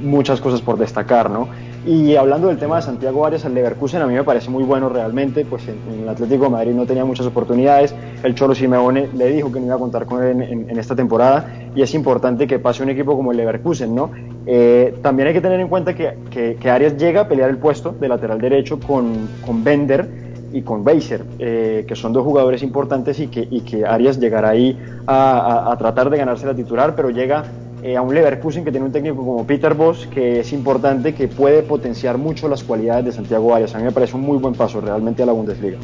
muchas 0.00 0.40
cosas 0.40 0.62
por 0.62 0.78
destacar, 0.78 1.30
¿no? 1.30 1.48
Y 1.86 2.14
hablando 2.16 2.48
del 2.48 2.58
tema 2.58 2.76
de 2.76 2.82
Santiago 2.82 3.24
Arias 3.24 3.46
al 3.46 3.54
Leverkusen, 3.54 4.02
a 4.02 4.06
mí 4.06 4.12
me 4.12 4.22
parece 4.22 4.50
muy 4.50 4.64
bueno 4.64 4.90
realmente, 4.90 5.46
pues 5.46 5.66
en, 5.66 6.02
el 6.02 6.08
Atlético 6.10 6.44
de 6.44 6.50
Madrid 6.50 6.72
no 6.72 6.84
tenía 6.84 7.06
muchas 7.06 7.24
oportunidades, 7.24 7.94
el 8.22 8.34
Cholo 8.34 8.54
Simeone 8.54 9.08
le 9.14 9.28
dijo 9.28 9.50
que 9.50 9.60
no 9.60 9.66
iba 9.66 9.76
a 9.76 9.78
contar 9.78 10.04
con 10.04 10.22
él 10.22 10.42
en, 10.42 10.78
esta 10.78 10.94
temporada 10.94 11.70
y 11.74 11.80
es 11.80 11.94
importante 11.94 12.46
que 12.46 12.58
pase 12.58 12.82
un 12.82 12.90
equipo 12.90 13.16
como 13.16 13.30
el 13.30 13.38
Leverkusen, 13.38 13.94
¿no? 13.94 14.10
Eh, 14.52 14.98
también 15.00 15.28
hay 15.28 15.34
que 15.34 15.40
tener 15.40 15.60
en 15.60 15.68
cuenta 15.68 15.94
que, 15.94 16.16
que, 16.28 16.70
Arias 16.70 16.96
llega 16.96 17.20
a 17.20 17.28
pelear 17.28 17.50
el 17.50 17.58
puesto 17.58 17.92
de 17.92 18.08
lateral 18.08 18.40
derecho 18.40 18.80
con, 18.80 19.28
con 19.46 19.62
Bender 19.62 20.08
y 20.52 20.62
con 20.62 20.82
Beiser, 20.82 21.22
eh, 21.38 21.84
que 21.86 21.94
son 21.94 22.12
dos 22.12 22.24
jugadores 22.24 22.64
importantes 22.64 23.20
y 23.20 23.28
que, 23.28 23.46
y 23.48 23.60
que 23.60 23.86
Arias 23.86 24.18
llegará 24.18 24.48
ahí 24.48 24.76
a, 25.06 25.70
a 25.70 25.78
tratar 25.78 26.10
de 26.10 26.18
ganarse 26.18 26.46
la 26.46 26.54
titular, 26.54 26.96
pero 26.96 27.10
llega 27.10 27.44
eh, 27.84 27.96
a 27.96 28.02
un 28.02 28.12
Leverkusen 28.12 28.64
que 28.64 28.72
tiene 28.72 28.86
un 28.86 28.92
técnico 28.92 29.18
como 29.18 29.46
Peter 29.46 29.74
Boss, 29.74 30.08
que 30.08 30.40
es 30.40 30.52
importante, 30.52 31.14
que 31.14 31.28
puede 31.28 31.62
potenciar 31.62 32.18
mucho 32.18 32.48
las 32.48 32.64
cualidades 32.64 33.04
de 33.04 33.12
Santiago 33.12 33.54
Arias. 33.54 33.76
A 33.76 33.78
mí 33.78 33.84
me 33.84 33.92
parece 33.92 34.16
un 34.16 34.22
muy 34.22 34.38
buen 34.38 34.54
paso 34.54 34.80
realmente 34.80 35.22
a 35.22 35.26
la 35.26 35.32
Bundesliga. 35.32 35.78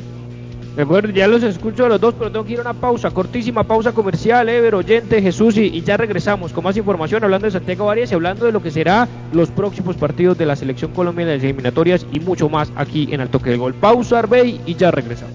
Bueno, 0.85 1.09
ya 1.09 1.27
los 1.27 1.43
escucho 1.43 1.87
a 1.87 1.89
los 1.89 2.01
dos, 2.01 2.15
pero 2.19 2.31
tengo 2.31 2.45
que 2.45 2.53
ir 2.53 2.59
a 2.59 2.63
una 2.63 2.75
pausa, 2.75 3.11
cortísima 3.11 3.65
pausa 3.65 3.93
comercial, 3.93 4.47
Ever, 4.49 4.75
oyente, 4.75 5.23
Jesús, 5.23 5.57
y, 5.57 5.81
ya 5.81 5.97
regresamos 5.97 6.53
con 6.53 6.65
más 6.65 6.77
información 6.77 7.25
hablando 7.25 7.47
de 7.47 7.53
Santiago 7.53 7.91
Arias 7.91 8.13
y 8.13 8.15
hablando 8.15 8.45
de 8.45 8.53
lo 8.53 8.63
que 8.63 8.71
será 8.71 9.09
los 9.33 9.51
próximos 9.51 9.97
partidos 9.97 10.37
de 10.37 10.45
la 10.45 10.55
selección 10.55 10.93
colombiana 10.93 11.31
de 11.31 11.39
las 11.39 11.45
eliminatorias 11.45 12.07
y 12.13 12.21
mucho 12.21 12.51
más 12.51 12.71
aquí 12.77 13.09
en 13.11 13.23
Alto 13.23 13.41
que 13.41 13.57
Gol. 13.57 13.73
Pausa, 13.73 14.19
Arbey, 14.19 14.61
y 14.67 14.75
ya 14.75 14.91
regresamos. 14.91 15.35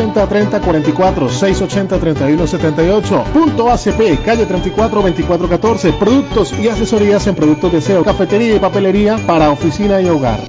680 0.00 0.26
3044 0.28 1.28
680 1.28 1.98
3178 1.98 3.24
Punto 3.34 3.70
ACP, 3.70 4.24
calle 4.24 4.46
34 4.46 5.02
2414. 5.02 5.92
Productos 5.92 6.54
y 6.58 6.68
asesorías 6.68 7.26
en 7.26 7.34
productos 7.34 7.72
de 7.72 7.78
aseo, 7.78 8.02
cafetería 8.02 8.56
y 8.56 8.58
papelería 8.58 9.18
para 9.26 9.50
oficina 9.50 10.00
y 10.00 10.08
hogar. 10.08 10.40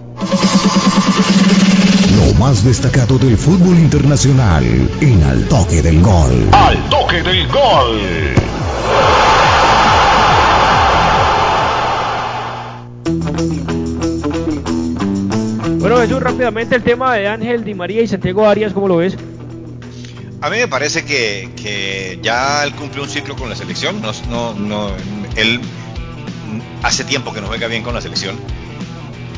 Lo 2.15 2.33
más 2.39 2.63
destacado 2.63 3.17
del 3.17 3.37
fútbol 3.37 3.77
internacional 3.77 4.63
en 5.01 5.23
Al 5.23 5.45
Toque 5.49 5.81
del 5.81 6.01
Gol. 6.01 6.47
Al 6.53 6.89
Toque 6.89 7.21
del 7.21 7.47
Gol. 7.47 7.99
Bueno, 15.79 15.97
Jesús, 15.97 16.21
rápidamente 16.21 16.75
el 16.75 16.83
tema 16.83 17.15
de 17.15 17.27
Ángel 17.27 17.63
Di 17.63 17.73
María 17.73 18.01
y 18.01 18.07
Santiago 18.07 18.47
Arias, 18.47 18.71
¿cómo 18.71 18.87
lo 18.87 18.97
ves? 18.97 19.17
A 20.41 20.49
mí 20.49 20.58
me 20.58 20.67
parece 20.67 21.06
que, 21.06 22.19
ya 22.21 22.63
él 22.63 22.73
cumplió 22.73 23.04
un 23.04 23.10
ciclo 23.10 23.36
con 23.36 23.49
la 23.49 23.56
selección. 23.56 24.01
No, 24.30 24.54
no, 24.54 24.91
él 25.36 25.62
hace 26.84 27.04
tiempo 27.04 27.34
que 27.34 27.41
no 27.41 27.47
juega 27.47 27.67
bien 27.67 27.84
con 27.84 27.93
la 27.93 28.01
selección. 28.01 28.39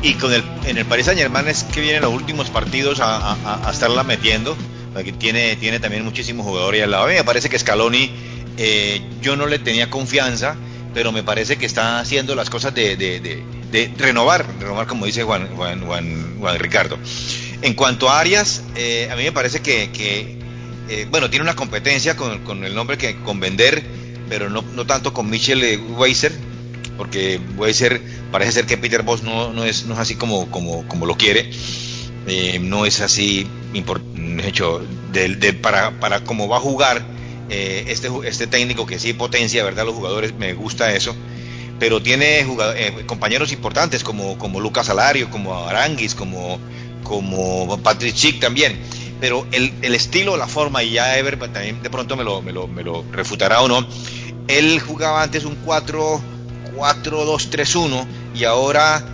Y 0.02 0.14
con 0.14 0.32
el, 0.32 0.42
en 0.66 0.76
el 0.76 0.84
Paris 0.84 1.06
Saint 1.06 1.20
Germain 1.20 1.48
es 1.48 1.64
que 1.64 1.80
vienen 1.80 2.02
los 2.02 2.12
últimos 2.12 2.50
partidos 2.50 3.00
a, 3.02 3.68
estarla 3.70 4.02
metiendo. 4.02 4.56
Tiene, 5.18 5.56
tiene 5.56 5.80
también 5.80 6.04
muchísimos 6.04 6.46
jugadores 6.46 6.82
al 6.82 6.90
lado. 6.90 7.04
A 7.04 7.08
mí 7.08 7.14
me 7.14 7.24
parece 7.24 7.48
que 7.48 7.58
Scaloni, 7.58 8.10
eh, 8.56 9.02
yo 9.20 9.36
no 9.36 9.46
le 9.46 9.58
tenía 9.58 9.90
confianza, 9.90 10.56
pero 10.94 11.10
me 11.10 11.22
parece 11.22 11.56
que 11.56 11.66
está 11.66 11.98
haciendo 11.98 12.34
las 12.34 12.48
cosas 12.48 12.74
de 12.74 12.96
de 13.74 13.92
renovar, 13.98 14.46
renovar 14.60 14.86
como 14.86 15.04
dice 15.04 15.24
Juan, 15.24 15.48
Juan, 15.56 15.84
Juan, 15.84 16.58
Ricardo. 16.58 16.96
En 17.60 17.74
cuanto 17.74 18.08
a 18.08 18.20
Arias, 18.20 18.62
eh, 18.76 19.08
a 19.10 19.16
mí 19.16 19.24
me 19.24 19.32
parece 19.32 19.62
que, 19.62 20.38
eh, 20.88 21.06
bueno, 21.10 21.30
tiene 21.30 21.42
una 21.42 21.56
competencia 21.56 22.16
con, 22.16 22.64
el 22.64 22.74
nombre 22.74 22.98
que 22.98 23.16
con 23.20 23.40
vender, 23.40 23.82
pero 24.28 24.50
no, 24.50 24.62
no 24.62 24.86
tanto 24.86 25.12
con 25.12 25.28
Michel 25.28 25.80
Weiser, 25.96 26.32
porque 26.96 27.40
Weiser 27.56 28.00
parece 28.30 28.52
ser 28.52 28.66
que 28.66 28.76
Peter 28.76 29.02
Boss 29.02 29.22
no, 29.22 29.52
no, 29.52 29.64
es, 29.64 29.86
no 29.86 29.94
es 29.94 30.00
así 30.00 30.14
como, 30.16 30.50
como, 30.50 30.86
como 30.88 31.06
lo 31.06 31.16
quiere, 31.16 31.50
eh, 32.26 32.58
no 32.60 32.86
es 32.86 33.00
así 33.00 33.46
hecho 34.44 34.80
de, 35.12 35.52
para, 35.54 35.98
para 36.00 36.24
cómo 36.24 36.48
va 36.48 36.58
a 36.58 36.60
jugar 36.60 37.04
este, 37.48 38.08
este 38.24 38.46
técnico 38.46 38.86
que 38.86 38.98
sí 38.98 39.12
potencia, 39.12 39.62
¿verdad? 39.64 39.84
Los 39.84 39.94
jugadores, 39.94 40.34
me 40.34 40.54
gusta 40.54 40.94
eso 40.94 41.14
pero 41.78 42.00
tiene 42.00 42.40
eh, 42.40 43.04
compañeros 43.06 43.52
importantes 43.52 44.04
como, 44.04 44.38
como 44.38 44.60
Lucas 44.60 44.88
Alario, 44.88 45.30
como 45.30 45.54
Aranguis, 45.66 46.14
como, 46.14 46.58
como 47.02 47.78
Patrick 47.82 48.14
Chick 48.14 48.40
también. 48.40 48.78
Pero 49.20 49.46
el, 49.52 49.72
el, 49.82 49.94
estilo, 49.94 50.36
la 50.36 50.46
forma, 50.46 50.82
y 50.82 50.92
ya 50.92 51.18
Ever 51.18 51.38
también 51.38 51.82
de 51.82 51.90
pronto 51.90 52.16
me 52.16 52.24
lo, 52.24 52.42
me 52.42 52.52
lo, 52.52 52.66
me 52.66 52.82
lo 52.82 53.04
refutará 53.12 53.62
o 53.62 53.68
no, 53.68 53.86
él 54.48 54.80
jugaba 54.80 55.22
antes 55.22 55.44
un 55.44 55.56
4-2-3-1 55.64 58.06
y 58.34 58.44
ahora 58.44 59.04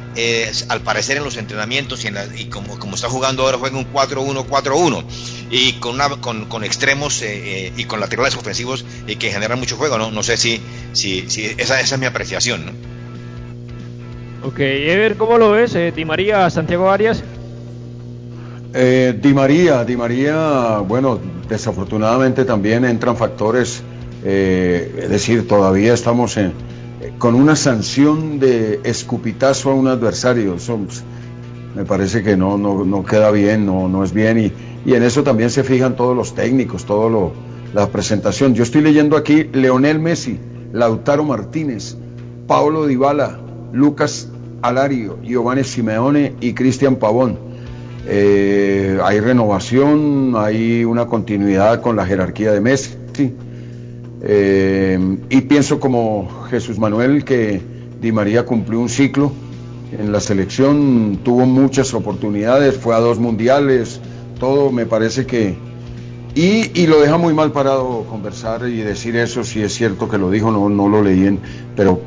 al 0.68 0.80
parecer 0.80 1.18
en 1.18 1.24
los 1.24 1.36
entrenamientos 1.36 2.05
y, 2.05 2.09
en 2.09 2.16
y 2.36 2.46
como, 2.46 2.78
como, 2.78 2.96
está 2.96 3.09
jugando 3.09 3.44
ahora 3.44 3.59
juega 3.59 3.78
un 3.78 3.92
4-1-4-1 3.92 5.05
y 5.51 5.74
con, 5.74 5.94
una, 5.94 6.09
con, 6.09 6.46
con 6.46 6.64
extremos 6.64 7.22
eh, 7.22 7.66
eh, 7.66 7.72
y 7.76 7.84
con 7.84 8.01
laterales 8.01 8.34
ofensivos 8.34 8.84
que 9.07 9.30
generan 9.30 9.59
mucho 9.59 9.76
juego, 9.76 9.98
¿no? 9.98 10.11
No 10.11 10.22
sé 10.22 10.36
si, 10.36 10.61
si, 10.92 11.30
si 11.30 11.44
esa, 11.44 11.80
esa 11.80 11.94
es 11.94 12.01
mi 12.01 12.07
apreciación, 12.07 12.66
¿no? 12.66 12.72
Ok, 14.42 14.61
Ever, 14.61 15.16
¿cómo 15.16 15.36
lo 15.36 15.51
ves? 15.51 15.74
Eh, 15.74 15.92
Di 15.94 16.05
María, 16.05 16.48
Santiago 16.48 16.90
Arias. 16.90 17.22
Di 18.73 19.35
María, 19.35 19.85
Di 19.85 19.97
María, 19.97 20.79
bueno, 20.87 21.18
desafortunadamente 21.49 22.45
también 22.45 22.85
entran 22.85 23.16
factores, 23.16 23.83
es 24.25 25.09
decir, 25.11 25.49
todavía 25.49 25.93
estamos 25.93 26.39
con 27.18 27.35
una 27.35 27.57
sanción 27.57 28.39
de 28.39 28.81
escupitazo 28.85 29.71
a 29.71 29.75
un 29.75 29.89
adversario. 29.89 30.55
Eso 30.55 30.79
pues, 30.79 31.03
me 31.75 31.85
parece 31.85 32.23
que 32.23 32.37
no, 32.37 32.59
no, 32.59 32.85
no 32.85 33.05
queda 33.05 33.31
bien, 33.31 33.66
no, 33.66 33.89
no 33.89 34.05
es 34.05 34.12
bien. 34.12 34.53
Y, 34.87 34.95
en 34.95 35.03
eso 35.03 35.23
también 35.23 35.51
se 35.51 35.62
fijan 35.62 35.97
todos 35.97 36.16
los 36.16 36.35
técnicos, 36.35 36.85
todo 36.85 37.09
lo, 37.09 37.33
la 37.75 37.89
presentación. 37.89 38.55
Yo 38.55 38.62
estoy 38.62 38.83
leyendo 38.83 39.16
aquí 39.16 39.45
Leonel 39.53 39.99
Messi, 39.99 40.39
Lautaro 40.73 41.25
Martínez, 41.25 41.97
Paulo 42.47 42.87
Dybala, 42.87 43.39
Lucas 43.73 44.29
Alario, 44.62 45.18
Giovanni 45.23 45.64
Simeone 45.64 46.35
y 46.41 46.55
Cristian 46.55 46.97
Pavón. 46.97 47.49
Eh, 48.07 48.98
hay 49.03 49.20
renovación, 49.20 50.34
hay 50.36 50.84
una 50.84 51.07
continuidad 51.07 51.80
con 51.80 51.96
la 51.96 52.07
jerarquía 52.07 52.53
de 52.53 52.61
Messi. 52.61 52.96
Eh, 54.22 55.18
y 55.30 55.40
pienso 55.42 55.80
como 55.80 56.28
Jesús 56.51 56.78
Manuel 56.78 57.24
que 57.24 57.61
Di 58.01 58.12
María 58.12 58.44
cumplió 58.44 58.80
un 58.80 58.88
ciclo 58.88 59.32
en 59.98 60.12
la 60.12 60.20
selección, 60.20 61.20
tuvo 61.22 61.46
muchas 61.46 61.94
oportunidades, 61.94 62.76
fue 62.76 62.94
a 62.94 62.98
dos 62.98 63.18
mundiales, 63.18 64.01
todo 64.38 64.70
me 64.70 64.86
parece 64.86 65.26
que... 65.26 65.57
Y, 66.34 66.70
y 66.80 66.86
lo 66.86 67.01
deja 67.01 67.18
muy 67.18 67.34
mal 67.34 67.51
parado 67.51 68.05
conversar 68.09 68.68
y 68.68 68.76
decir 68.78 69.16
eso, 69.16 69.42
si 69.42 69.62
es 69.62 69.74
cierto 69.74 70.09
que 70.09 70.16
lo 70.16 70.30
dijo, 70.30 70.53
no, 70.53 70.68
no 70.68 70.88
lo 70.88 71.03
leí, 71.03 71.26
en, 71.26 71.40
pero 71.74 72.01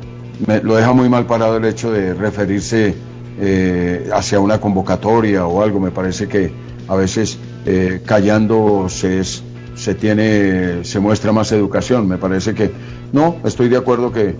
lo 0.62 0.76
deja 0.76 0.92
muy 0.94 1.10
mal 1.10 1.26
parado 1.26 1.58
el 1.58 1.64
hecho 1.66 1.92
de 1.92 2.14
referirse 2.14 2.94
eh, 3.40 4.08
hacia 4.12 4.40
una 4.40 4.60
convocatoria 4.60 5.46
o 5.46 5.62
algo. 5.62 5.80
Me 5.80 5.90
parece 5.90 6.28
que 6.28 6.52
a 6.88 6.94
veces 6.94 7.38
eh, 7.66 8.02
callando 8.04 8.86
se, 8.88 9.20
es, 9.20 9.42
se 9.74 9.94
tiene, 9.94 10.84
se 10.84 11.00
muestra 11.00 11.32
más 11.32 11.52
educación. 11.52 12.08
Me 12.08 12.18
parece 12.18 12.54
que 12.54 12.70
no, 13.12 13.36
estoy 13.44 13.68
de 13.68 13.76
acuerdo 13.76 14.12
que, 14.12 14.34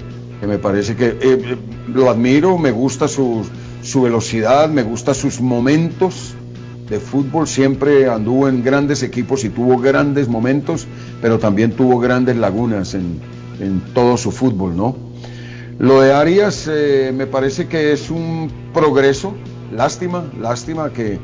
me 0.46 0.58
parece 0.58 0.94
que 0.94 1.16
eh, 1.20 1.56
lo 1.92 2.10
admiro, 2.10 2.58
me 2.58 2.70
gusta 2.70 3.08
su, 3.08 3.44
su 3.82 4.02
velocidad, 4.02 4.68
me 4.68 4.82
gusta 4.82 5.14
sus 5.14 5.40
momentos 5.40 6.34
de 6.88 7.00
fútbol, 7.00 7.46
siempre 7.48 8.10
anduvo 8.10 8.48
en 8.48 8.62
grandes 8.62 9.02
equipos 9.02 9.44
y 9.44 9.48
tuvo 9.48 9.78
grandes 9.78 10.28
momentos, 10.28 10.86
pero 11.22 11.38
también 11.38 11.72
tuvo 11.72 11.98
grandes 11.98 12.36
lagunas 12.36 12.92
en, 12.92 13.20
en 13.58 13.80
todo 13.94 14.18
su 14.18 14.30
fútbol, 14.30 14.76
¿no? 14.76 15.13
Lo 15.78 16.00
de 16.00 16.12
Arias 16.12 16.68
eh, 16.70 17.12
me 17.14 17.26
parece 17.26 17.66
que 17.66 17.92
es 17.92 18.10
un 18.10 18.50
progreso, 18.72 19.34
lástima, 19.72 20.24
lástima 20.40 20.90
que 20.90 21.18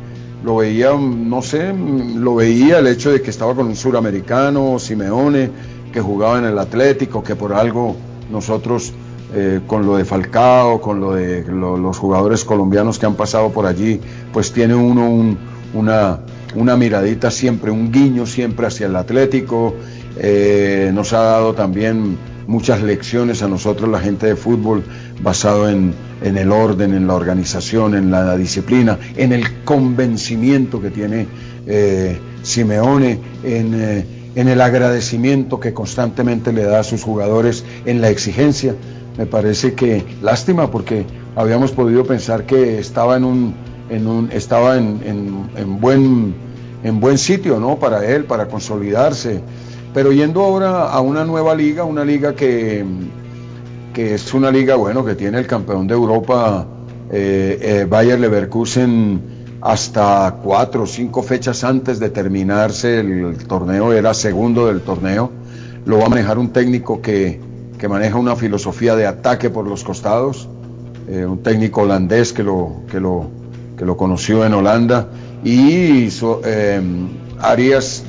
lo 0.45 0.57
veía, 0.57 0.93
no 0.93 1.41
sé, 1.41 1.73
lo 1.73 2.35
veía 2.35 2.79
el 2.79 2.87
hecho 2.89 3.13
de 3.13 3.23
que 3.23 3.31
estaba 3.31 3.55
con 3.55 3.67
un 3.67 3.77
suramericano, 3.77 4.79
Simeone, 4.79 5.51
que 5.93 6.01
jugaba 6.01 6.39
en 6.39 6.47
el 6.47 6.59
Atlético, 6.59 7.23
que 7.23 7.37
por 7.37 7.53
algo 7.53 7.95
nosotros 8.31 8.93
eh, 9.35 9.61
con 9.67 9.87
lo 9.87 9.97
de 9.97 10.05
Falcao, 10.05 10.81
con 10.81 11.01
lo 11.01 11.13
de 11.13 11.45
lo, 11.45 11.77
los 11.77 11.99
jugadores 11.99 12.45
colombianos 12.45 12.99
que 12.99 13.07
han 13.07 13.15
pasado 13.15 13.51
por 13.51 13.67
allí, 13.67 14.01
pues 14.33 14.53
tiene 14.53 14.75
uno 14.75 15.09
un, 15.09 15.39
una, 15.75 16.21
una 16.57 16.77
miradita 16.77 17.31
siempre, 17.31 17.71
un 17.71 17.93
guiño 17.93 18.27
siempre 18.27 18.67
hacia 18.67 18.87
el 18.87 18.97
Atlético, 18.97 19.75
eh, 20.19 20.91
nos 20.93 21.13
ha 21.13 21.21
dado 21.21 21.55
también 21.55 22.19
muchas 22.51 22.83
lecciones 22.83 23.43
a 23.43 23.49
nosotros, 23.49 23.89
la 23.89 24.01
gente 24.01 24.27
de 24.27 24.35
fútbol, 24.35 24.83
basado 25.23 25.69
en, 25.69 25.95
en 26.21 26.37
el 26.37 26.51
orden, 26.51 26.93
en 26.95 27.07
la 27.07 27.15
organización, 27.15 27.95
en 27.95 28.11
la 28.11 28.37
disciplina, 28.37 28.99
en 29.17 29.33
el 29.33 29.63
convencimiento 29.65 30.83
que 30.83 30.91
tiene 30.91 31.29
eh, 31.69 32.19
Simeone, 32.43 33.21
en, 33.45 33.75
eh, 33.75 34.05
en 34.35 34.49
el 34.49 34.61
agradecimiento 34.61 35.61
que 35.61 35.73
constantemente 35.73 36.53
le 36.53 36.65
da 36.65 36.81
a 36.81 36.85
sus 36.85 37.05
jugadores, 37.05 37.65
en 37.87 38.01
la 38.01 38.11
exigencia. 38.11 38.75
Me 39.17 39.27
parece 39.27 39.75
que 39.75 40.05
lástima 40.21 40.73
porque 40.73 41.05
habíamos 41.37 41.71
podido 41.71 42.05
pensar 42.05 42.47
que 42.47 42.81
estaba 42.81 43.17
en 43.17 43.25
un, 43.25 43.55
en 43.91 44.09
un 44.09 44.29
estaba 44.33 44.77
en, 44.77 45.01
en, 45.05 45.51
en 45.57 45.81
buen 45.81 46.35
en 46.83 46.99
buen 46.99 47.19
sitio, 47.19 47.61
¿no? 47.61 47.79
Para 47.79 48.05
él, 48.07 48.25
para 48.25 48.49
consolidarse. 48.49 49.41
Pero 49.93 50.13
yendo 50.13 50.43
ahora 50.43 50.91
a 50.91 51.01
una 51.01 51.25
nueva 51.25 51.55
liga, 51.55 51.85
una 51.85 52.05
liga 52.05 52.35
que, 52.35 52.85
que 53.93 54.15
es 54.15 54.33
una 54.35 54.51
liga, 54.51 54.77
bueno, 54.77 55.05
que 55.05 55.17
tiene 55.17 55.39
el 55.39 55.47
campeón 55.47 55.89
de 55.89 55.95
Europa, 55.95 56.67
eh, 57.11 57.59
eh, 57.61 57.87
Bayer 57.89 58.21
Leverkusen, 58.21 59.41
hasta 59.61 60.39
cuatro 60.43 60.85
o 60.85 60.87
cinco 60.87 61.23
fechas 61.23 61.65
antes 61.65 61.99
de 61.99 62.11
terminarse 62.11 63.01
el, 63.01 63.37
torneo, 63.49 63.93
era 63.93 64.15
segundo 64.15 64.69
del 64.69 64.81
torneo. 64.83 65.31
Lo 65.85 65.99
va 65.99 66.07
a 66.07 66.09
manejar 66.09 66.39
un 66.39 66.51
técnico 66.51 67.03
que, 67.03 67.41
que 67.77 67.89
maneja 67.89 68.17
una 68.17 68.37
filosofía 68.37 68.95
de 68.95 69.07
ataque 69.07 69.51
por 69.51 69.67
los 69.67 69.83
costados, 69.83 70.49
eh, 71.09 71.27
un 71.27 71.43
técnico 71.43 71.83
holandés 71.83 72.33
que 72.33 72.45
lo, 72.45 72.83
que 72.91 73.01
lo, 73.01 73.29
que 73.77 73.85
lo 73.85 73.97
conoció 73.97 74.47
en 74.47 74.55
Holanda. 74.55 75.09
Y 75.43 76.09
eh, 76.45 76.81
Arias 77.41 78.05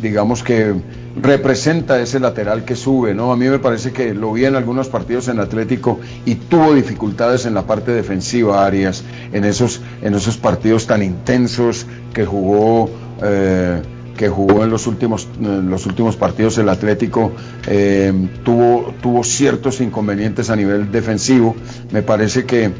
digamos 0.00 0.42
que 0.42 0.74
representa 1.20 2.00
ese 2.00 2.20
lateral 2.20 2.64
que 2.64 2.76
sube, 2.76 3.14
¿no? 3.14 3.32
A 3.32 3.36
mí 3.36 3.48
me 3.48 3.58
parece 3.58 3.92
que 3.92 4.14
lo 4.14 4.32
vi 4.32 4.44
en 4.44 4.54
algunos 4.54 4.88
partidos 4.88 5.28
en 5.28 5.40
Atlético 5.40 5.98
y 6.24 6.36
tuvo 6.36 6.74
dificultades 6.74 7.46
en 7.46 7.54
la 7.54 7.62
parte 7.62 7.92
defensiva, 7.92 8.64
Arias, 8.64 9.04
en 9.32 9.44
esos, 9.44 9.80
en 10.02 10.14
esos 10.14 10.36
partidos 10.36 10.86
tan 10.86 11.02
intensos 11.02 11.86
que 12.12 12.24
jugó. 12.24 12.90
Eh, 13.22 13.82
que 14.16 14.28
jugó 14.28 14.64
en 14.64 14.70
los 14.70 14.88
últimos, 14.88 15.28
los 15.40 15.86
últimos 15.86 16.16
partidos 16.16 16.58
el 16.58 16.68
Atlético 16.68 17.30
eh, 17.68 18.12
tuvo, 18.42 18.92
tuvo 19.00 19.22
ciertos 19.22 19.80
inconvenientes 19.80 20.50
a 20.50 20.56
nivel 20.56 20.90
defensivo. 20.90 21.54
Me 21.92 22.02
parece 22.02 22.44
que 22.44 22.72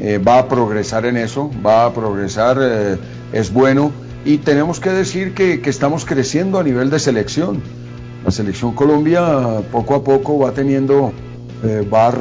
eh, 0.00 0.18
va 0.18 0.40
a 0.40 0.48
progresar 0.48 1.06
en 1.06 1.16
eso, 1.16 1.48
va 1.64 1.84
a 1.84 1.94
progresar, 1.94 2.98
es 3.32 3.52
bueno 3.52 3.92
y 4.24 4.38
tenemos 4.38 4.80
que 4.80 4.90
decir 4.90 5.34
que, 5.34 5.60
que, 5.60 5.70
estamos 5.70 6.04
creciendo 6.04 6.58
a 6.58 6.62
nivel 6.62 6.90
de 6.90 6.98
selección. 6.98 7.62
La 8.24 8.30
selección 8.30 8.74
Colombia 8.74 9.62
poco 9.72 9.94
a 9.94 10.04
poco 10.04 10.38
va 10.38 10.52
teniendo, 10.52 11.12
eh, 11.64 11.86
va 11.92 12.12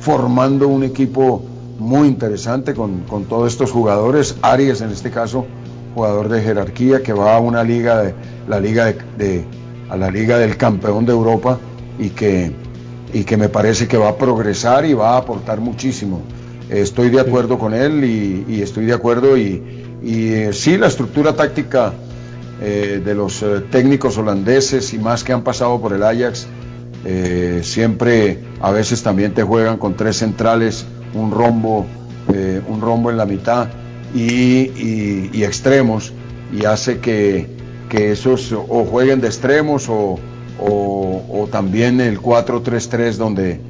formando 0.00 0.68
un 0.68 0.84
equipo 0.84 1.42
muy 1.78 2.08
interesante 2.08 2.74
con, 2.74 3.00
con, 3.00 3.24
todos 3.24 3.52
estos 3.52 3.72
jugadores. 3.72 4.36
Arias 4.40 4.80
en 4.82 4.90
este 4.90 5.10
caso, 5.10 5.46
jugador 5.94 6.28
de 6.28 6.42
jerarquía 6.42 7.02
que 7.02 7.12
va 7.12 7.36
a 7.36 7.40
una 7.40 7.64
liga 7.64 8.02
de 8.02 8.14
la 8.46 8.60
liga 8.60 8.94
de, 9.18 9.44
a 9.90 9.96
la 9.96 10.10
liga 10.10 10.38
del 10.38 10.56
campeón 10.56 11.06
de 11.06 11.12
Europa 11.12 11.58
y 11.98 12.10
que, 12.10 12.52
y 13.12 13.24
que 13.24 13.36
me 13.36 13.48
parece 13.48 13.88
que 13.88 13.96
va 13.96 14.10
a 14.10 14.16
progresar 14.16 14.84
y 14.84 14.94
va 14.94 15.14
a 15.14 15.18
aportar 15.18 15.60
muchísimo. 15.60 16.22
Estoy 16.70 17.10
de 17.10 17.20
acuerdo 17.20 17.58
con 17.58 17.74
él 17.74 18.04
y, 18.04 18.44
y 18.48 18.62
estoy 18.62 18.86
de 18.86 18.92
acuerdo 18.92 19.36
y, 19.36 19.85
y 20.06 20.32
eh, 20.32 20.52
sí, 20.52 20.78
la 20.78 20.86
estructura 20.86 21.34
táctica 21.34 21.92
eh, 22.62 23.02
de 23.04 23.14
los 23.16 23.42
eh, 23.42 23.64
técnicos 23.72 24.16
holandeses 24.16 24.94
y 24.94 25.00
más 25.00 25.24
que 25.24 25.32
han 25.32 25.42
pasado 25.42 25.80
por 25.80 25.92
el 25.92 26.02
Ajax, 26.04 26.46
siempre 27.62 28.40
a 28.60 28.72
veces 28.72 29.00
también 29.02 29.32
te 29.32 29.44
juegan 29.44 29.76
con 29.76 29.94
tres 29.94 30.16
centrales, 30.16 30.84
un 31.14 31.30
rombo, 31.30 31.86
un 32.68 32.80
rombo 32.80 33.12
en 33.12 33.16
la 33.16 33.26
mitad 33.26 33.68
y, 34.12 35.30
y, 35.32 35.44
extremos, 35.44 36.12
y 36.52 36.64
hace 36.64 36.98
que, 36.98 37.46
que, 37.88 38.10
esos 38.10 38.50
o 38.50 38.84
jueguen 38.84 39.20
de 39.20 39.28
extremos 39.28 39.88
o, 39.88 40.18
o, 40.58 41.48
también 41.52 42.00
el 42.00 42.18
4-3-3 42.20 43.12
donde 43.12 43.60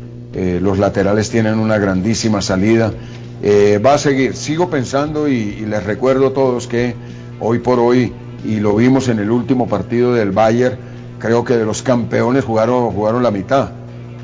los 0.62 0.78
laterales 0.78 1.28
tienen 1.28 1.59
una 1.59 1.76
grandísima 1.76 2.41
salida 2.41 2.91
eh, 3.43 3.80
va 3.84 3.95
a 3.95 3.99
seguir. 3.99 4.34
Sigo 4.34 4.70
pensando 4.70 5.28
y, 5.28 5.66
les 5.66 5.84
recuerdo 5.84 6.28
a 6.28 6.32
todos 6.32 6.66
que 6.66 6.95
hoy 7.41 7.59
por 7.59 7.78
hoy, 7.78 8.12
y 8.45 8.61
lo 8.61 8.76
vimos 8.76 9.09
en 9.09 9.18
el 9.18 9.30
último 9.30 9.68
partido 9.68 10.14
del 10.14 10.30
Bayern, 10.30 10.76
creo 11.18 11.45
que 11.45 11.57
de 11.57 11.64
los 11.64 11.82
campeones 11.82 12.45
jugaron, 12.45 12.91
jugaron 12.93 13.22
la 13.22 13.30
mitad. 13.30 13.70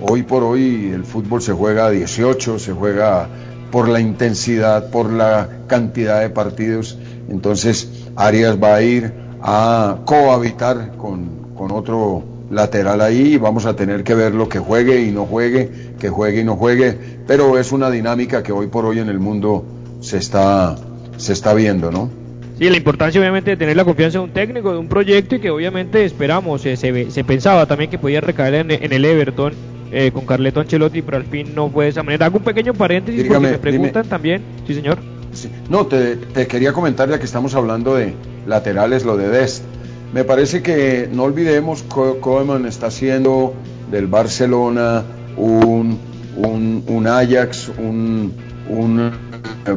Hoy 0.00 0.22
por 0.22 0.42
hoy 0.42 0.90
el 0.92 1.04
fútbol 1.04 1.42
se 1.42 1.52
juega 1.52 1.86
a 1.86 1.90
18, 1.90 2.58
se 2.58 2.72
juega 2.72 3.28
por 3.70 3.88
la 3.88 4.00
intensidad, 4.00 4.90
por 4.90 5.10
la 5.10 5.48
cantidad 5.66 6.20
de 6.20 6.30
partidos. 6.30 6.98
Entonces 7.28 7.88
Arias 8.16 8.58
va 8.62 8.76
a 8.76 8.82
ir 8.82 9.12
a 9.40 9.98
cohabitar 10.04 10.96
con, 10.96 11.54
con 11.54 11.70
otro 11.70 12.32
lateral 12.53 13.00
ahí 13.00 13.34
y 13.34 13.36
vamos 13.38 13.64
a 13.64 13.74
tener 13.74 14.05
que 14.05 14.14
verlo 14.14 14.48
que 14.48 14.59
juegue 14.59 15.03
y 15.03 15.11
no 15.11 15.24
juegue, 15.24 15.70
que 15.98 16.11
juegue 16.11 16.42
y 16.42 16.44
no 16.44 16.57
juegue, 16.57 16.96
pero 17.26 17.59
es 17.59 17.72
una 17.72 17.90
dinámica 17.90 18.42
que 18.42 18.53
hoy 18.53 18.66
por 18.66 18.84
hoy 18.84 18.98
en 18.98 19.09
el 19.09 19.18
mundo 19.18 19.64
se 20.00 20.18
está, 20.18 20.76
se 21.16 21.32
está 21.32 21.55
viendo, 21.55 21.90
¿no? 21.90 22.11
Sí, 22.59 22.68
la 22.68 22.76
importancia 22.76 23.20
obviamente 23.20 23.53
de 23.53 23.57
tener 23.57 23.76
la 23.76 23.84
confianza 23.84 24.18
de 24.18 24.24
un 24.24 24.30
técnico, 24.30 24.70
de 24.70 24.78
un 24.78 24.86
proyecto 24.86 25.36
y 25.36 25.40
que 25.40 25.50
obviamente 25.50 26.05
esperamos, 26.05 26.64
eh, 26.66 26.76
se, 26.76 27.11
se, 27.11 27.24
pensaba 27.24 27.64
también 27.64 27.90
que 27.90 27.98
podía 27.98 28.20
recaer 28.20 28.55
en, 28.55 28.70
en 28.70 28.92
el 28.92 29.05
Everton 29.05 29.55
eh, 29.90 30.11
con 30.12 30.26
Carleto 30.26 30.61
Ancelotti, 30.61 31.00
pero 31.00 31.16
al 31.16 31.24
fin 31.24 31.55
no 31.55 31.70
fue 31.70 31.84
de 31.84 31.90
esa 31.90 32.03
manera. 32.03 32.26
Hago 32.26 32.36
un 32.36 32.44
pequeño 32.44 32.74
paréntesis 32.74 33.22
Dígame, 33.22 33.48
porque 33.48 33.53
me 33.53 33.59
preguntan 33.59 34.03
dime. 34.03 34.11
también, 34.11 34.42
sí 34.66 34.74
señor. 34.74 34.98
Sí. 35.32 35.48
No, 35.70 35.86
te, 35.86 36.16
te, 36.16 36.46
quería 36.46 36.74
comentar 36.74 37.09
ya 37.09 37.18
que 37.18 37.24
estamos 37.24 37.55
hablando 37.55 37.94
de 37.94 38.12
laterales, 38.46 39.05
lo 39.05 39.16
de 39.16 39.28
Dest. 39.28 39.64
Me 40.12 40.24
parece 40.24 40.62
que 40.62 41.08
no 41.10 41.24
olvidemos, 41.24 41.82
Koeman 41.84 42.66
está 42.66 42.88
haciendo 42.88 43.54
del 43.90 44.06
Barcelona 44.06 45.04
un, 45.36 45.98
un, 46.36 47.06
Ajax, 47.06 47.70
un, 47.78 48.32
un 48.68 49.10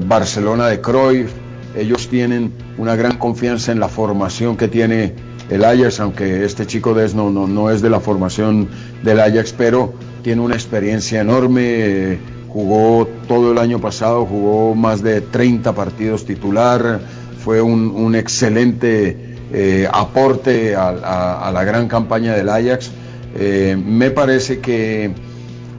Barcelona 0.08 0.68
de 0.68 0.82
Cruyff. 0.82 1.32
Ellos 1.76 2.08
tienen 2.10 2.54
una 2.78 2.96
gran 2.96 3.18
confianza 3.18 3.72
en 3.72 3.80
la 3.80 3.88
formación 3.88 4.58
que 4.58 4.68
tiene 4.68 5.14
el 5.50 5.64
Ajax, 5.64 6.00
aunque 6.00 6.44
este 6.44 6.66
chico 6.66 6.94
de 6.94 7.14
no, 7.14 7.30
no, 7.30 7.48
no 7.48 7.70
es 7.70 7.82
de 7.82 7.90
la 7.90 8.00
formación 8.00 8.68
del 9.04 9.20
Ajax, 9.20 9.54
pero 9.54 9.94
tiene 10.24 10.42
una 10.42 10.56
experiencia 10.56 11.22
enorme, 11.22 12.18
jugó 12.50 13.08
todo 13.28 13.52
el 13.52 13.58
año 13.58 13.80
pasado, 13.80 14.26
jugó 14.26 14.76
más 14.76 15.04
de 15.04 15.22
30 15.22 15.74
partidos 15.74 16.26
titular, 16.26 17.00
fue 17.44 17.62
un, 17.62 18.16
excelente 18.16 19.35
eh, 19.58 19.88
aporte 19.90 20.76
a, 20.76 21.50
la 21.54 21.64
gran 21.64 21.88
campaña 21.88 22.34
del 22.34 22.50
Ajax. 22.50 22.92
Eh, 23.38 23.78
me 23.82 24.12
parece 24.12 24.60
que 24.60 25.12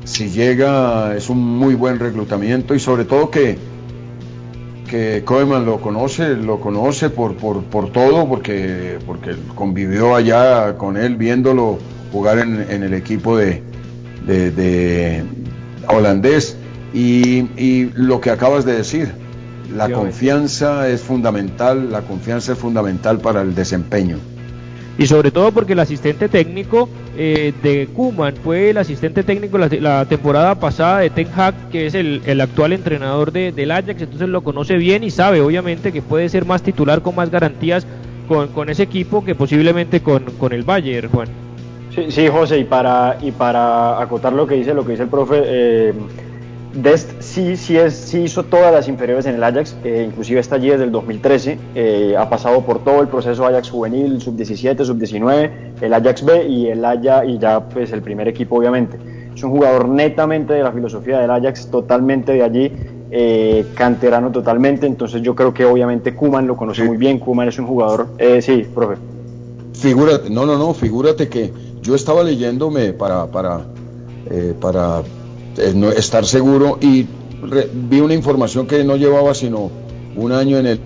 si 0.04 0.30
llega 0.30 1.14
es 1.14 1.28
un 1.28 1.44
muy 1.58 1.74
buen 1.74 1.98
reclutamiento 1.98 2.74
y 2.74 2.80
sobre 2.80 3.04
todo 3.04 3.30
que 3.30 3.58
que 4.86 5.22
Koeman 5.24 5.66
lo 5.66 5.80
conoce, 5.80 6.36
lo 6.36 6.58
conoce 6.60 7.10
por, 7.10 7.34
por, 7.34 7.64
por, 7.64 7.90
todo, 7.92 8.26
porque, 8.26 8.98
porque 9.04 9.34
convivió 9.54 10.14
allá 10.14 10.78
con 10.78 10.96
él 10.96 11.16
viéndolo 11.16 11.78
jugar 12.12 12.38
en, 12.38 12.82
el 12.82 12.94
equipo 12.94 13.36
de, 13.36 13.62
de, 14.24 15.22
holandés. 15.88 16.56
Y, 16.94 17.40
y, 17.60 17.90
lo 17.94 18.20
que 18.20 18.30
acabas 18.30 18.64
de 18.64 18.74
decir, 18.74 19.12
la 19.74 19.90
confianza 19.90 20.88
es 20.88 21.02
fundamental, 21.02 21.90
la 21.90 22.02
confianza 22.02 22.52
es 22.52 22.58
fundamental 22.58 23.18
para 23.18 23.42
el 23.42 23.54
desempeño 23.54 24.18
y 24.98 25.06
sobre 25.06 25.30
todo 25.30 25.52
porque 25.52 25.74
el 25.74 25.80
asistente 25.80 26.28
técnico 26.28 26.88
eh, 27.16 27.52
de 27.62 27.88
Kuman 27.88 28.34
fue 28.36 28.70
el 28.70 28.78
asistente 28.78 29.22
técnico 29.22 29.58
la, 29.58 30.04
temporada 30.06 30.54
pasada 30.54 31.00
de 31.00 31.10
Ten 31.10 31.28
Hag, 31.34 31.68
que 31.70 31.86
es 31.86 31.94
el, 31.94 32.40
actual 32.40 32.72
entrenador 32.72 33.32
de, 33.32 33.52
del 33.52 33.72
Ajax, 33.72 34.02
entonces 34.02 34.28
lo 34.28 34.42
conoce 34.42 34.76
bien 34.76 35.04
y 35.04 35.10
sabe 35.10 35.40
obviamente 35.40 35.92
que 35.92 36.02
puede 36.02 36.28
ser 36.28 36.46
más 36.46 36.62
titular 36.62 37.02
con 37.02 37.14
más 37.14 37.30
garantías 37.30 37.86
con, 38.26 38.48
con 38.48 38.70
ese 38.70 38.84
equipo 38.84 39.24
que 39.24 39.34
posiblemente 39.34 40.00
con, 40.00 40.24
con 40.38 40.52
el 40.52 40.62
Bayern, 40.62 41.10
Juan. 41.10 41.28
Sí, 41.94 42.06
sí, 42.10 42.28
José, 42.28 42.58
y 42.58 42.64
para, 42.64 43.18
y 43.22 43.30
para 43.30 44.00
acotar 44.00 44.32
lo 44.32 44.46
que 44.46 44.56
dice, 44.56 44.74
lo 44.74 44.84
que 44.84 44.92
dice 44.92 45.04
el 45.04 45.08
profe, 45.08 45.42
eh, 45.44 45.94
Dest 46.74 47.10
sí, 47.20 47.56
sí, 47.56 47.76
es, 47.76 47.94
sí 47.94 48.22
hizo 48.22 48.42
todas 48.44 48.72
las 48.72 48.88
inferiores 48.88 49.26
en 49.26 49.36
el 49.36 49.44
Ajax, 49.44 49.76
eh, 49.82 50.04
inclusive 50.06 50.40
está 50.40 50.56
allí 50.56 50.68
desde 50.68 50.84
el 50.84 50.92
2013, 50.92 51.58
eh, 51.74 52.14
ha 52.18 52.28
pasado 52.28 52.60
por 52.62 52.84
todo 52.84 53.00
el 53.00 53.08
proceso 53.08 53.46
Ajax 53.46 53.70
juvenil, 53.70 54.20
sub-17, 54.20 54.84
sub-19, 54.84 55.50
el 55.80 55.94
Ajax 55.94 56.24
B 56.24 56.46
y 56.46 56.66
el 56.68 56.84
Ajax 56.84 57.28
y 57.28 57.38
ya 57.38 57.60
pues 57.60 57.92
el 57.92 58.02
primer 58.02 58.28
equipo 58.28 58.56
obviamente. 58.56 58.98
Es 59.34 59.42
un 59.42 59.50
jugador 59.50 59.88
netamente 59.88 60.54
de 60.54 60.62
la 60.62 60.72
filosofía 60.72 61.18
del 61.18 61.30
Ajax, 61.30 61.68
totalmente 61.70 62.32
de 62.32 62.42
allí, 62.42 62.72
eh, 63.10 63.66
canterano 63.74 64.30
totalmente, 64.30 64.86
entonces 64.86 65.22
yo 65.22 65.34
creo 65.34 65.54
que 65.54 65.64
obviamente 65.64 66.14
Kuman 66.14 66.46
lo 66.46 66.56
conoce 66.56 66.84
muy 66.84 66.96
bien, 66.96 67.18
Kuman 67.18 67.48
es 67.48 67.58
un 67.58 67.66
jugador, 67.66 68.08
sí, 68.40 68.66
profe. 68.74 68.96
Figúrate, 69.72 70.30
no, 70.30 70.44
no, 70.44 70.58
no, 70.58 70.74
figúrate 70.74 71.28
que 71.28 71.52
yo 71.80 71.94
estaba 71.94 72.22
leyéndome 72.22 72.92
para, 72.92 73.26
para, 73.26 73.60
para 74.60 75.02
estar 75.96 76.24
seguro 76.24 76.78
y 76.80 77.06
vi 77.88 78.00
una 78.00 78.14
información 78.14 78.66
que 78.66 78.82
no 78.84 78.96
llevaba 78.96 79.34
sino 79.34 79.70
un 80.16 80.32
año 80.32 80.58
en 80.58 80.66
el 80.66 80.80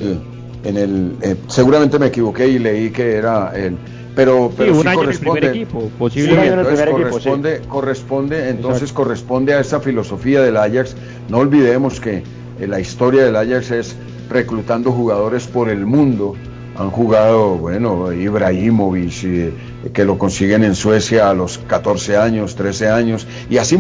en 0.64 0.76
el 0.76 1.16
eh, 1.22 1.36
seguramente 1.48 1.98
me 1.98 2.06
equivoqué 2.06 2.48
y 2.48 2.58
leí 2.58 2.90
que 2.90 3.14
era 3.14 3.52
el 3.54 3.76
pero 4.14 4.52
pero 4.56 4.74
sí, 4.74 4.88
corresponde. 4.94 5.48
equipo, 5.48 5.90
corresponde 5.98 7.62
corresponde 7.68 8.48
entonces 8.50 8.92
corresponde 8.92 9.54
a 9.54 9.60
esa 9.60 9.80
filosofía 9.80 10.42
del 10.42 10.56
Ajax. 10.56 10.96
No 11.28 11.38
olvidemos 11.38 12.00
que 12.00 12.22
eh, 12.60 12.66
la 12.66 12.80
historia 12.80 13.24
del 13.24 13.36
Ajax 13.36 13.70
es 13.70 13.96
reclutando 14.28 14.92
jugadores 14.92 15.46
por 15.46 15.68
el 15.68 15.86
mundo. 15.86 16.34
Han 16.76 16.90
jugado, 16.90 17.56
bueno, 17.56 18.12
Ibrahimovic, 18.12 19.24
eh, 19.24 19.52
que 19.92 20.04
lo 20.04 20.18
consiguen 20.18 20.64
en 20.64 20.74
Suecia 20.74 21.28
a 21.28 21.34
los 21.34 21.58
14 21.58 22.16
años, 22.16 22.54
13 22.54 22.88
años, 22.88 23.26
y 23.50 23.58
así 23.58 23.76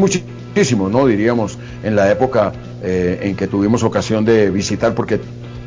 muchos 0.54 0.90
¿no? 0.90 1.06
Diríamos, 1.06 1.58
en 1.82 1.96
la 1.96 2.10
época 2.10 2.52
eh, 2.82 3.20
en 3.22 3.36
que 3.36 3.46
tuvimos 3.46 3.82
ocasión 3.82 4.24
de 4.24 4.50
visitar, 4.50 4.94
porque 4.94 5.20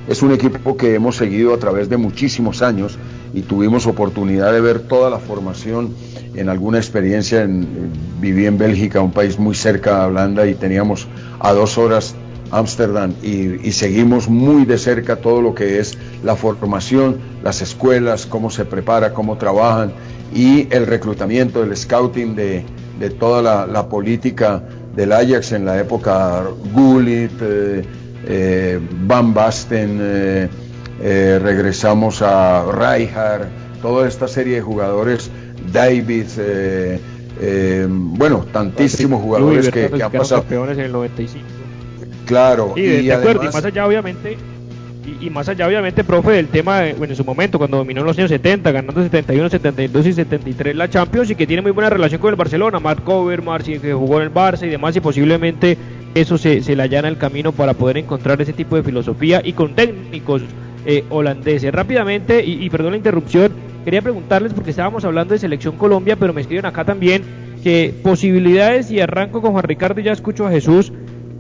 es 0.08 0.22
un 0.22 0.32
equipo 0.34 0.76
que 0.76 0.96
hemos 0.96 1.16
seguido 1.16 1.54
a 1.54 1.58
través 1.58 1.90
de 1.90 1.98
muchísimos 1.98 2.62
años 2.62 2.98
y 3.34 3.42
tuvimos 3.42 3.88
oportunidad 3.88 4.52
de 4.52 4.62
ver 4.62 4.82
toda 4.82 5.10
la 5.10 5.20
formación 5.20 5.94
en 6.36 6.50
alguna 6.50 6.78
experiencia. 6.78 7.44
En, 7.44 7.92
viví 8.20 8.46
en 8.46 8.58
Bélgica, 8.58 9.02
un 9.02 9.12
país 9.12 9.40
muy 9.40 9.56
cerca 9.56 10.04
a 10.04 10.08
Holanda, 10.08 10.46
y 10.48 10.56
teníamos 10.56 11.08
a 11.40 11.54
dos 11.54 11.78
horas 11.78 12.16
Ámsterdam 12.52 13.14
y, 13.24 13.68
y, 13.68 13.72
seguimos 13.72 14.30
muy 14.30 14.66
de 14.66 14.78
cerca 14.78 15.16
todo 15.16 15.42
lo 15.42 15.56
que 15.56 15.80
es 15.80 15.98
la 16.24 16.36
formación, 16.36 17.18
las 17.44 17.64
escuelas, 17.64 18.28
cómo 18.28 18.52
se 18.52 18.64
prepara, 18.64 19.12
cómo 19.12 19.38
trabajan 19.38 19.92
y 20.36 20.68
el 20.72 20.86
reclutamiento, 20.86 21.64
el 21.64 21.76
scouting 21.76 22.36
de, 22.36 22.64
de 23.00 23.10
toda 23.10 23.66
la, 23.66 23.90
política 23.90 24.62
del 24.96 25.12
Ajax 25.12 25.52
en 25.52 25.66
la 25.66 25.80
época 25.80 26.44
Gullit, 26.74 27.32
eh, 27.42 27.84
eh, 28.26 28.80
Van 29.06 29.34
Basten, 29.34 29.98
eh, 30.02 30.50
regresamos 31.42 32.22
a 32.22 32.66
Rijkaard, 32.72 33.48
toda 33.82 34.08
esta 34.08 34.28
serie 34.28 34.56
de 34.56 34.62
jugadores, 34.62 35.30
David, 35.72 36.28
bueno, 37.88 38.46
tantísimos 38.52 39.22
jugadores 39.22 39.70
que, 39.70 39.86
han 40.02 40.12
pasado. 40.12 40.42
campeones 40.42 40.78
en 40.78 40.86
el 40.86 40.92
95. 40.92 41.46
Claro, 42.26 42.74
y, 42.78 42.82
y, 42.82 43.12
acuerdo, 43.12 43.44
y 43.44 43.48
más 43.48 43.66
allá 43.66 43.86
obviamente 43.86 44.38
y, 45.06 45.30
más 45.30 45.50
allá, 45.50 45.68
obviamente, 45.68 46.04
profe, 46.04 46.32
del 46.32 46.48
tema, 46.48 46.84
bueno, 46.98 47.12
en 47.12 47.18
su 47.18 47.26
momento, 47.26 47.58
cuando 47.58 47.78
dominó 47.78 48.02
en 48.02 48.08
los 48.08 48.18
años 48.18 48.30
70, 48.30 48.72
ganando 48.72 49.04
71, 49.04 49.50
72 49.50 50.08
y 50.08 50.14
73 50.14 50.76
la 50.76 50.90
Champions, 50.90 51.30
y 51.30 51.36
que 51.36 51.46
tiene 51.46 51.62
muy 51.62 51.72
buena 51.72 51.90
relación 51.90 52.22
con 52.22 52.30
el 52.30 52.36
Barcelona, 52.36 52.80
Marc 52.80 53.08
Overmars, 53.08 53.66
que 53.66 53.94
jugó 53.94 54.18
en 54.18 54.24
el 54.24 54.34
Barça 54.34 54.66
y 54.66 54.70
demás, 54.70 54.96
y 54.96 55.02
posiblemente 55.02 55.78
eso 56.16 56.38
se, 56.38 56.62
se 56.62 56.76
le 56.76 56.84
allana 56.84 57.08
el 57.08 57.18
camino 57.18 57.52
para 57.52 57.74
poder 57.74 57.98
encontrar 57.98 58.42
ese 58.42 58.54
tipo 58.54 58.76
de 58.76 58.84
filosofía 58.84 59.42
y 59.44 59.54
con 59.54 59.76
técnicos 59.76 60.42
eh, 60.86 61.04
holandeses. 61.10 61.74
Rápidamente, 61.74 62.44
y, 62.46 62.64
y 62.64 62.70
perdón 62.70 62.92
la 62.92 62.98
interrupción, 62.98 63.52
quería 63.84 64.02
preguntarles, 64.02 64.54
porque 64.54 64.70
estábamos 64.70 65.04
hablando 65.04 65.34
de 65.34 65.40
Selección 65.40 65.78
Colombia, 65.78 66.16
pero 66.16 66.34
me 66.34 66.42
escriben 66.42 66.66
acá 66.66 66.86
también 66.86 67.24
que 67.62 67.94
posibilidades, 68.04 68.90
y 68.92 69.00
arranco 69.00 69.42
con 69.42 69.52
Juan 69.52 69.64
Ricardo 69.64 70.00
y 70.00 70.04
ya 70.04 70.12
escucho 70.12 70.48
a 70.48 70.52
Jesús, 70.52 70.92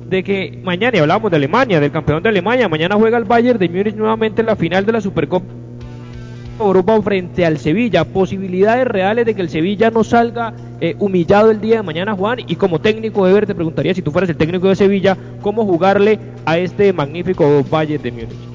de 0.09 0.23
que 0.23 0.59
mañana, 0.63 0.97
y 0.97 0.99
hablábamos 0.99 1.31
de 1.31 1.37
Alemania, 1.37 1.79
del 1.79 1.91
campeón 1.91 2.23
de 2.23 2.29
Alemania, 2.29 2.69
mañana 2.69 2.95
juega 2.95 3.17
el 3.17 3.23
Bayern 3.23 3.59
de 3.59 3.69
Múnich 3.69 3.95
nuevamente 3.95 4.41
en 4.41 4.47
la 4.47 4.55
final 4.55 4.85
de 4.85 4.91
la 4.91 5.01
Supercopa 5.01 5.45
Europa 6.59 7.01
frente 7.01 7.45
al 7.45 7.57
Sevilla. 7.57 8.05
Posibilidades 8.05 8.87
reales 8.87 9.25
de 9.25 9.35
que 9.35 9.41
el 9.41 9.49
Sevilla 9.49 9.89
no 9.89 10.03
salga 10.03 10.53
eh, 10.81 10.95
humillado 10.99 11.51
el 11.51 11.59
día 11.61 11.77
de 11.77 11.83
mañana, 11.83 12.13
Juan. 12.13 12.39
Y 12.47 12.55
como 12.55 12.79
técnico 12.79 13.25
de 13.25 13.33
ver, 13.33 13.45
te 13.45 13.55
preguntaría 13.55 13.93
si 13.93 14.01
tú 14.01 14.11
fueras 14.11 14.29
el 14.29 14.37
técnico 14.37 14.69
de 14.69 14.75
Sevilla, 14.75 15.17
¿cómo 15.41 15.65
jugarle 15.65 16.19
a 16.45 16.57
este 16.57 16.93
magnífico 16.93 17.63
Bayern 17.69 18.03
de 18.03 18.11
Múnich? 18.11 18.52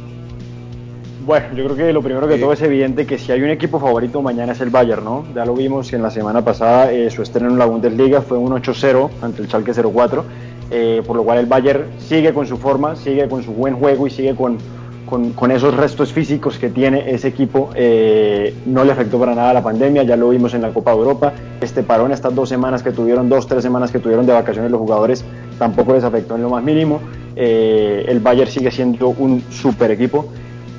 Bueno, 1.29 1.49
yo 1.55 1.63
creo 1.65 1.77
que 1.77 1.93
lo 1.93 2.01
primero 2.01 2.27
que 2.27 2.39
todo 2.39 2.55
es 2.55 2.63
evidente 2.63 3.05
que 3.05 3.19
si 3.19 3.31
hay 3.31 3.43
un 3.43 3.51
equipo 3.51 3.79
favorito 3.79 4.23
mañana 4.23 4.53
es 4.53 4.63
el 4.63 4.71
Bayern, 4.71 5.05
¿no? 5.05 5.27
Ya 5.35 5.45
lo 5.45 5.53
vimos 5.53 5.93
en 5.93 6.01
la 6.01 6.11
semana 6.11 6.43
pasada, 6.43 6.91
eh, 6.91 7.11
su 7.11 7.21
estreno 7.21 7.51
en 7.51 7.59
la 7.59 7.67
Bundesliga 7.67 8.23
fue 8.23 8.39
un 8.39 8.51
8-0 8.51 9.11
ante 9.21 9.43
el 9.43 9.49
Schalke 9.49 9.75
04 9.75 10.25
eh, 10.71 11.03
por 11.07 11.17
lo 11.17 11.25
cual 11.25 11.37
el 11.37 11.45
Bayern 11.45 11.85
sigue 11.99 12.33
con 12.33 12.47
su 12.47 12.57
forma, 12.57 12.97
sigue 12.97 13.29
con 13.29 13.43
su 13.43 13.53
buen 13.53 13.75
juego 13.75 14.07
y 14.07 14.11
sigue 14.11 14.35
con, 14.35 14.57
con, 15.05 15.51
esos 15.51 15.77
restos 15.77 16.15
físicos 16.15 16.59
que 16.59 16.71
tiene 16.71 17.11
ese 17.11 17.29
equipo. 17.29 17.69
Eh, 17.75 18.55
no 18.65 18.83
le 18.85 18.93
afectó 18.93 19.19
para 19.19 19.35
nada 19.35 19.53
la 19.53 19.63
pandemia, 19.63 20.05
ya 20.05 20.17
lo 20.17 20.31
vimos 20.31 20.55
en 20.55 20.63
la 20.63 20.71
Copa 20.71 20.93
de 20.93 20.97
Europa. 20.97 21.35
Este 21.61 21.83
parón, 21.83 22.11
estas 22.11 22.35
dos 22.35 22.49
semanas 22.49 22.83
que 22.83 22.91
tuvieron, 22.91 23.29
dos, 23.29 23.47
tres 23.47 23.63
semanas 23.63 23.91
que 23.91 23.99
tuvieron 23.99 24.25
de 24.25 24.33
vacaciones 24.33 24.71
los 24.71 24.81
jugadores, 24.81 25.27
tampoco 25.59 25.93
les 25.93 26.05
afectó 26.05 26.37
en 26.37 26.43
lo 26.43 26.49
más 26.49 26.65
mínimo. 26.65 27.01
Eh, 27.37 28.07
el 28.09 28.21
Bayern 28.21 28.51
sigue 28.51 28.71
siendo 28.71 29.09
un 29.09 29.43
super 29.51 29.91
equipo. 29.91 30.27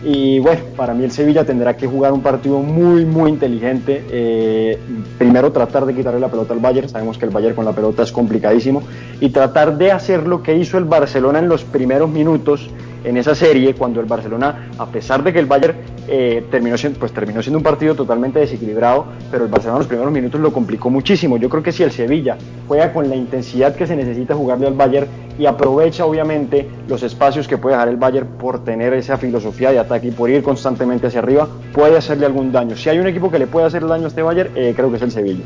Y 0.03 0.39
bueno, 0.39 0.61
para 0.77 0.93
mí 0.93 1.03
el 1.03 1.11
Sevilla 1.11 1.43
tendrá 1.43 1.75
que 1.75 1.85
jugar 1.85 2.13
un 2.13 2.21
partido 2.21 2.59
muy, 2.59 3.03
muy 3.05 3.29
inteligente. 3.31 4.05
Eh, 4.09 4.79
primero 5.17 5.51
tratar 5.51 5.85
de 5.85 5.93
quitarle 5.93 6.19
la 6.21 6.29
pelota 6.29 6.53
al 6.53 6.59
Bayern, 6.59 6.87
sabemos 6.87 7.17
que 7.17 7.25
el 7.25 7.31
Bayern 7.31 7.55
con 7.55 7.65
la 7.65 7.73
pelota 7.73 8.03
es 8.03 8.11
complicadísimo, 8.11 8.81
y 9.19 9.29
tratar 9.29 9.77
de 9.77 9.91
hacer 9.91 10.25
lo 10.25 10.41
que 10.41 10.55
hizo 10.55 10.77
el 10.77 10.85
Barcelona 10.85 11.39
en 11.39 11.49
los 11.49 11.65
primeros 11.65 12.09
minutos 12.09 12.69
en 13.03 13.17
esa 13.17 13.35
serie 13.35 13.73
cuando 13.73 13.99
el 13.99 14.05
Barcelona, 14.05 14.69
a 14.77 14.85
pesar 14.87 15.23
de 15.23 15.33
que 15.33 15.39
el 15.39 15.45
Bayern 15.45 15.75
eh, 16.07 16.45
terminó, 16.49 16.77
siendo, 16.77 16.99
pues 16.99 17.11
terminó 17.11 17.41
siendo 17.41 17.57
un 17.57 17.63
partido 17.63 17.95
totalmente 17.95 18.39
desequilibrado, 18.39 19.05
pero 19.31 19.45
el 19.45 19.51
Barcelona 19.51 19.77
en 19.77 19.79
los 19.79 19.87
primeros 19.87 20.11
minutos 20.11 20.41
lo 20.41 20.51
complicó 20.51 20.89
muchísimo. 20.89 21.37
Yo 21.37 21.49
creo 21.49 21.63
que 21.63 21.71
si 21.71 21.83
el 21.83 21.91
Sevilla 21.91 22.37
juega 22.67 22.91
con 22.93 23.09
la 23.09 23.15
intensidad 23.15 23.75
que 23.75 23.87
se 23.87 23.95
necesita 23.95 24.35
jugarle 24.35 24.67
al 24.67 24.73
Bayern 24.73 25.07
y 25.37 25.45
aprovecha 25.45 26.05
obviamente 26.05 26.67
los 26.87 27.03
espacios 27.03 27.47
que 27.47 27.57
puede 27.57 27.75
dejar 27.75 27.89
el 27.89 27.97
Bayern 27.97 28.27
por 28.37 28.63
tener 28.63 28.93
esa 28.93 29.17
filosofía 29.17 29.71
de 29.71 29.79
ataque 29.79 30.07
y 30.07 30.11
por 30.11 30.29
ir 30.29 30.43
constantemente 30.43 31.07
hacia 31.07 31.19
arriba, 31.19 31.47
puede 31.73 31.97
hacerle 31.97 32.25
algún 32.25 32.51
daño. 32.51 32.75
Si 32.75 32.89
hay 32.89 32.99
un 32.99 33.07
equipo 33.07 33.31
que 33.31 33.39
le 33.39 33.47
puede 33.47 33.65
hacer 33.65 33.85
daño 33.87 34.05
a 34.05 34.07
este 34.09 34.21
Bayern, 34.21 34.49
eh, 34.55 34.73
creo 34.75 34.89
que 34.89 34.97
es 34.97 35.01
el 35.01 35.11
Sevilla. 35.11 35.45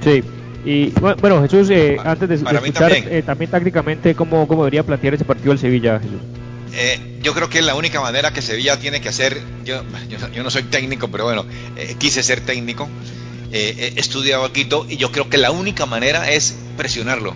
Sí, 0.00 0.22
Y 0.64 0.90
bueno, 0.90 1.40
Jesús, 1.42 1.70
eh, 1.70 1.96
antes 2.04 2.28
de, 2.28 2.34
escuchar 2.34 2.92
eh, 2.92 3.22
también. 3.24 3.50
tácticamente 3.50 4.14
cómo, 4.14 4.46
cómo 4.46 4.62
debería 4.64 4.82
plantear 4.82 5.14
ese 5.14 5.24
partido 5.24 5.52
el 5.52 5.58
Sevilla, 5.58 5.98
Jesús. 5.98 6.20
Eh, 6.72 7.18
yo 7.22 7.34
creo 7.34 7.48
que 7.48 7.62
la 7.62 7.74
única 7.74 8.00
manera 8.00 8.32
que 8.32 8.42
Sevilla 8.42 8.78
tiene 8.78 9.00
que 9.00 9.08
hacer, 9.08 9.40
yo, 9.64 9.82
yo, 10.32 10.42
no 10.42 10.50
soy 10.50 10.64
técnico, 10.64 11.08
pero 11.08 11.24
bueno, 11.24 11.44
quise 11.98 12.22
ser 12.22 12.42
técnico, 12.42 12.88
he 13.50 13.94
estudiado 13.96 14.44
aquí 14.44 14.68
y 14.88 14.96
yo 14.96 15.10
creo 15.10 15.28
que 15.28 15.38
la 15.38 15.50
única 15.50 15.86
manera 15.86 16.30
es 16.30 16.56
presionarlo. 16.76 17.34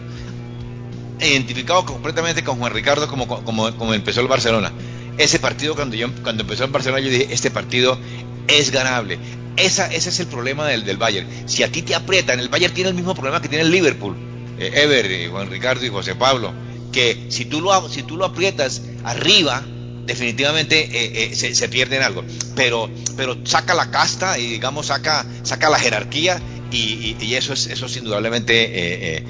Identificado 1.20 1.84
completamente 1.86 2.44
con 2.44 2.58
Juan 2.58 2.72
Ricardo 2.72 3.08
como, 3.08 3.26
como, 3.26 3.74
como 3.76 3.94
empezó 3.94 4.20
el 4.20 4.28
Barcelona. 4.28 4.72
Ese 5.16 5.38
partido 5.38 5.74
cuando 5.74 5.96
yo 5.96 6.08
cuando 6.22 6.42
empezó 6.42 6.64
el 6.64 6.70
Barcelona 6.70 7.00
yo 7.00 7.10
dije, 7.10 7.28
este 7.30 7.50
partido 7.50 7.98
es 8.46 8.70
ganable. 8.70 9.18
Esa, 9.57 9.86
ese 9.86 10.09
es 10.09 10.20
el 10.20 10.26
problema 10.26 10.66
del, 10.66 10.84
del 10.84 10.96
Bayern. 10.96 11.28
Si 11.46 11.62
a 11.62 11.70
ti 11.70 11.82
te 11.82 11.94
aprietan, 11.94 12.40
el 12.40 12.48
Bayern 12.48 12.74
tiene 12.74 12.90
el 12.90 12.96
mismo 12.96 13.14
problema 13.14 13.40
que 13.40 13.48
tiene 13.48 13.64
el 13.64 13.70
Liverpool. 13.70 14.16
Eh, 14.59 14.70
Ever, 14.74 15.07
eh, 15.07 15.28
Juan 15.28 15.50
Ricardo 15.50 15.84
y 15.84 15.88
José 15.88 16.14
Pablo. 16.14 16.52
Que 16.92 17.26
si 17.28 17.44
tú 17.44 17.61
lo, 17.61 17.88
si 17.88 18.02
tú 18.02 18.16
lo 18.16 18.24
aprietas 18.24 18.82
arriba, 19.05 19.62
definitivamente 20.07 20.88
eh, 20.92 21.34
se, 21.34 21.55
se, 21.55 21.68
pierden 21.68 22.02
algo. 22.02 22.24
Pero, 22.55 22.90
pero 23.16 23.36
saca 23.44 23.74
la 23.74 23.90
casta 23.90 24.38
y 24.38 24.46
digamos 24.46 24.86
saca, 24.86 25.24
saca 25.42 25.70
la 25.70 25.78
jerarquía 25.78 26.40
y, 26.70 27.16
y, 27.20 27.34
eso 27.34 27.52
es, 27.52 27.66
eso 27.66 27.86
es 27.86 27.96
indudablemente 27.96 29.24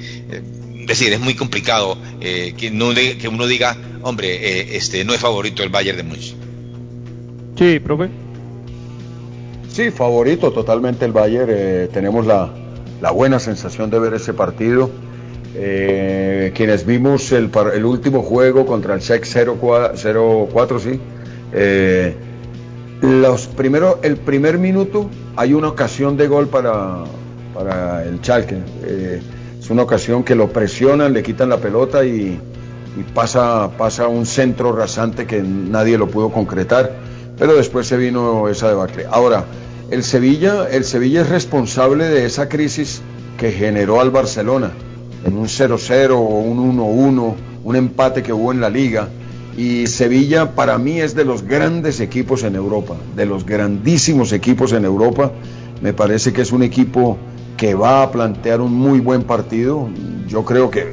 decir, 0.87 1.13
es 1.13 1.19
muy 1.19 1.35
complicado 1.35 1.97
que, 2.19 2.69
no, 2.71 2.93
que 2.93 3.27
uno 3.27 3.45
diga, 3.45 3.77
hombre, 4.01 4.75
este 4.75 5.03
no 5.05 5.13
es 5.13 5.21
favorito 5.21 5.61
el 5.63 5.69
Bayern 5.69 5.97
de 5.97 6.03
Múnich. 6.03 6.35
Sí, 7.57 7.79
profe. 7.79 8.24
Sí, 9.75 9.91
favorito 9.91 10.53
totalmente 10.53 11.03
el 11.03 11.11
Bayern. 11.11 11.51
Eh, 11.53 11.89
tenemos 11.91 12.25
la, 12.25 12.49
buena 13.11 13.39
sensación 13.39 13.89
de 13.89 13.99
ver 13.99 14.13
ese 14.13 14.33
partido. 14.33 14.89
Eh, 15.53 16.53
quienes 16.55 16.85
vimos 16.85 17.33
el, 17.33 17.51
el, 17.73 17.83
último 17.83 18.21
juego 18.21 18.65
contra 18.65 18.93
el 18.93 19.01
SEC 19.01 19.27
04, 19.27 20.79
sí. 20.79 20.97
Eh, 21.51 22.15
los 23.01 23.47
primero, 23.47 23.99
el 24.01 24.15
primer 24.15 24.59
minuto 24.59 25.09
hay 25.35 25.53
una 25.53 25.67
ocasión 25.67 26.15
de 26.15 26.29
gol 26.29 26.47
para, 26.47 27.03
el 28.05 28.21
Chalke. 28.21 28.55
es 29.59 29.69
una 29.69 29.81
ocasión 29.81 30.23
que 30.23 30.35
lo 30.35 30.53
presionan, 30.53 31.11
le 31.11 31.21
quitan 31.21 31.49
la 31.49 31.57
pelota 31.57 32.05
y, 32.05 32.39
y 32.97 33.03
pasa, 33.13 33.71
pasa 33.77 34.07
un 34.07 34.25
centro 34.25 34.71
rasante 34.71 35.27
que 35.27 35.41
nadie 35.41 35.97
lo 35.97 36.07
pudo 36.07 36.29
concretar. 36.29 36.93
Pero 37.37 37.55
después 37.55 37.85
se 37.85 37.97
vino 37.97 38.47
esa 38.47 38.69
debacle. 38.69 39.05
Ahora, 39.11 39.43
el 39.95 40.03
Sevilla, 40.03 40.67
el 40.69 40.83
Sevilla 40.83 41.21
es 41.21 41.29
responsable 41.29 42.03
de 42.09 42.25
esa 42.25 42.49
crisis 42.49 43.01
que 43.37 43.53
generó 43.53 44.01
al 44.01 44.11
Barcelona 44.11 44.71
en 45.23 45.37
un 45.37 45.45
0-0 45.45 46.11
o 46.11 46.19
un 46.19 46.77
1-1, 46.77 47.33
un 47.63 47.75
empate 47.77 48.21
que 48.21 48.33
hubo 48.33 48.51
en 48.51 48.59
la 48.59 48.69
liga. 48.69 49.07
Y 49.57 49.87
Sevilla 49.87 50.51
para 50.51 50.77
mí 50.77 50.99
es 50.99 51.15
de 51.15 51.23
los 51.23 51.43
grandes 51.43 52.01
equipos 52.01 52.43
en 52.43 52.55
Europa, 52.55 52.95
de 53.15 53.25
los 53.25 53.45
grandísimos 53.45 54.33
equipos 54.33 54.73
en 54.73 54.83
Europa. 54.83 55.31
Me 55.81 55.93
parece 55.93 56.33
que 56.33 56.41
es 56.41 56.51
un 56.51 56.63
equipo 56.63 57.17
que 57.55 57.73
va 57.73 58.03
a 58.03 58.11
plantear 58.11 58.59
un 58.59 58.73
muy 58.73 58.99
buen 58.99 59.23
partido. 59.23 59.87
Yo 60.27 60.43
creo 60.43 60.69
que 60.69 60.91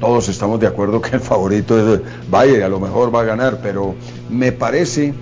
todos 0.00 0.28
estamos 0.28 0.58
de 0.58 0.66
acuerdo 0.66 1.00
que 1.00 1.14
el 1.14 1.20
favorito 1.20 1.94
es 1.94 2.00
Bayern, 2.28 2.64
a 2.64 2.68
lo 2.68 2.80
mejor 2.80 3.14
va 3.14 3.20
a 3.20 3.24
ganar, 3.24 3.60
pero 3.62 3.94
me 4.28 4.50
parece 4.50 5.14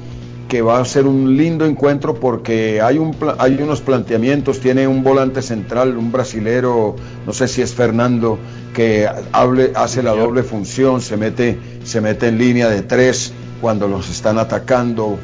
que 0.48 0.62
va 0.62 0.78
a 0.78 0.84
ser 0.84 1.06
un 1.06 1.36
lindo 1.36 1.64
encuentro 1.64 2.14
porque 2.14 2.80
hay, 2.82 2.98
un, 2.98 3.16
hay 3.38 3.54
unos 3.54 3.80
planteamientos, 3.80 4.60
tiene 4.60 4.86
un 4.86 5.02
volante 5.02 5.42
central, 5.42 5.96
un 5.96 6.12
brasilero, 6.12 6.96
no 7.26 7.32
sé 7.32 7.48
si 7.48 7.62
es 7.62 7.74
Fernando, 7.74 8.38
que 8.74 9.08
hable, 9.32 9.72
hace 9.74 10.02
la 10.02 10.12
doble 10.12 10.42
función, 10.42 11.00
se 11.00 11.16
mete, 11.16 11.58
se 11.84 12.00
mete 12.00 12.28
en 12.28 12.38
línea 12.38 12.68
de 12.68 12.82
tres 12.82 13.32
cuando 13.60 13.88
los 13.88 14.10
están 14.10 14.38
atacando, 14.38 15.18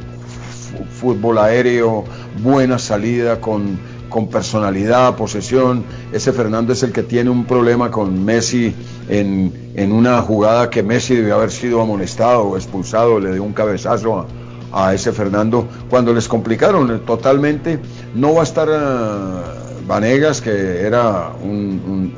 fútbol 1.01 1.39
aéreo, 1.39 2.05
buena 2.43 2.79
salida 2.79 3.41
con, 3.41 3.79
con 4.09 4.29
personalidad, 4.29 5.17
posesión. 5.17 5.85
Ese 6.13 6.33
Fernando 6.33 6.73
es 6.73 6.83
el 6.83 6.93
que 6.93 7.03
tiene 7.03 7.31
un 7.31 7.45
problema 7.45 7.91
con 7.91 8.25
Messi 8.25 8.75
en, 9.09 9.73
en 9.75 9.93
una 9.93 10.23
jugada 10.23 10.71
que 10.71 10.83
Messi 10.83 11.17
debió 11.17 11.35
haber 11.35 11.51
sido 11.51 11.81
amonestado 11.81 12.43
o 12.43 12.57
expulsado, 12.57 13.19
le 13.19 13.33
dio 13.33 13.43
un 13.43 13.53
cabezazo 13.53 14.21
a, 14.21 14.27
a 14.73 14.95
ese 14.95 15.13
Fernando 15.13 15.67
cuando 15.89 16.13
les 16.13 16.29
complicaron 16.29 17.05
totalmente. 17.05 17.79
No 18.15 18.35
va 18.35 18.41
a 18.41 18.45
estar 18.45 18.69
uh, 18.69 19.87
Vanegas, 19.87 20.41
que 20.41 20.83
era 20.83 21.33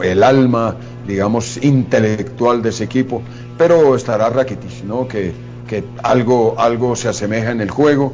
el 0.03 0.23
alma, 0.23 0.77
digamos, 1.07 1.63
intelectual 1.63 2.63
de 2.63 2.71
ese 2.71 2.85
equipo, 2.85 3.23
pero 3.57 3.95
estará 3.95 4.29
Rakitic, 4.29 4.85
¿no? 4.85 5.07
Que, 5.07 5.33
que 5.69 5.85
algo, 6.03 6.57
algo 6.59 6.97
se 6.97 7.09
asemeja 7.09 7.53
en 7.53 7.61
el 7.61 7.71
juego. 7.71 8.13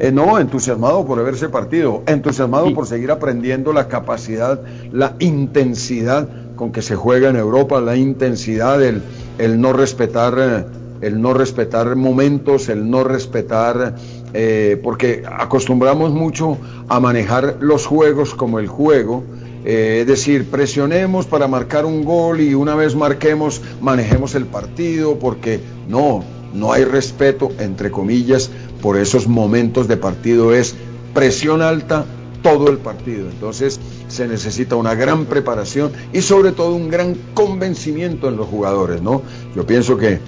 Eh, 0.00 0.12
no, 0.12 0.38
entusiasmado 0.38 1.04
por 1.04 1.18
haberse 1.18 1.48
partido, 1.48 2.02
entusiasmado 2.06 2.72
por 2.72 2.86
seguir 2.86 3.10
aprendiendo 3.10 3.72
la 3.72 3.88
capacidad, 3.88 4.60
la 4.92 5.16
intensidad 5.18 6.28
con 6.54 6.70
que 6.70 6.82
se 6.82 6.94
juega 6.94 7.30
en 7.30 7.36
Europa, 7.36 7.80
la 7.80 7.96
intensidad, 7.96 8.82
el, 8.82 9.02
el 9.38 9.60
no 9.60 9.72
respetar 9.72 10.34
eh, 10.38 10.64
el 11.00 11.20
no 11.20 11.34
respetar 11.34 11.94
momentos, 11.96 12.68
el 12.68 12.90
no 12.90 13.04
respetar, 13.04 13.96
eh, 14.34 14.80
porque 14.82 15.22
acostumbramos 15.26 16.12
mucho 16.12 16.58
a 16.88 17.00
manejar 17.00 17.56
los 17.60 17.86
juegos 17.86 18.34
como 18.34 18.58
el 18.58 18.68
juego, 18.68 19.24
eh, 19.64 19.98
es 20.00 20.06
decir, 20.06 20.50
presionemos 20.50 21.26
para 21.26 21.48
marcar 21.48 21.84
un 21.84 22.04
gol 22.04 22.40
y 22.40 22.54
una 22.54 22.74
vez 22.74 22.94
marquemos, 22.94 23.60
manejemos 23.80 24.34
el 24.34 24.46
partido, 24.46 25.18
porque 25.18 25.60
no, 25.88 26.24
no 26.54 26.72
hay 26.72 26.84
respeto, 26.84 27.50
entre 27.58 27.90
comillas, 27.90 28.50
por 28.80 28.96
esos 28.96 29.26
momentos 29.26 29.88
de 29.88 29.96
partido, 29.96 30.54
es 30.54 30.74
presión 31.12 31.62
alta 31.62 32.06
todo 32.42 32.70
el 32.70 32.78
partido. 32.78 33.28
Entonces 33.28 33.80
se 34.08 34.26
necesita 34.26 34.76
una 34.76 34.94
gran 34.94 35.26
preparación 35.26 35.92
y 36.12 36.22
sobre 36.22 36.52
todo 36.52 36.74
un 36.74 36.88
gran 36.88 37.14
convencimiento 37.34 38.28
en 38.28 38.36
los 38.36 38.46
jugadores, 38.46 39.02
¿no? 39.02 39.22
Yo 39.54 39.66
pienso 39.66 39.96
que 39.96 40.20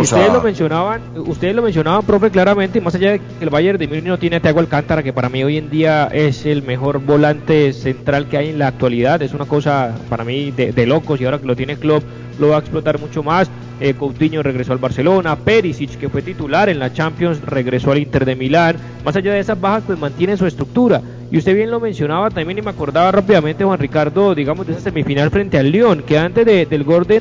ustedes 0.00 0.32
lo 0.32 0.42
mencionaban, 0.42 1.02
ustedes 1.16 1.54
lo 1.54 1.62
mencionaban, 1.62 2.02
profe, 2.04 2.30
claramente, 2.30 2.80
más 2.80 2.94
allá 2.94 3.12
de 3.12 3.18
que 3.18 3.44
el 3.44 3.50
Bayern 3.50 3.78
de 3.78 3.88
Múnich 3.88 4.04
no 4.04 4.18
tiene 4.18 4.36
a 4.36 4.40
Thiago 4.40 4.60
Alcántara, 4.60 5.02
que 5.02 5.12
para 5.12 5.28
mí 5.28 5.42
hoy 5.42 5.58
en 5.58 5.70
día 5.70 6.08
es 6.12 6.46
el 6.46 6.62
mejor 6.62 6.98
volante 6.98 7.72
central 7.72 8.28
que 8.28 8.36
hay 8.36 8.50
en 8.50 8.58
la 8.58 8.68
actualidad, 8.68 9.22
es 9.22 9.34
una 9.34 9.46
cosa 9.46 9.94
para 10.08 10.24
mí 10.24 10.50
de, 10.50 10.86
locos 10.86 11.20
y 11.20 11.24
ahora 11.24 11.38
que 11.38 11.46
lo 11.46 11.56
tiene 11.56 11.76
Klopp 11.76 12.04
lo 12.38 12.48
va 12.48 12.56
a 12.56 12.58
explotar 12.58 13.00
mucho 13.00 13.22
más. 13.22 13.50
Eh, 13.80 13.94
Coutinho 13.94 14.42
regresó 14.42 14.72
al 14.72 14.78
Barcelona, 14.78 15.36
Perisic, 15.36 15.98
que 15.98 16.08
fue 16.08 16.22
titular 16.22 16.68
en 16.68 16.78
la 16.78 16.92
Champions, 16.92 17.40
regresó 17.42 17.92
al 17.92 17.98
Inter 17.98 18.24
de 18.24 18.36
Milán. 18.36 18.76
Más 19.04 19.16
allá 19.16 19.32
de 19.32 19.40
esas 19.40 19.60
bajas, 19.60 19.84
pues 19.86 19.98
mantiene 19.98 20.36
su 20.36 20.46
estructura. 20.46 21.02
Y 21.30 21.38
usted 21.38 21.54
bien 21.54 21.70
lo 21.70 21.80
mencionaba 21.80 22.30
también 22.30 22.58
y 22.58 22.62
me 22.62 22.70
acordaba 22.70 23.10
rápidamente, 23.10 23.64
Juan 23.64 23.78
Ricardo, 23.78 24.34
digamos, 24.34 24.66
de 24.66 24.72
esa 24.74 24.82
semifinal 24.82 25.30
frente 25.30 25.58
al 25.58 25.70
Lyon, 25.70 26.02
que 26.02 26.18
antes 26.18 26.44
del 26.44 26.84
gol 26.84 27.06
de 27.06 27.20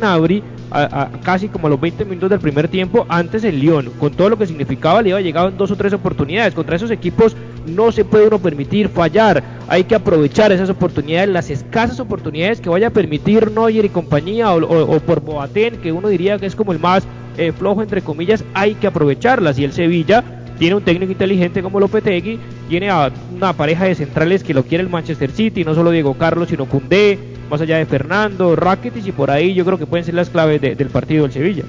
a, 0.71 1.09
casi 1.23 1.47
como 1.47 1.67
a 1.67 1.69
los 1.69 1.79
20 1.79 2.05
minutos 2.05 2.29
del 2.29 2.39
primer 2.39 2.67
tiempo, 2.67 3.05
antes 3.07 3.43
el 3.43 3.59
Lyon, 3.59 3.91
con 3.99 4.11
todo 4.11 4.29
lo 4.29 4.37
que 4.37 4.47
significaba, 4.47 5.01
le 5.01 5.09
iba 5.09 5.21
llegado 5.21 5.49
en 5.49 5.57
dos 5.57 5.71
o 5.71 5.75
tres 5.75 5.93
oportunidades. 5.93 6.53
Contra 6.53 6.75
esos 6.75 6.91
equipos 6.91 7.35
no 7.65 7.91
se 7.91 8.05
puede 8.05 8.27
uno 8.27 8.39
permitir 8.39 8.89
fallar, 8.89 9.43
hay 9.67 9.85
que 9.85 9.95
aprovechar 9.95 10.51
esas 10.51 10.69
oportunidades, 10.69 11.29
las 11.29 11.49
escasas 11.49 11.99
oportunidades 11.99 12.59
que 12.59 12.69
vaya 12.69 12.87
a 12.87 12.91
permitir 12.91 13.51
Neuer 13.51 13.85
y 13.85 13.89
compañía, 13.89 14.53
o, 14.53 14.99
por 14.99 15.21
Boateng, 15.21 15.77
que 15.77 15.91
uno 15.91 16.09
diría 16.09 16.37
que 16.37 16.45
es 16.45 16.55
como 16.55 16.71
el 16.71 16.79
más 16.79 17.03
eh, 17.37 17.51
flojo, 17.51 17.81
entre 17.81 18.01
comillas, 18.01 18.43
hay 18.53 18.75
que 18.75 18.87
aprovecharlas. 18.87 19.57
Y 19.57 19.63
el 19.63 19.73
Sevilla 19.73 20.23
tiene 20.59 20.75
un 20.75 20.83
técnico 20.83 21.11
inteligente 21.11 21.63
como 21.63 21.79
Lopetegui, 21.79 22.39
tiene 22.73 22.89
a 22.89 23.11
una 23.31 23.53
pareja 23.53 23.85
de 23.85 23.93
centrales 23.93 24.43
que 24.43 24.51
lo 24.51 24.63
quiere 24.63 24.83
el 24.83 24.89
Manchester 24.89 25.29
City, 25.29 25.63
no 25.63 25.75
solo 25.75 25.91
Diego 25.91 26.15
Carlos, 26.15 26.49
sino 26.49 26.65
Cundé, 26.65 27.19
más 27.47 27.61
allá 27.61 27.77
de 27.77 27.85
Fernando, 27.85 28.55
Rakitic 28.55 29.05
y 29.05 29.11
por 29.11 29.29
ahí 29.29 29.53
yo 29.53 29.63
creo 29.63 29.77
que 29.77 29.85
pueden 29.85 30.03
ser 30.03 30.15
las 30.15 30.31
claves 30.31 30.59
del 30.59 30.89
partido 30.89 31.21
del 31.21 31.31
Sevilla. 31.31 31.65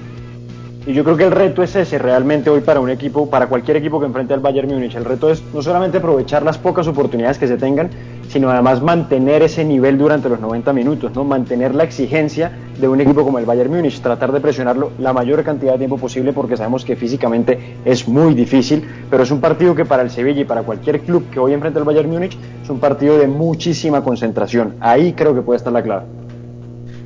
Y 0.86 0.94
yo 0.94 1.05
creo 1.05 1.18
que 1.18 1.24
el 1.24 1.30
reto 1.30 1.62
es 1.62 1.76
ese 1.76 1.98
realmente 1.98 2.48
hoy 2.48 2.62
para 2.62 2.80
un 2.80 2.88
equipo, 2.88 3.28
para 3.28 3.48
cualquier 3.48 3.76
equipo 3.76 4.00
que 4.00 4.07
enfrente 4.07 4.32
al 4.32 4.40
Bayern 4.40 4.66
Múnich. 4.66 4.94
El 4.94 5.05
reto 5.05 5.30
es 5.30 5.42
no 5.52 5.61
solamente 5.61 5.98
aprovechar 5.98 6.42
las 6.42 6.57
pocas 6.57 6.86
oportunidades 6.86 7.36
que 7.36 7.48
se 7.48 7.59
tengan, 7.59 7.90
sino 8.29 8.51
además 8.51 8.83
mantener 8.83 9.43
ese 9.43 9.64
nivel 9.64 9.99
durante 9.99 10.29
los 10.29 10.41
90 10.41 10.72
minutos, 10.72 11.12
¿no? 11.14 11.25
Mantener 11.25 11.75
la 11.75 11.85
exigencia 11.85 12.53
de 12.81 12.89
un 12.89 13.01
equipo 13.01 13.25
como 13.25 13.39
el 13.39 13.47
Bayern 13.47 13.72
Múnich, 13.72 14.01
tratar 14.01 14.33
de 14.33 14.41
presionarlo 14.41 14.93
la 14.99 15.12
mayor 15.12 15.43
cantidad 15.45 15.72
de 15.72 15.79
tiempo 15.79 15.99
posible 15.99 16.33
porque 16.33 16.57
sabemos 16.57 16.85
que 16.85 16.97
físicamente 16.97 17.77
es 17.85 18.09
muy 18.09 18.35
difícil, 18.35 18.85
pero 19.11 19.22
es 19.22 19.31
un 19.31 19.41
partido 19.41 19.75
que 19.75 19.85
para 19.85 20.03
el 20.03 20.11
Sevilla 20.11 20.41
y 20.41 20.45
para 20.45 20.62
cualquier 20.62 21.01
club 21.01 21.31
que 21.31 21.39
hoy 21.39 21.53
enfrente 21.53 21.79
al 21.79 21.85
Bayern 21.85 22.11
Múnich 22.11 22.37
es 22.62 22.70
un 22.70 22.81
partido 22.81 23.18
de 23.18 23.27
muchísima 23.27 24.03
concentración. 24.03 24.77
Ahí 24.81 25.12
creo 25.12 25.35
que 25.35 25.43
puede 25.43 25.59
estar 25.59 25.72
la 25.72 25.83
clave. 25.83 26.05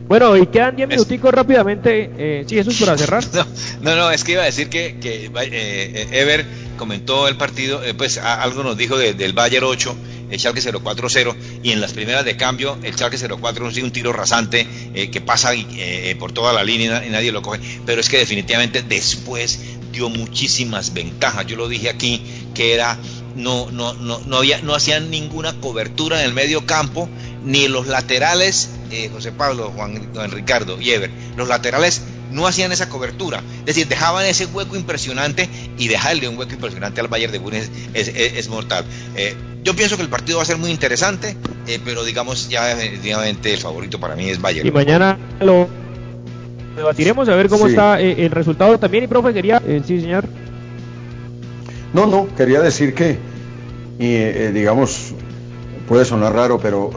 Bueno, 0.09 0.35
y 0.39 0.47
quedan 0.47 0.75
10 0.75 0.89
minuticos 0.89 1.33
rápidamente. 1.35 2.11
Eh, 2.17 2.45
sí, 2.47 2.59
eso 2.59 2.71
es 2.71 2.81
para 2.81 2.97
cerrar. 2.97 3.23
No, 3.83 3.95
no, 3.95 4.11
es 4.11 4.25
que 4.25 4.33
iba 4.33 4.43
a 4.43 4.47
decir 4.47 4.69
que, 4.71 4.99
que 4.99 5.27
eh, 5.27 6.09
Ever 6.11 6.45
comentó 6.79 7.29
el 7.29 7.37
partido, 7.37 7.85
eh, 7.85 7.93
pues 7.93 8.17
algo 8.17 8.63
nos 8.63 8.79
dijo 8.79 8.97
del 8.97 9.35
Bayern 9.35 9.67
8 9.67 9.97
el 10.31 10.39
Schalke 10.39 10.61
0-4-0 10.61 11.35
y 11.63 11.73
en 11.73 11.81
las 11.81 11.93
primeras 11.93 12.25
de 12.25 12.37
cambio 12.37 12.79
el 12.83 12.95
Schalke 12.95 13.17
0-4 13.17 13.59
consigue 13.59 13.85
un 13.85 13.93
tiro 13.93 14.13
rasante 14.13 14.67
eh, 14.95 15.11
que 15.11 15.21
pasa 15.21 15.53
eh, 15.55 16.17
por 16.19 16.33
toda 16.33 16.53
la 16.53 16.65
línea 16.65 17.05
y 17.07 17.11
nadie 17.11 17.33
lo 17.33 17.43
coge, 17.43 17.61
pero 17.87 18.01
es 18.01 18.09
que 18.09 18.19
definitivamente 18.19 18.83
después 18.83 19.61
dio 19.93 20.09
muchísimas 20.11 20.93
ventajas. 20.93 21.47
Yo 21.47 21.57
lo 21.57 21.69
dije 21.69 21.89
aquí 21.89 22.23
que 22.55 22.75
era 22.75 22.99
no 23.37 23.71
no 23.71 23.95
no 23.95 24.21
no 24.27 24.37
había 24.39 24.61
no 24.63 24.75
hacían 24.75 25.11
ninguna 25.11 25.61
cobertura 25.61 26.21
en 26.21 26.27
el 26.27 26.35
medio 26.35 26.67
campo 26.67 27.09
ni 27.45 27.69
los 27.69 27.87
laterales 27.87 28.71
eh, 28.91 29.11
José 29.13 29.33
Pablo, 29.33 29.73
Juan, 29.75 30.11
Ricardo 30.31 30.81
y 30.81 30.93
los 31.37 31.49
laterales 31.49 32.03
no 32.31 32.47
hacían 32.47 32.73
esa 32.73 32.89
cobertura. 32.89 33.43
Es 33.61 33.67
decir, 33.67 33.89
dejaban 33.89 34.25
ese 34.27 34.47
hueco 34.47 34.77
impresionante 34.77 35.49
y 35.77 35.89
dejarle 35.89 36.29
un 36.29 36.39
hueco 36.39 36.53
impresionante 36.55 37.01
al 37.01 37.09
Bayern 37.09 37.33
de 37.33 37.41
Múnich 37.41 37.71
es, 37.95 38.49
mortal. 38.49 38.85
Eh, 39.17 39.35
yo 39.65 39.75
pienso 39.75 39.97
que 39.97 40.03
el 40.03 40.09
partido 40.09 40.39
va 40.39 40.43
a 40.43 40.47
ser 40.47 40.57
muy 40.57 40.71
interesante, 40.71 41.37
eh, 41.67 41.81
pero 41.85 42.05
digamos 42.05 42.49
ya 42.49 42.75
definitivamente 42.75 43.53
el 43.53 43.61
favorito 43.61 43.99
para 44.01 44.17
mí 44.17 44.29
es 44.29 44.41
Bayern. 44.41 44.67
Y 44.67 44.71
mañana 44.71 45.19
lo 45.41 45.69
debatiremos 46.77 47.29
a 47.29 47.35
ver 47.35 47.49
cómo 47.49 47.67
está 47.67 48.01
eh, 48.01 48.25
el 48.25 48.31
resultado 48.31 48.79
también. 48.79 49.05
Y 49.05 49.07
profe, 49.07 49.33
quería... 49.33 49.63
sí, 49.87 50.01
señor. 50.01 50.25
No, 51.93 52.07
no, 52.07 52.29
quería 52.37 52.61
decir 52.61 52.95
que, 52.95 53.19
y, 53.99 54.17
digamos, 54.53 55.15
puede 55.89 56.05
sonar 56.05 56.35
raro, 56.35 56.59
pero 56.59 56.91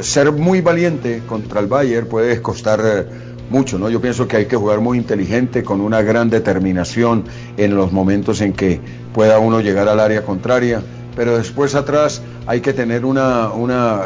ser 0.00 0.32
muy 0.32 0.62
valiente 0.62 1.22
contra 1.26 1.60
el 1.60 1.66
Bayern 1.66 2.06
puede 2.06 2.40
costar 2.40 3.27
mucho, 3.50 3.78
¿no? 3.78 3.88
Yo 3.90 4.00
pienso 4.00 4.28
que 4.28 4.36
hay 4.36 4.46
que 4.46 4.56
jugar 4.56 4.80
muy 4.80 4.98
inteligente, 4.98 5.62
con 5.62 5.80
una 5.80 6.02
gran 6.02 6.30
determinación 6.30 7.24
en 7.56 7.74
los 7.74 7.92
momentos 7.92 8.40
en 8.40 8.52
que 8.52 8.80
pueda 9.12 9.38
uno 9.38 9.60
llegar 9.60 9.88
al 9.88 10.00
área 10.00 10.22
contraria, 10.22 10.82
pero 11.16 11.36
después 11.36 11.74
atrás 11.74 12.22
hay 12.46 12.60
que 12.60 12.72
tener 12.72 13.04
una, 13.04 13.50
una 13.50 14.02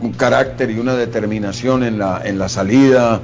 un 0.00 0.12
carácter 0.12 0.70
y 0.70 0.78
una 0.78 0.94
determinación 0.94 1.82
en 1.82 1.98
la, 1.98 2.22
en 2.24 2.38
la 2.38 2.48
salida. 2.48 3.20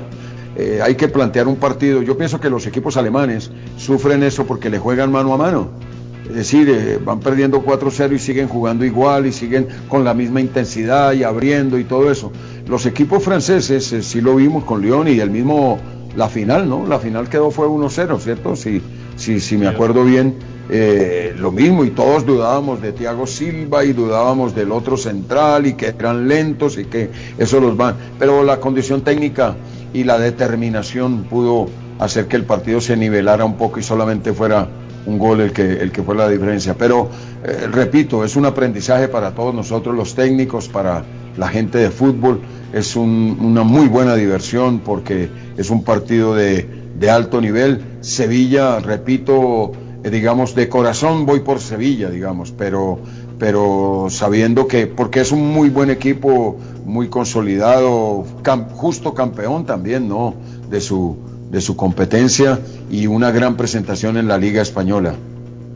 Eh, 0.56 0.80
hay 0.82 0.94
que 0.94 1.08
plantear 1.08 1.48
un 1.48 1.56
partido. 1.56 2.02
Yo 2.02 2.18
pienso 2.18 2.40
que 2.40 2.50
los 2.50 2.66
equipos 2.66 2.96
alemanes 2.96 3.50
sufren 3.76 4.22
eso 4.22 4.46
porque 4.46 4.68
le 4.68 4.78
juegan 4.78 5.10
mano 5.10 5.32
a 5.32 5.36
mano. 5.36 5.70
Es 6.28 6.36
decir, 6.36 6.68
eh, 6.68 6.98
van 7.04 7.18
perdiendo 7.18 7.64
4-0 7.64 8.14
y 8.14 8.18
siguen 8.20 8.46
jugando 8.46 8.84
igual 8.84 9.26
y 9.26 9.32
siguen 9.32 9.66
con 9.88 10.04
la 10.04 10.14
misma 10.14 10.40
intensidad 10.40 11.12
y 11.12 11.24
abriendo 11.24 11.78
y 11.78 11.84
todo 11.84 12.10
eso. 12.10 12.30
Los 12.70 12.86
equipos 12.86 13.24
franceses, 13.24 13.92
eh, 13.92 14.00
sí 14.00 14.20
lo 14.20 14.36
vimos 14.36 14.62
con 14.62 14.80
Lyon 14.80 15.08
y 15.08 15.18
el 15.18 15.28
mismo, 15.28 15.76
la 16.14 16.28
final, 16.28 16.68
¿no? 16.68 16.86
La 16.86 17.00
final 17.00 17.28
quedó 17.28 17.50
fue 17.50 17.66
1-0, 17.66 18.20
¿cierto? 18.20 18.54
Si, 18.54 18.80
si, 19.16 19.40
si 19.40 19.56
me 19.56 19.66
acuerdo 19.66 20.04
bien, 20.04 20.36
eh, 20.68 21.34
lo 21.36 21.50
mismo 21.50 21.84
y 21.84 21.90
todos 21.90 22.24
dudábamos 22.24 22.80
de 22.80 22.92
Thiago 22.92 23.26
Silva 23.26 23.84
y 23.84 23.92
dudábamos 23.92 24.54
del 24.54 24.70
otro 24.70 24.96
central 24.96 25.66
y 25.66 25.72
que 25.72 25.88
eran 25.88 26.28
lentos 26.28 26.78
y 26.78 26.84
que 26.84 27.10
eso 27.38 27.58
los 27.58 27.76
van. 27.76 27.96
Pero 28.20 28.44
la 28.44 28.60
condición 28.60 29.02
técnica 29.02 29.56
y 29.92 30.04
la 30.04 30.20
determinación 30.20 31.24
pudo 31.24 31.66
hacer 31.98 32.28
que 32.28 32.36
el 32.36 32.44
partido 32.44 32.80
se 32.80 32.96
nivelara 32.96 33.44
un 33.44 33.56
poco 33.56 33.80
y 33.80 33.82
solamente 33.82 34.32
fuera 34.32 34.68
un 35.06 35.18
gol 35.18 35.40
el 35.40 35.52
que, 35.52 35.72
el 35.72 35.90
que 35.90 36.04
fue 36.04 36.14
la 36.14 36.28
diferencia. 36.28 36.76
Pero, 36.78 37.08
eh, 37.42 37.66
repito, 37.72 38.24
es 38.24 38.36
un 38.36 38.46
aprendizaje 38.46 39.08
para 39.08 39.32
todos 39.32 39.52
nosotros 39.52 39.92
los 39.96 40.14
técnicos, 40.14 40.68
para 40.68 41.02
la 41.36 41.48
gente 41.48 41.78
de 41.78 41.90
fútbol 41.90 42.40
es 42.72 42.96
una 42.96 43.62
muy 43.62 43.88
buena 43.88 44.14
diversión 44.14 44.80
porque 44.80 45.28
es 45.56 45.70
un 45.70 45.82
partido 45.84 46.34
de, 46.34 46.68
alto 47.10 47.40
nivel. 47.40 47.82
Sevilla, 48.00 48.78
repito, 48.78 49.72
eh, 50.04 50.10
digamos, 50.10 50.54
de 50.54 50.68
corazón 50.68 51.26
voy 51.26 51.40
por 51.40 51.60
Sevilla, 51.60 52.10
digamos, 52.10 52.52
pero, 52.52 52.98
pero 53.38 54.06
sabiendo 54.10 54.66
que, 54.66 54.86
porque 54.86 55.20
es 55.20 55.32
un 55.32 55.48
muy 55.52 55.70
buen 55.70 55.90
equipo, 55.90 56.58
muy 56.84 57.08
consolidado, 57.08 58.24
justo 58.74 59.14
campeón 59.14 59.64
también, 59.64 60.08
¿no? 60.08 60.34
De 60.70 60.80
su, 60.80 61.16
de 61.50 61.60
su 61.60 61.76
competencia 61.76 62.60
y 62.90 63.06
una 63.06 63.30
gran 63.30 63.56
presentación 63.56 64.16
en 64.16 64.28
la 64.28 64.38
Liga 64.38 64.62
Española 64.62 65.14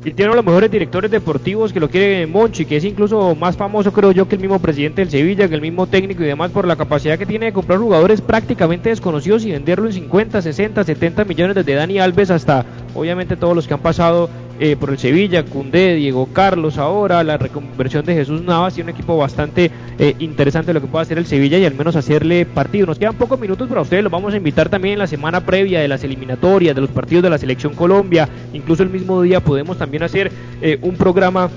y 0.05 0.13
tiene 0.13 0.31
uno 0.31 0.33
de 0.33 0.43
los 0.43 0.45
mejores 0.45 0.71
directores 0.71 1.11
deportivos 1.11 1.73
que 1.73 1.81
lo 1.81 1.89
quiere 1.89 2.27
Monchi, 2.27 2.67
que 2.67 2.77
es 2.77 2.85
incluso 2.85 3.35
más 3.35 3.57
famoso 3.57 3.91
creo 3.91 4.13
yo 4.13 4.29
que 4.29 4.37
el 4.37 4.43
mismo 4.43 4.59
presidente 4.59 5.01
del 5.01 5.11
Sevilla, 5.11 5.49
que 5.49 5.55
el 5.55 5.63
mismo 5.63 5.87
técnico 5.87 6.23
y 6.23 6.27
demás 6.27 6.51
por 6.51 6.67
la 6.67 6.77
capacidad 6.77 7.19
que 7.19 7.25
tiene 7.25 7.47
de 7.47 7.53
comprar 7.55 7.79
jugadores 7.79 8.21
prácticamente 8.21 8.91
desconocidos 8.91 9.47
y 9.47 9.53
venderlo 9.53 9.87
en 9.87 9.95
50, 9.95 10.43
60, 10.43 10.85
70 10.85 11.25
millones 11.25 11.57
desde 11.57 11.75
Dani 11.75 11.99
Alves 11.99 12.31
hasta 12.31 12.67
obviamente 12.95 13.37
todos 13.37 13.57
los 13.57 13.67
que 13.67 13.75
han 13.75 13.81
pasado 13.81 14.29
eh, 14.61 14.77
por 14.77 14.91
el 14.91 14.99
Sevilla, 14.99 15.45
Cundé, 15.45 15.95
Diego 15.97 16.29
Carlos 16.33 16.79
ahora, 16.79 17.25
la 17.25 17.37
reconversión 17.37 18.05
de 18.05 18.15
Jesús 18.15 18.43
Navas 18.43 18.79
y 18.79 18.83
un 18.83 18.89
equipo 18.89 19.17
bastante 19.17 19.71
eh, 19.99 20.15
interesante 20.21 20.73
lo 20.73 20.81
que 20.81 20.87
puede 20.87 21.03
hacer 21.03 21.19
el 21.19 21.27
Sevilla 21.27 21.59
y 21.59 21.65
al 21.65 21.75
menos 21.75 21.97
hacerle 21.97 22.47
partido. 22.47 22.87
Nos 22.87 22.99
quedan 22.99 23.17
pocos 23.17 23.41
minutos 23.41 23.69
para 23.69 23.81
ustedes, 23.81 24.05
los 24.05 24.13
vamos 24.13 24.33
a 24.33 24.37
invitar 24.37 24.69
también 24.69 24.95
en 24.95 24.99
la 25.01 25.07
semana 25.07 25.41
previa 25.41 25.81
de 25.81 25.89
las 25.89 26.05
eliminatorias, 26.05 26.75
de 26.75 26.81
los 26.81 26.91
partidos 26.91 27.25
de 27.25 27.31
la 27.31 27.39
Selección 27.39 27.75
Colombia, 27.75 28.29
incluso 28.53 28.83
el 28.83 28.91
mismo 28.91 29.23
día 29.23 29.41
podemos 29.41 29.77
también 29.77 30.05
hacer 30.05 30.31
eh, 30.63 30.79
un 30.83 30.97
programa 30.97 31.51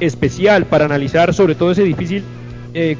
especial 0.00 0.66
para 0.66 0.84
analizar 0.84 1.34
sobre 1.34 1.54
todo 1.54 1.72
ese 1.72 1.82
difícil 1.82 2.22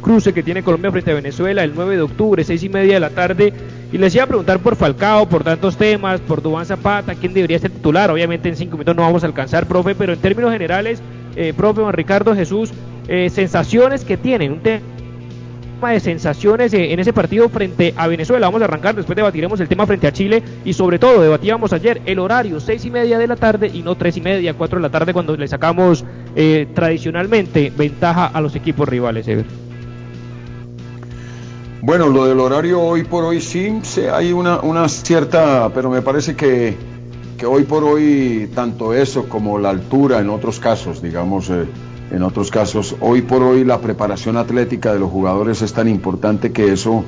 cruce 0.00 0.32
que 0.32 0.42
tiene 0.42 0.62
Colombia 0.62 0.92
frente 0.92 1.10
a 1.10 1.14
Venezuela 1.14 1.64
el 1.64 1.74
9 1.74 1.96
de 1.96 2.02
octubre, 2.02 2.44
seis 2.44 2.62
y 2.62 2.68
media 2.68 2.94
de 2.94 3.00
la 3.00 3.10
tarde 3.10 3.52
y 3.94 3.98
les 3.98 4.12
iba 4.12 4.24
a 4.24 4.26
preguntar 4.26 4.58
por 4.58 4.74
Falcao, 4.74 5.28
por 5.28 5.44
tantos 5.44 5.76
temas, 5.76 6.20
por 6.20 6.42
Dubán 6.42 6.66
Zapata, 6.66 7.14
quién 7.14 7.32
debería 7.32 7.60
ser 7.60 7.70
titular. 7.70 8.10
Obviamente 8.10 8.48
en 8.48 8.56
cinco 8.56 8.72
minutos 8.72 8.96
no 8.96 9.02
vamos 9.02 9.22
a 9.22 9.28
alcanzar, 9.28 9.66
profe, 9.68 9.94
pero 9.94 10.12
en 10.12 10.18
términos 10.18 10.50
generales, 10.50 11.00
eh, 11.36 11.52
profe 11.56 11.80
Juan 11.80 11.92
Ricardo 11.92 12.34
Jesús, 12.34 12.72
eh, 13.06 13.30
sensaciones 13.30 14.04
que 14.04 14.16
tienen, 14.16 14.50
un 14.50 14.58
tema 14.58 14.82
de 15.92 16.00
sensaciones 16.00 16.74
eh, 16.74 16.92
en 16.92 16.98
ese 16.98 17.12
partido 17.12 17.48
frente 17.48 17.94
a 17.96 18.08
Venezuela. 18.08 18.48
Vamos 18.48 18.62
a 18.62 18.64
arrancar, 18.64 18.96
después 18.96 19.14
debatiremos 19.14 19.60
el 19.60 19.68
tema 19.68 19.86
frente 19.86 20.08
a 20.08 20.12
Chile 20.12 20.42
y 20.64 20.72
sobre 20.72 20.98
todo 20.98 21.22
debatíamos 21.22 21.72
ayer 21.72 22.02
el 22.04 22.18
horario, 22.18 22.58
seis 22.58 22.84
y 22.84 22.90
media 22.90 23.16
de 23.16 23.28
la 23.28 23.36
tarde 23.36 23.70
y 23.72 23.82
no 23.82 23.94
tres 23.94 24.16
y 24.16 24.20
media, 24.20 24.54
cuatro 24.54 24.80
de 24.80 24.82
la 24.82 24.90
tarde 24.90 25.12
cuando 25.12 25.36
le 25.36 25.46
sacamos 25.46 26.04
tradicionalmente 26.74 27.72
ventaja 27.76 28.26
a 28.26 28.40
los 28.40 28.56
equipos 28.56 28.88
rivales. 28.88 29.28
Ever. 29.28 29.63
Bueno, 31.86 32.08
lo 32.08 32.24
del 32.24 32.40
horario 32.40 32.80
hoy 32.80 33.04
por 33.04 33.24
hoy 33.24 33.42
sí, 33.42 33.78
hay 34.10 34.32
una, 34.32 34.60
una 34.60 34.88
cierta, 34.88 35.70
pero 35.74 35.90
me 35.90 36.00
parece 36.00 36.34
que, 36.34 36.74
que, 37.36 37.44
hoy 37.44 37.64
por 37.64 37.84
hoy 37.84 38.50
tanto 38.54 38.94
eso 38.94 39.28
como 39.28 39.58
la 39.58 39.68
altura 39.68 40.18
en 40.18 40.30
otros 40.30 40.58
casos, 40.60 41.02
digamos, 41.02 41.50
eh, 41.50 41.66
en 42.10 42.22
otros 42.22 42.50
casos, 42.50 42.96
hoy 43.02 43.20
por 43.20 43.42
hoy 43.42 43.64
la 43.64 43.82
preparación 43.82 44.38
atlética 44.38 44.94
de 44.94 44.98
los 44.98 45.10
jugadores 45.10 45.60
es 45.60 45.74
tan 45.74 45.86
importante 45.86 46.52
que 46.52 46.72
eso 46.72 47.04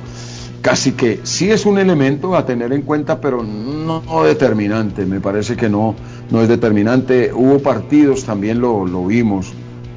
casi 0.61 0.91
que 0.91 1.21
sí 1.23 1.49
es 1.49 1.65
un 1.65 1.79
elemento 1.79 2.35
a 2.35 2.45
tener 2.45 2.71
en 2.71 2.83
cuenta, 2.83 3.19
pero 3.19 3.41
no, 3.41 4.03
determinante, 4.25 5.07
me 5.07 5.19
parece 5.19 5.55
que 5.55 5.69
no, 5.69 5.95
no 6.29 6.43
es 6.43 6.49
determinante. 6.49 7.33
Hubo 7.33 7.57
partidos, 7.63 8.25
también 8.25 8.61
lo, 8.61 8.85
lo 8.85 9.07
vimos, 9.07 9.53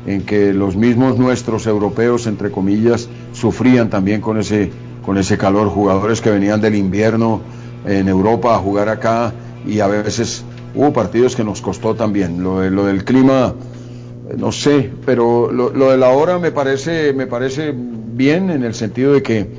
en 0.06 0.22
que 0.22 0.52
los 0.52 0.76
mismos 0.76 1.18
nuestros 1.18 1.66
europeos, 1.66 2.26
entre 2.26 2.50
comillas, 2.50 3.08
sufrían 3.32 3.90
también 3.90 4.20
con 4.20 4.38
ese, 4.38 4.70
con 5.04 5.18
ese 5.18 5.36
calor, 5.36 5.68
jugadores 5.68 6.20
que 6.20 6.30
venían 6.30 6.60
del 6.60 6.74
invierno 6.74 7.40
en 7.86 8.08
Europa 8.08 8.54
a 8.54 8.58
jugar 8.58 8.88
acá 8.88 9.32
y 9.66 9.80
a 9.80 9.86
veces 9.86 10.44
hubo 10.74 10.92
partidos 10.92 11.36
que 11.36 11.44
nos 11.44 11.60
costó 11.60 11.94
también. 11.94 12.42
Lo, 12.42 12.68
lo 12.70 12.86
del 12.86 13.04
clima, 13.04 13.54
no 14.36 14.52
sé, 14.52 14.90
pero 15.04 15.50
lo, 15.52 15.90
de 15.90 15.96
la 15.96 16.10
hora 16.10 16.38
me 16.38 16.52
parece, 16.52 17.12
me 17.12 17.26
parece 17.26 17.74
bien 17.74 18.50
en 18.50 18.64
el 18.64 18.74
sentido 18.74 19.12
de 19.12 19.22
que, 19.22 19.50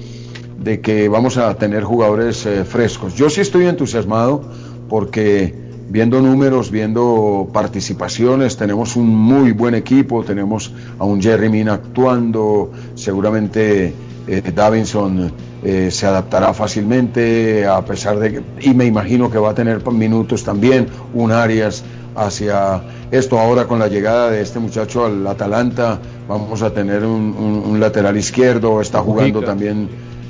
de 0.59 0.81
que 0.81 1.07
vamos 1.09 1.37
a 1.37 1.53
tener 1.55 1.83
jugadores 1.83 2.45
eh, 2.45 2.63
frescos. 2.63 3.15
Yo 3.15 3.29
sí 3.29 3.41
estoy 3.41 3.65
entusiasmado 3.65 4.43
porque 4.89 5.60
viendo 5.91 6.21
números, 6.21 6.71
viendo 6.71 7.49
participaciones, 7.51 8.55
tenemos 8.55 8.95
un 8.95 9.09
muy 9.09 9.51
buen 9.51 9.75
equipo, 9.75 10.23
tenemos 10.23 10.73
a 10.97 11.03
un 11.03 11.21
Jerry 11.21 11.49
Mina 11.49 11.73
actuando, 11.73 12.71
seguramente 12.95 13.93
eh, 14.27 14.51
Davinson 14.55 15.31
eh, 15.63 15.91
se 15.91 16.07
adaptará 16.07 16.53
fácilmente, 16.53 17.67
a 17.67 17.83
pesar 17.83 18.19
de 18.19 18.31
que, 18.31 18.41
y 18.61 18.73
me 18.73 18.85
imagino 18.85 19.29
que 19.29 19.37
va 19.37 19.49
a 19.49 19.53
tener 19.53 19.85
minutos 19.91 20.45
también, 20.45 20.87
un 21.13 21.33
Arias 21.33 21.83
hacia 22.15 22.81
esto. 23.11 23.37
Ahora 23.37 23.67
con 23.67 23.79
la 23.79 23.89
llegada 23.89 24.31
de 24.31 24.41
este 24.41 24.59
muchacho 24.59 25.05
al 25.05 25.27
Atalanta, 25.27 25.99
vamos 26.27 26.61
a 26.61 26.73
tener 26.73 27.03
un, 27.03 27.77
lateral 27.81 28.15
izquierdo, 28.15 28.79
está 28.79 28.99
jugando 28.99 29.41
también, 29.41 29.89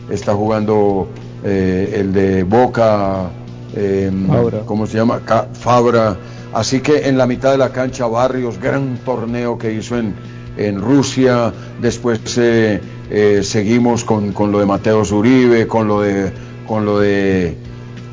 está 0.10 0.34
jugando 0.34 1.08
eh, 1.44 1.98
el 1.98 2.14
de 2.14 2.44
Boca, 2.44 3.30
eh, 3.76 4.12
¿cómo 4.66 4.88
se 4.88 4.98
llama? 4.98 5.22
Fabra. 5.54 6.18
Así 6.54 6.82
que 6.82 7.08
en 7.08 7.18
la 7.18 7.28
mitad 7.28 7.52
de 7.52 7.58
la 7.58 7.72
cancha 7.72 8.08
Barrios, 8.08 8.60
gran 8.60 8.98
torneo 9.06 9.58
que 9.58 9.74
hizo 9.74 9.98
en, 9.98 10.14
en 10.58 10.82
Rusia, 10.82 11.54
después 11.82 12.38
eh, 12.38 12.82
eh, 13.10 13.42
seguimos 13.44 14.04
con, 14.04 14.34
con, 14.34 14.52
lo 14.52 14.60
de 14.60 14.66
Mateo 14.66 15.06
Zuribe, 15.06 15.68
con 15.68 15.88
lo 15.88 16.02
de, 16.02 16.32
con 16.68 16.86
lo 16.86 17.00
de 17.00 17.56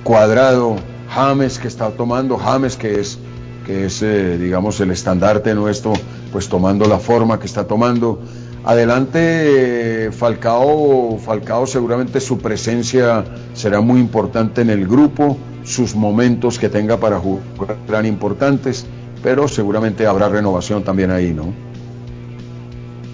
Cuadrado, 0.05 0.77
James 1.11 1.59
que 1.59 1.69
está 1.69 1.91
tomando, 1.91 2.37
James 2.37 2.77
que 2.77 3.01
es, 3.01 3.19
que 3.67 3.87
es 3.87 4.03
eh, 4.03 4.39
digamos, 4.39 4.81
el 4.81 4.93
estandarte 4.93 5.55
nuestro, 5.55 5.93
pues 6.33 6.49
tomando 6.49 6.87
la 6.87 6.99
forma 6.99 7.41
que 7.41 7.47
está 7.47 7.67
tomando. 7.67 8.21
Adelante, 8.65 10.11
Falcao, 10.13 11.19
Falcao 11.19 11.67
seguramente 11.67 12.21
su 12.21 12.39
presencia 12.39 13.25
será 13.55 13.81
muy 13.81 14.01
importante 14.01 14.61
en 14.63 14.71
el 14.71 14.87
grupo, 14.87 15.39
sus 15.63 15.95
momentos 15.95 16.59
que 16.59 16.69
tenga 16.69 16.99
para 16.99 17.19
jugar 17.19 17.77
serán 17.87 18.07
importantes, 18.07 18.87
pero 19.23 19.49
seguramente 19.49 20.07
habrá 20.07 20.29
renovación 20.29 20.83
también 20.83 21.11
ahí, 21.11 21.33
¿no? 21.33 21.53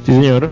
Sí, 0.06 0.12
señor. 0.12 0.50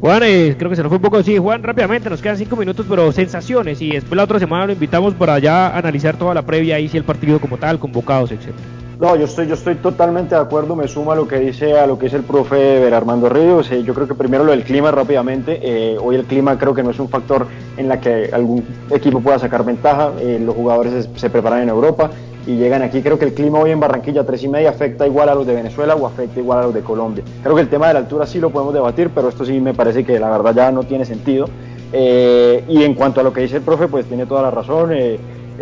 Juan, 0.00 0.22
eh, 0.24 0.54
creo 0.58 0.70
que 0.70 0.76
se 0.76 0.82
nos 0.82 0.88
fue 0.88 0.96
un 0.96 1.02
poco. 1.02 1.22
Sí, 1.22 1.36
Juan, 1.36 1.62
rápidamente, 1.62 2.08
nos 2.08 2.22
quedan 2.22 2.38
cinco 2.38 2.56
minutos, 2.56 2.86
pero 2.88 3.12
sensaciones. 3.12 3.82
Y 3.82 3.90
después 3.90 4.16
la 4.16 4.24
otra 4.24 4.38
semana 4.38 4.66
lo 4.66 4.72
invitamos 4.72 5.14
para 5.14 5.38
ya 5.38 5.76
analizar 5.76 6.16
toda 6.16 6.32
la 6.32 6.42
previa 6.42 6.80
y 6.80 6.88
si 6.88 6.96
el 6.96 7.04
partido 7.04 7.38
como 7.38 7.58
tal, 7.58 7.78
convocados, 7.78 8.32
etcétera. 8.32 8.79
No, 9.00 9.16
yo 9.16 9.24
estoy, 9.24 9.46
yo 9.46 9.54
estoy 9.54 9.76
totalmente 9.76 10.34
de 10.34 10.42
acuerdo, 10.42 10.76
me 10.76 10.86
suma 10.86 11.14
a 11.14 11.16
lo 11.16 11.26
que 11.26 11.38
dice, 11.38 11.78
a 11.78 11.86
lo 11.86 11.98
que 11.98 12.04
dice 12.04 12.18
el 12.18 12.22
profe 12.22 12.92
Armando 12.92 13.30
Ríos. 13.30 13.70
Eh, 13.70 13.82
yo 13.82 13.94
creo 13.94 14.06
que 14.06 14.14
primero 14.14 14.44
lo 14.44 14.50
del 14.50 14.62
clima 14.62 14.90
rápidamente. 14.90 15.58
Eh, 15.62 15.96
hoy 15.98 16.16
el 16.16 16.24
clima 16.24 16.58
creo 16.58 16.74
que 16.74 16.82
no 16.82 16.90
es 16.90 16.98
un 16.98 17.08
factor 17.08 17.46
en 17.78 17.88
la 17.88 17.98
que 17.98 18.28
algún 18.30 18.62
equipo 18.90 19.22
pueda 19.22 19.38
sacar 19.38 19.64
ventaja. 19.64 20.12
Eh, 20.20 20.38
los 20.44 20.54
jugadores 20.54 21.08
se, 21.14 21.18
se, 21.18 21.30
preparan 21.30 21.62
en 21.62 21.70
Europa 21.70 22.10
y 22.46 22.56
llegan 22.56 22.82
aquí. 22.82 23.00
Creo 23.00 23.18
que 23.18 23.24
el 23.24 23.32
clima 23.32 23.58
hoy 23.60 23.70
en 23.70 23.80
Barranquilla, 23.80 24.22
tres 24.26 24.44
y 24.44 24.48
media, 24.48 24.68
afecta 24.68 25.06
igual 25.06 25.30
a 25.30 25.34
los 25.34 25.46
de 25.46 25.54
Venezuela 25.54 25.94
o 25.94 26.06
afecta 26.06 26.38
igual 26.38 26.58
a 26.58 26.62
los 26.64 26.74
de 26.74 26.82
Colombia. 26.82 27.24
Creo 27.42 27.54
que 27.54 27.62
el 27.62 27.70
tema 27.70 27.88
de 27.88 27.94
la 27.94 28.00
altura 28.00 28.26
sí 28.26 28.38
lo 28.38 28.50
podemos 28.50 28.74
debatir, 28.74 29.12
pero 29.14 29.30
esto 29.30 29.46
sí 29.46 29.60
me 29.60 29.72
parece 29.72 30.04
que 30.04 30.20
la 30.20 30.28
verdad 30.28 30.54
ya 30.54 30.72
no 30.72 30.82
tiene 30.82 31.06
sentido. 31.06 31.48
y 31.90 32.82
en 32.84 32.94
cuanto 32.94 33.20
a 33.20 33.22
lo 33.22 33.32
que 33.32 33.40
dice 33.40 33.56
el 33.56 33.62
profe, 33.62 33.88
pues 33.88 34.04
tiene 34.04 34.26
toda 34.26 34.42
la 34.42 34.50
razón. 34.50 34.90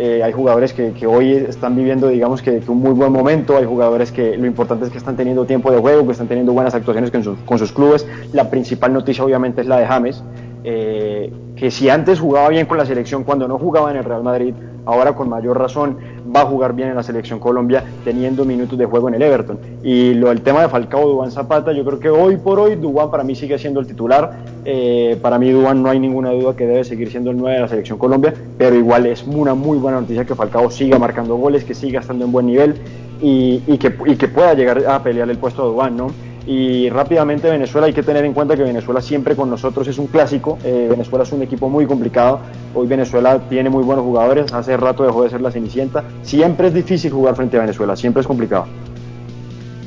Eh, 0.01 0.23
hay 0.23 0.31
jugadores 0.31 0.71
que, 0.71 0.93
que, 0.93 1.05
hoy 1.05 1.33
están 1.33 1.75
viviendo, 1.75 2.07
digamos, 2.07 2.41
que, 2.41 2.61
un 2.69 2.79
muy 2.79 2.91
buen 2.91 3.11
momento, 3.11 3.57
hay 3.57 3.65
jugadores 3.65 4.13
que 4.13 4.37
lo 4.37 4.45
importante 4.45 4.85
es 4.85 4.91
que 4.91 4.97
están 4.97 5.17
teniendo 5.17 5.43
tiempo 5.43 5.71
de 5.71 5.77
juego, 5.77 6.05
que 6.05 6.13
están 6.13 6.29
teniendo 6.29 6.53
buenas 6.53 6.73
actuaciones 6.73 7.11
con 7.11 7.21
sus, 7.21 7.37
con 7.39 7.59
sus 7.59 7.73
clubes. 7.73 8.07
La 8.31 8.49
principal 8.49 8.93
noticia 8.93 9.25
obviamente 9.25 9.59
es 9.59 9.67
la 9.67 9.77
de 9.77 9.85
James, 9.85 10.23
eh, 10.63 11.33
que 11.57 11.69
si 11.69 11.89
antes 11.89 12.21
jugaba 12.21 12.47
bien 12.47 12.65
con 12.65 12.77
la 12.77 12.85
selección 12.85 13.25
cuando 13.25 13.45
no 13.49 13.59
jugaba 13.59 13.91
en 13.91 13.97
el 13.97 14.05
Real 14.05 14.23
Madrid, 14.23 14.53
ahora 14.85 15.13
con 15.15 15.27
mayor 15.27 15.59
razón 15.59 15.97
va 16.35 16.41
a 16.41 16.45
jugar 16.45 16.73
bien 16.73 16.89
en 16.89 16.95
la 16.95 17.03
selección 17.03 17.39
Colombia 17.39 17.83
teniendo 18.03 18.45
minutos 18.45 18.77
de 18.77 18.85
juego 18.85 19.09
en 19.09 19.15
el 19.15 19.21
Everton. 19.21 19.59
Y 19.83 20.13
lo 20.13 20.29
del 20.29 20.41
tema 20.41 20.61
de 20.61 20.69
Falcao, 20.69 21.07
Dubán 21.07 21.31
Zapata, 21.31 21.71
yo 21.71 21.83
creo 21.85 21.99
que 21.99 22.09
hoy 22.09 22.37
por 22.37 22.59
hoy 22.59 22.75
Dubán 22.75 23.11
para 23.11 23.23
mí 23.23 23.35
sigue 23.35 23.57
siendo 23.57 23.79
el 23.79 23.87
titular. 23.87 24.37
Eh, 24.65 25.17
para 25.21 25.39
mí 25.39 25.51
Dubán 25.51 25.81
no 25.81 25.89
hay 25.89 25.99
ninguna 25.99 26.31
duda 26.31 26.55
que 26.55 26.65
debe 26.65 26.83
seguir 26.83 27.09
siendo 27.09 27.31
el 27.31 27.37
9 27.37 27.55
de 27.55 27.61
la 27.61 27.67
selección 27.67 27.97
Colombia, 27.97 28.33
pero 28.57 28.75
igual 28.75 29.05
es 29.05 29.23
una 29.25 29.55
muy 29.55 29.77
buena 29.77 30.01
noticia 30.01 30.25
que 30.25 30.35
Falcao 30.35 30.69
siga 30.69 30.99
marcando 30.99 31.35
goles, 31.35 31.63
que 31.63 31.73
siga 31.73 31.99
estando 32.01 32.25
en 32.25 32.31
buen 32.31 32.47
nivel 32.47 32.75
y, 33.21 33.77
que, 33.77 33.93
y 34.05 34.15
que 34.15 34.27
pueda 34.27 34.53
llegar 34.53 34.85
a 34.87 35.01
pelear 35.03 35.29
el 35.29 35.37
puesto 35.37 35.63
a 35.63 35.65
Dubán, 35.65 35.97
¿no? 35.97 36.11
Y 36.47 36.89
rápidamente 36.89 37.49
Venezuela, 37.49 37.87
hay 37.87 37.93
que 37.93 38.03
tener 38.03 38.25
en 38.25 38.33
cuenta 38.33 38.55
que 38.55 38.63
Venezuela 38.63 39.01
siempre 39.01 39.35
con 39.35 39.49
nosotros 39.49 39.87
es 39.87 39.97
un 39.97 40.07
clásico. 40.07 40.57
Eh, 40.63 40.87
Venezuela 40.89 41.23
es 41.23 41.31
un 41.31 41.41
equipo 41.41 41.69
muy 41.69 41.85
complicado. 41.85 42.39
Hoy 42.73 42.87
Venezuela 42.87 43.39
tiene 43.49 43.69
muy 43.69 43.83
buenos 43.83 44.03
jugadores. 44.03 44.51
Hace 44.53 44.75
rato 44.77 45.03
dejó 45.03 45.23
de 45.23 45.29
ser 45.29 45.41
la 45.41 45.51
Cenicienta. 45.51 46.03
Siempre 46.23 46.67
es 46.67 46.73
difícil 46.73 47.11
jugar 47.11 47.35
frente 47.35 47.57
a 47.57 47.61
Venezuela, 47.61 47.95
siempre 47.95 48.21
es 48.21 48.27
complicado. 48.27 48.67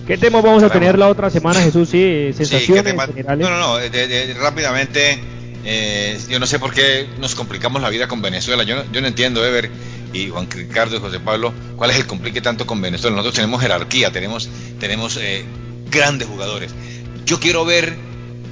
¿Qué 0.07 0.18
tema 0.18 0.40
vamos 0.40 0.62
a 0.62 0.68
tener 0.68 0.98
la 0.98 1.09
otra 1.09 1.30
semana, 1.30 1.61
Jesús? 1.61 1.88
Sí, 1.88 2.32
sensaciones 2.34 2.84
sí, 2.84 3.12
generales. 3.14 3.48
No, 3.48 3.50
no, 3.50 3.59
no, 3.59 3.76
de, 3.76 3.88
de, 3.88 4.34
rápidamente. 4.34 5.18
Eh, 5.64 6.18
yo 6.28 6.40
no 6.40 6.46
sé 6.46 6.59
por 6.59 6.72
qué 6.72 7.07
nos 7.20 7.36
complicamos 7.36 7.80
la 7.80 7.88
vida 7.88 8.09
con 8.09 8.20
Venezuela. 8.20 8.64
Yo 8.64 8.76
no, 8.76 8.82
yo 8.92 9.00
no 9.00 9.07
entiendo, 9.07 9.46
Ever 9.46 9.70
y 10.12 10.28
Juan 10.28 10.48
Ricardo 10.50 10.96
y 10.96 11.00
José 11.00 11.20
Pablo, 11.20 11.53
cuál 11.76 11.90
es 11.90 11.96
el 11.96 12.07
complique 12.07 12.40
tanto 12.40 12.66
con 12.66 12.80
Venezuela. 12.80 13.16
Nosotros 13.16 13.36
tenemos 13.36 13.61
jerarquía, 13.61 14.11
tenemos, 14.11 14.48
tenemos 14.78 15.16
eh, 15.16 15.44
grandes 15.93 16.26
jugadores. 16.26 16.72
Yo 17.24 17.38
quiero 17.38 17.64
ver 17.64 17.97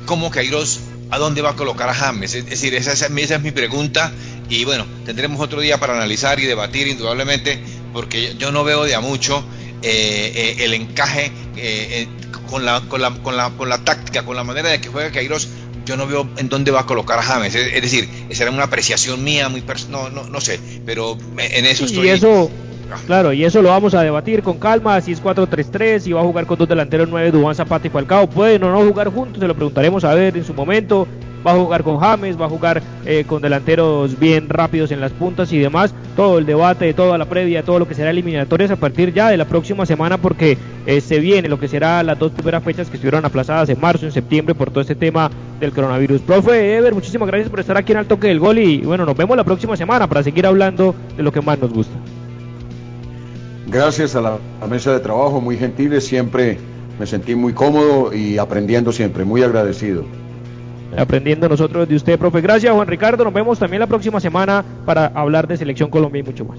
cómo 0.06 0.30
Kairos 0.30 0.80
a 1.10 1.18
dónde 1.18 1.42
va 1.42 1.50
a 1.50 1.56
colocar 1.56 1.88
a 1.88 1.94
James. 1.94 2.34
Es 2.34 2.46
decir, 2.46 2.74
esa, 2.74 2.92
esa, 2.92 3.06
es 3.06 3.42
mi 3.42 3.50
pregunta 3.50 4.12
y 4.48 4.64
bueno, 4.64 4.86
tendremos 5.04 5.40
otro 5.40 5.60
día 5.60 5.78
para 5.78 5.94
analizar 5.94 6.38
y 6.38 6.46
debatir 6.46 6.86
indudablemente 6.86 7.60
porque 7.92 8.36
yo 8.38 8.52
no 8.52 8.62
veo 8.62 8.84
de 8.84 8.94
a 8.94 9.00
mucho 9.00 9.44
eh, 9.82 10.32
eh, 10.34 10.64
el 10.64 10.74
encaje 10.74 11.32
eh, 11.56 12.06
con, 12.48 12.64
la, 12.64 12.82
con, 12.82 13.00
la, 13.00 13.10
con, 13.10 13.36
la, 13.36 13.50
con 13.50 13.68
la 13.68 13.78
táctica, 13.84 14.24
con 14.24 14.36
la 14.36 14.44
manera 14.44 14.68
de 14.68 14.80
que 14.80 14.88
juega 14.88 15.10
Kairos. 15.10 15.48
Yo 15.86 15.96
no 15.96 16.06
veo 16.06 16.28
en 16.36 16.48
dónde 16.48 16.70
va 16.70 16.80
a 16.80 16.86
colocar 16.86 17.18
a 17.18 17.22
James. 17.22 17.54
Es, 17.54 17.82
decir, 17.82 18.08
será 18.30 18.50
una 18.50 18.64
apreciación 18.64 19.24
mía, 19.24 19.48
muy 19.48 19.64
no, 19.88 20.10
no, 20.10 20.24
no 20.24 20.40
sé, 20.40 20.60
pero 20.84 21.18
en 21.38 21.66
eso 21.66 21.86
estoy. 21.86 22.06
Y 22.06 22.10
eso, 22.10 22.50
Claro, 23.06 23.32
y 23.32 23.44
eso 23.44 23.62
lo 23.62 23.70
vamos 23.70 23.94
a 23.94 24.02
debatir 24.02 24.42
con 24.42 24.58
calma, 24.58 25.00
si 25.00 25.12
es 25.12 25.22
4-3-3, 25.22 26.00
si 26.00 26.12
va 26.12 26.20
a 26.20 26.24
jugar 26.24 26.46
con 26.46 26.58
dos 26.58 26.68
delanteros 26.68 27.08
9, 27.08 27.30
Dubán 27.30 27.54
Zapata 27.54 27.86
y 27.86 27.90
Falcao, 27.90 28.28
pueden 28.28 28.64
o 28.64 28.72
no 28.72 28.86
jugar 28.88 29.08
juntos, 29.08 29.40
se 29.40 29.48
lo 29.48 29.54
preguntaremos 29.54 30.04
a 30.04 30.14
ver 30.14 30.36
en 30.36 30.44
su 30.44 30.54
momento, 30.54 31.06
va 31.46 31.52
a 31.52 31.54
jugar 31.54 31.82
con 31.82 31.98
James, 31.98 32.40
va 32.40 32.46
a 32.46 32.48
jugar 32.48 32.82
eh, 33.04 33.24
con 33.26 33.42
delanteros 33.42 34.18
bien 34.18 34.48
rápidos 34.48 34.90
en 34.90 35.00
las 35.00 35.12
puntas 35.12 35.52
y 35.52 35.58
demás, 35.58 35.94
todo 36.16 36.38
el 36.38 36.46
debate, 36.46 36.92
toda 36.94 37.18
la 37.18 37.24
previa, 37.24 37.62
todo 37.62 37.78
lo 37.78 37.88
que 37.88 37.94
será 37.94 38.10
eliminatorias 38.10 38.70
a 38.70 38.76
partir 38.76 39.12
ya 39.12 39.28
de 39.30 39.36
la 39.36 39.44
próxima 39.44 39.86
semana 39.86 40.18
porque 40.18 40.58
eh, 40.86 41.00
se 41.00 41.18
viene 41.18 41.48
lo 41.48 41.58
que 41.58 41.68
será 41.68 42.02
las 42.02 42.18
dos 42.18 42.32
primeras 42.32 42.62
fechas 42.62 42.88
que 42.88 42.96
estuvieron 42.96 43.24
aplazadas 43.24 43.68
en 43.68 43.80
marzo, 43.80 44.06
en 44.06 44.12
septiembre 44.12 44.54
por 44.54 44.70
todo 44.70 44.80
este 44.80 44.94
tema 44.94 45.30
del 45.58 45.72
coronavirus. 45.72 46.20
Profe 46.22 46.76
Ever, 46.76 46.94
muchísimas 46.94 47.28
gracias 47.28 47.50
por 47.50 47.60
estar 47.60 47.76
aquí 47.76 47.92
en 47.92 47.98
el 47.98 48.06
toque 48.06 48.28
del 48.28 48.38
gol 48.38 48.58
y 48.58 48.78
bueno, 48.78 49.04
nos 49.04 49.16
vemos 49.16 49.36
la 49.36 49.44
próxima 49.44 49.76
semana 49.76 50.06
para 50.06 50.22
seguir 50.22 50.46
hablando 50.46 50.94
de 51.16 51.22
lo 51.22 51.32
que 51.32 51.40
más 51.40 51.58
nos 51.58 51.72
gusta. 51.72 51.94
Gracias 53.70 54.16
a 54.16 54.20
la, 54.20 54.38
la, 54.60 54.66
mesa 54.66 54.92
de 54.92 55.00
trabajo, 55.00 55.40
muy 55.40 55.56
gentiles, 55.56 56.04
siempre 56.04 56.58
me 56.98 57.06
sentí 57.06 57.34
muy 57.34 57.52
cómodo 57.52 58.12
y 58.12 58.36
aprendiendo 58.36 58.92
siempre, 58.92 59.24
muy 59.24 59.42
agradecido. 59.42 60.04
Aprendiendo 60.96 61.48
nosotros 61.48 61.88
de 61.88 61.94
usted, 61.94 62.18
profe. 62.18 62.40
Gracias, 62.40 62.72
Juan 62.72 62.86
Ricardo. 62.86 63.24
Nos 63.24 63.32
vemos 63.32 63.58
también 63.58 63.80
la 63.80 63.86
próxima 63.86 64.18
semana 64.20 64.64
para 64.84 65.06
hablar 65.06 65.46
de 65.46 65.56
Selección 65.56 65.88
Colombia 65.88 66.20
y 66.20 66.22
mucho 66.24 66.44
más. 66.44 66.58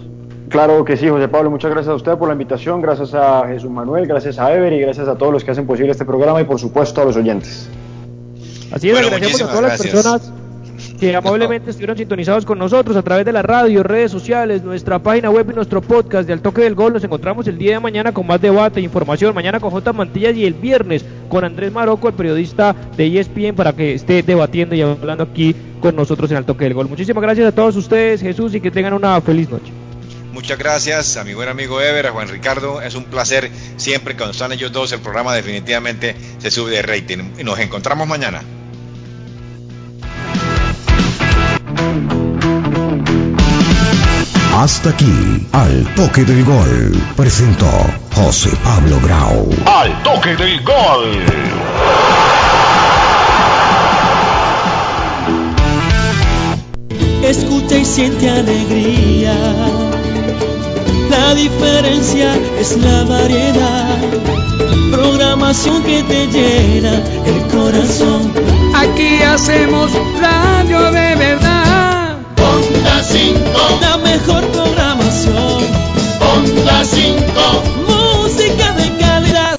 Claro 0.50 0.84
que 0.84 0.98
sí, 0.98 1.10
José 1.10 1.28
Pablo. 1.28 1.52
Muchas 1.52 1.72
gracias 1.72 1.92
a 1.92 1.96
usted 1.96 2.18
por 2.18 2.28
la 2.28 2.34
invitación. 2.34 2.82
Gracias 2.82 3.14
a 3.14 3.46
Jesús 3.48 3.70
Manuel, 3.70 4.06
gracias 4.08 4.40
a 4.40 4.54
Ever 4.54 4.72
y 4.74 4.80
gracias 4.80 5.08
a 5.08 5.18
todos 5.18 5.34
los 5.34 5.44
que 5.44 5.52
hacen 5.52 5.68
posible 5.68 5.92
este 5.92 6.06
programa 6.06 6.42
y, 6.42 6.46
por 6.46 6.60
supuesto, 6.60 7.02
a 7.02 7.06
los 7.06 7.16
oyentes. 7.18 7.70
Así 8.72 8.90
es, 8.90 8.94
bueno, 8.94 9.08
agradecemos 9.08 9.42
a 9.42 9.46
todas 9.48 9.62
gracias. 9.62 9.94
las 9.94 10.04
personas 10.04 10.34
que 11.00 11.16
amablemente 11.16 11.70
estuvieron 11.70 11.98
sintonizados 11.98 12.46
con 12.46 12.60
nosotros 12.60 12.96
a 12.96 13.02
través 13.02 13.26
de 13.26 13.32
la 13.32 13.42
radio, 13.42 13.84
redes 13.84 14.12
sociales, 14.12 14.64
nuestra 14.64 15.00
página 15.00 15.30
web 15.30 15.50
y 15.52 15.56
nuestro 15.56 15.82
podcast 15.82 16.28
de 16.28 16.34
Al 16.34 16.42
Toque 16.42 16.62
del 16.62 16.76
Gol. 16.76 16.94
Nos 16.94 17.04
encontramos 17.04 17.48
el 17.48 17.58
día 17.58 17.74
de 17.74 17.80
mañana 17.80 18.12
con 18.12 18.28
más 18.28 18.42
debate 18.42 18.80
e 18.80 18.84
información. 18.84 19.34
Mañana 19.34 19.60
con 19.60 19.72
J. 19.72 19.94
Mantillas 19.94 20.36
y 20.36 20.46
el 20.46 20.54
viernes 20.54 21.06
con 21.30 21.44
Andrés 21.44 21.72
Maroco, 21.72 22.08
el 22.08 22.14
periodista 22.14 22.76
de 22.98 23.20
ESPN, 23.20 23.56
para 23.56 23.74
que 23.74 23.94
esté 23.94 24.24
debatiendo 24.24 24.76
y 24.76 24.82
hablando 24.82 25.24
aquí 25.24 25.56
con 25.80 25.96
nosotros 25.96 26.30
en 26.32 26.38
Al 26.38 26.46
Toque 26.46 26.66
del 26.66 26.74
Gol. 26.74 26.90
Muchísimas 26.90 27.22
gracias 27.22 27.48
a 27.48 27.52
todos 27.52 27.76
ustedes, 27.76 28.22
Jesús, 28.22 28.54
y 28.56 28.62
que 28.62 28.72
tengan 28.72 28.94
una 28.94 29.20
feliz 29.22 29.50
noche. 29.50 29.72
Muchas 30.34 30.58
gracias 30.58 31.18
a 31.18 31.24
mi 31.26 31.34
buen 31.34 31.50
amigo 31.50 31.82
Ever, 31.82 32.08
a 32.08 32.12
Juan 32.12 32.30
Ricardo. 32.30 32.82
Es 32.82 32.96
un 32.96 33.04
placer 33.04 33.52
siempre 33.76 34.16
cuando 34.16 34.32
están 34.32 34.52
ellos 34.54 34.72
dos. 34.72 34.92
El 34.94 35.02
programa 35.02 35.36
definitivamente 35.36 36.16
se 36.40 36.50
sube 36.50 36.72
de 36.72 36.82
rating. 36.82 37.32
Y 37.38 37.44
nos 37.44 37.60
encontramos 37.60 38.08
mañana. 38.08 38.42
Hasta 44.54 44.90
aquí, 44.90 45.48
al 45.54 45.86
toque 45.96 46.24
del 46.24 46.44
gol, 46.44 47.02
presentó 47.16 47.70
José 48.14 48.52
Pablo 48.64 49.00
Grau. 49.02 49.50
Al 49.66 50.04
toque 50.04 50.36
del 50.36 50.62
gol. 50.64 51.24
Escucha 57.24 57.78
y 57.78 57.86
siente 57.86 58.30
alegría. 58.30 59.34
La 61.10 61.34
diferencia 61.34 62.36
es 62.60 62.78
la 62.78 63.04
variedad. 63.06 63.98
Programación 64.92 65.82
que 65.84 66.04
te 66.04 66.28
llena 66.28 67.02
el 67.26 67.42
corazón. 67.52 68.32
Aquí 68.76 69.24
hacemos 69.24 69.92
radio 70.20 70.92
de 70.92 71.16
verdad. 71.16 71.61
Onda 72.52 73.04
5. 73.04 73.40
La 73.82 73.98
mejor 73.98 74.46
programación. 74.52 75.64
Onda 76.36 76.84
5. 76.84 78.01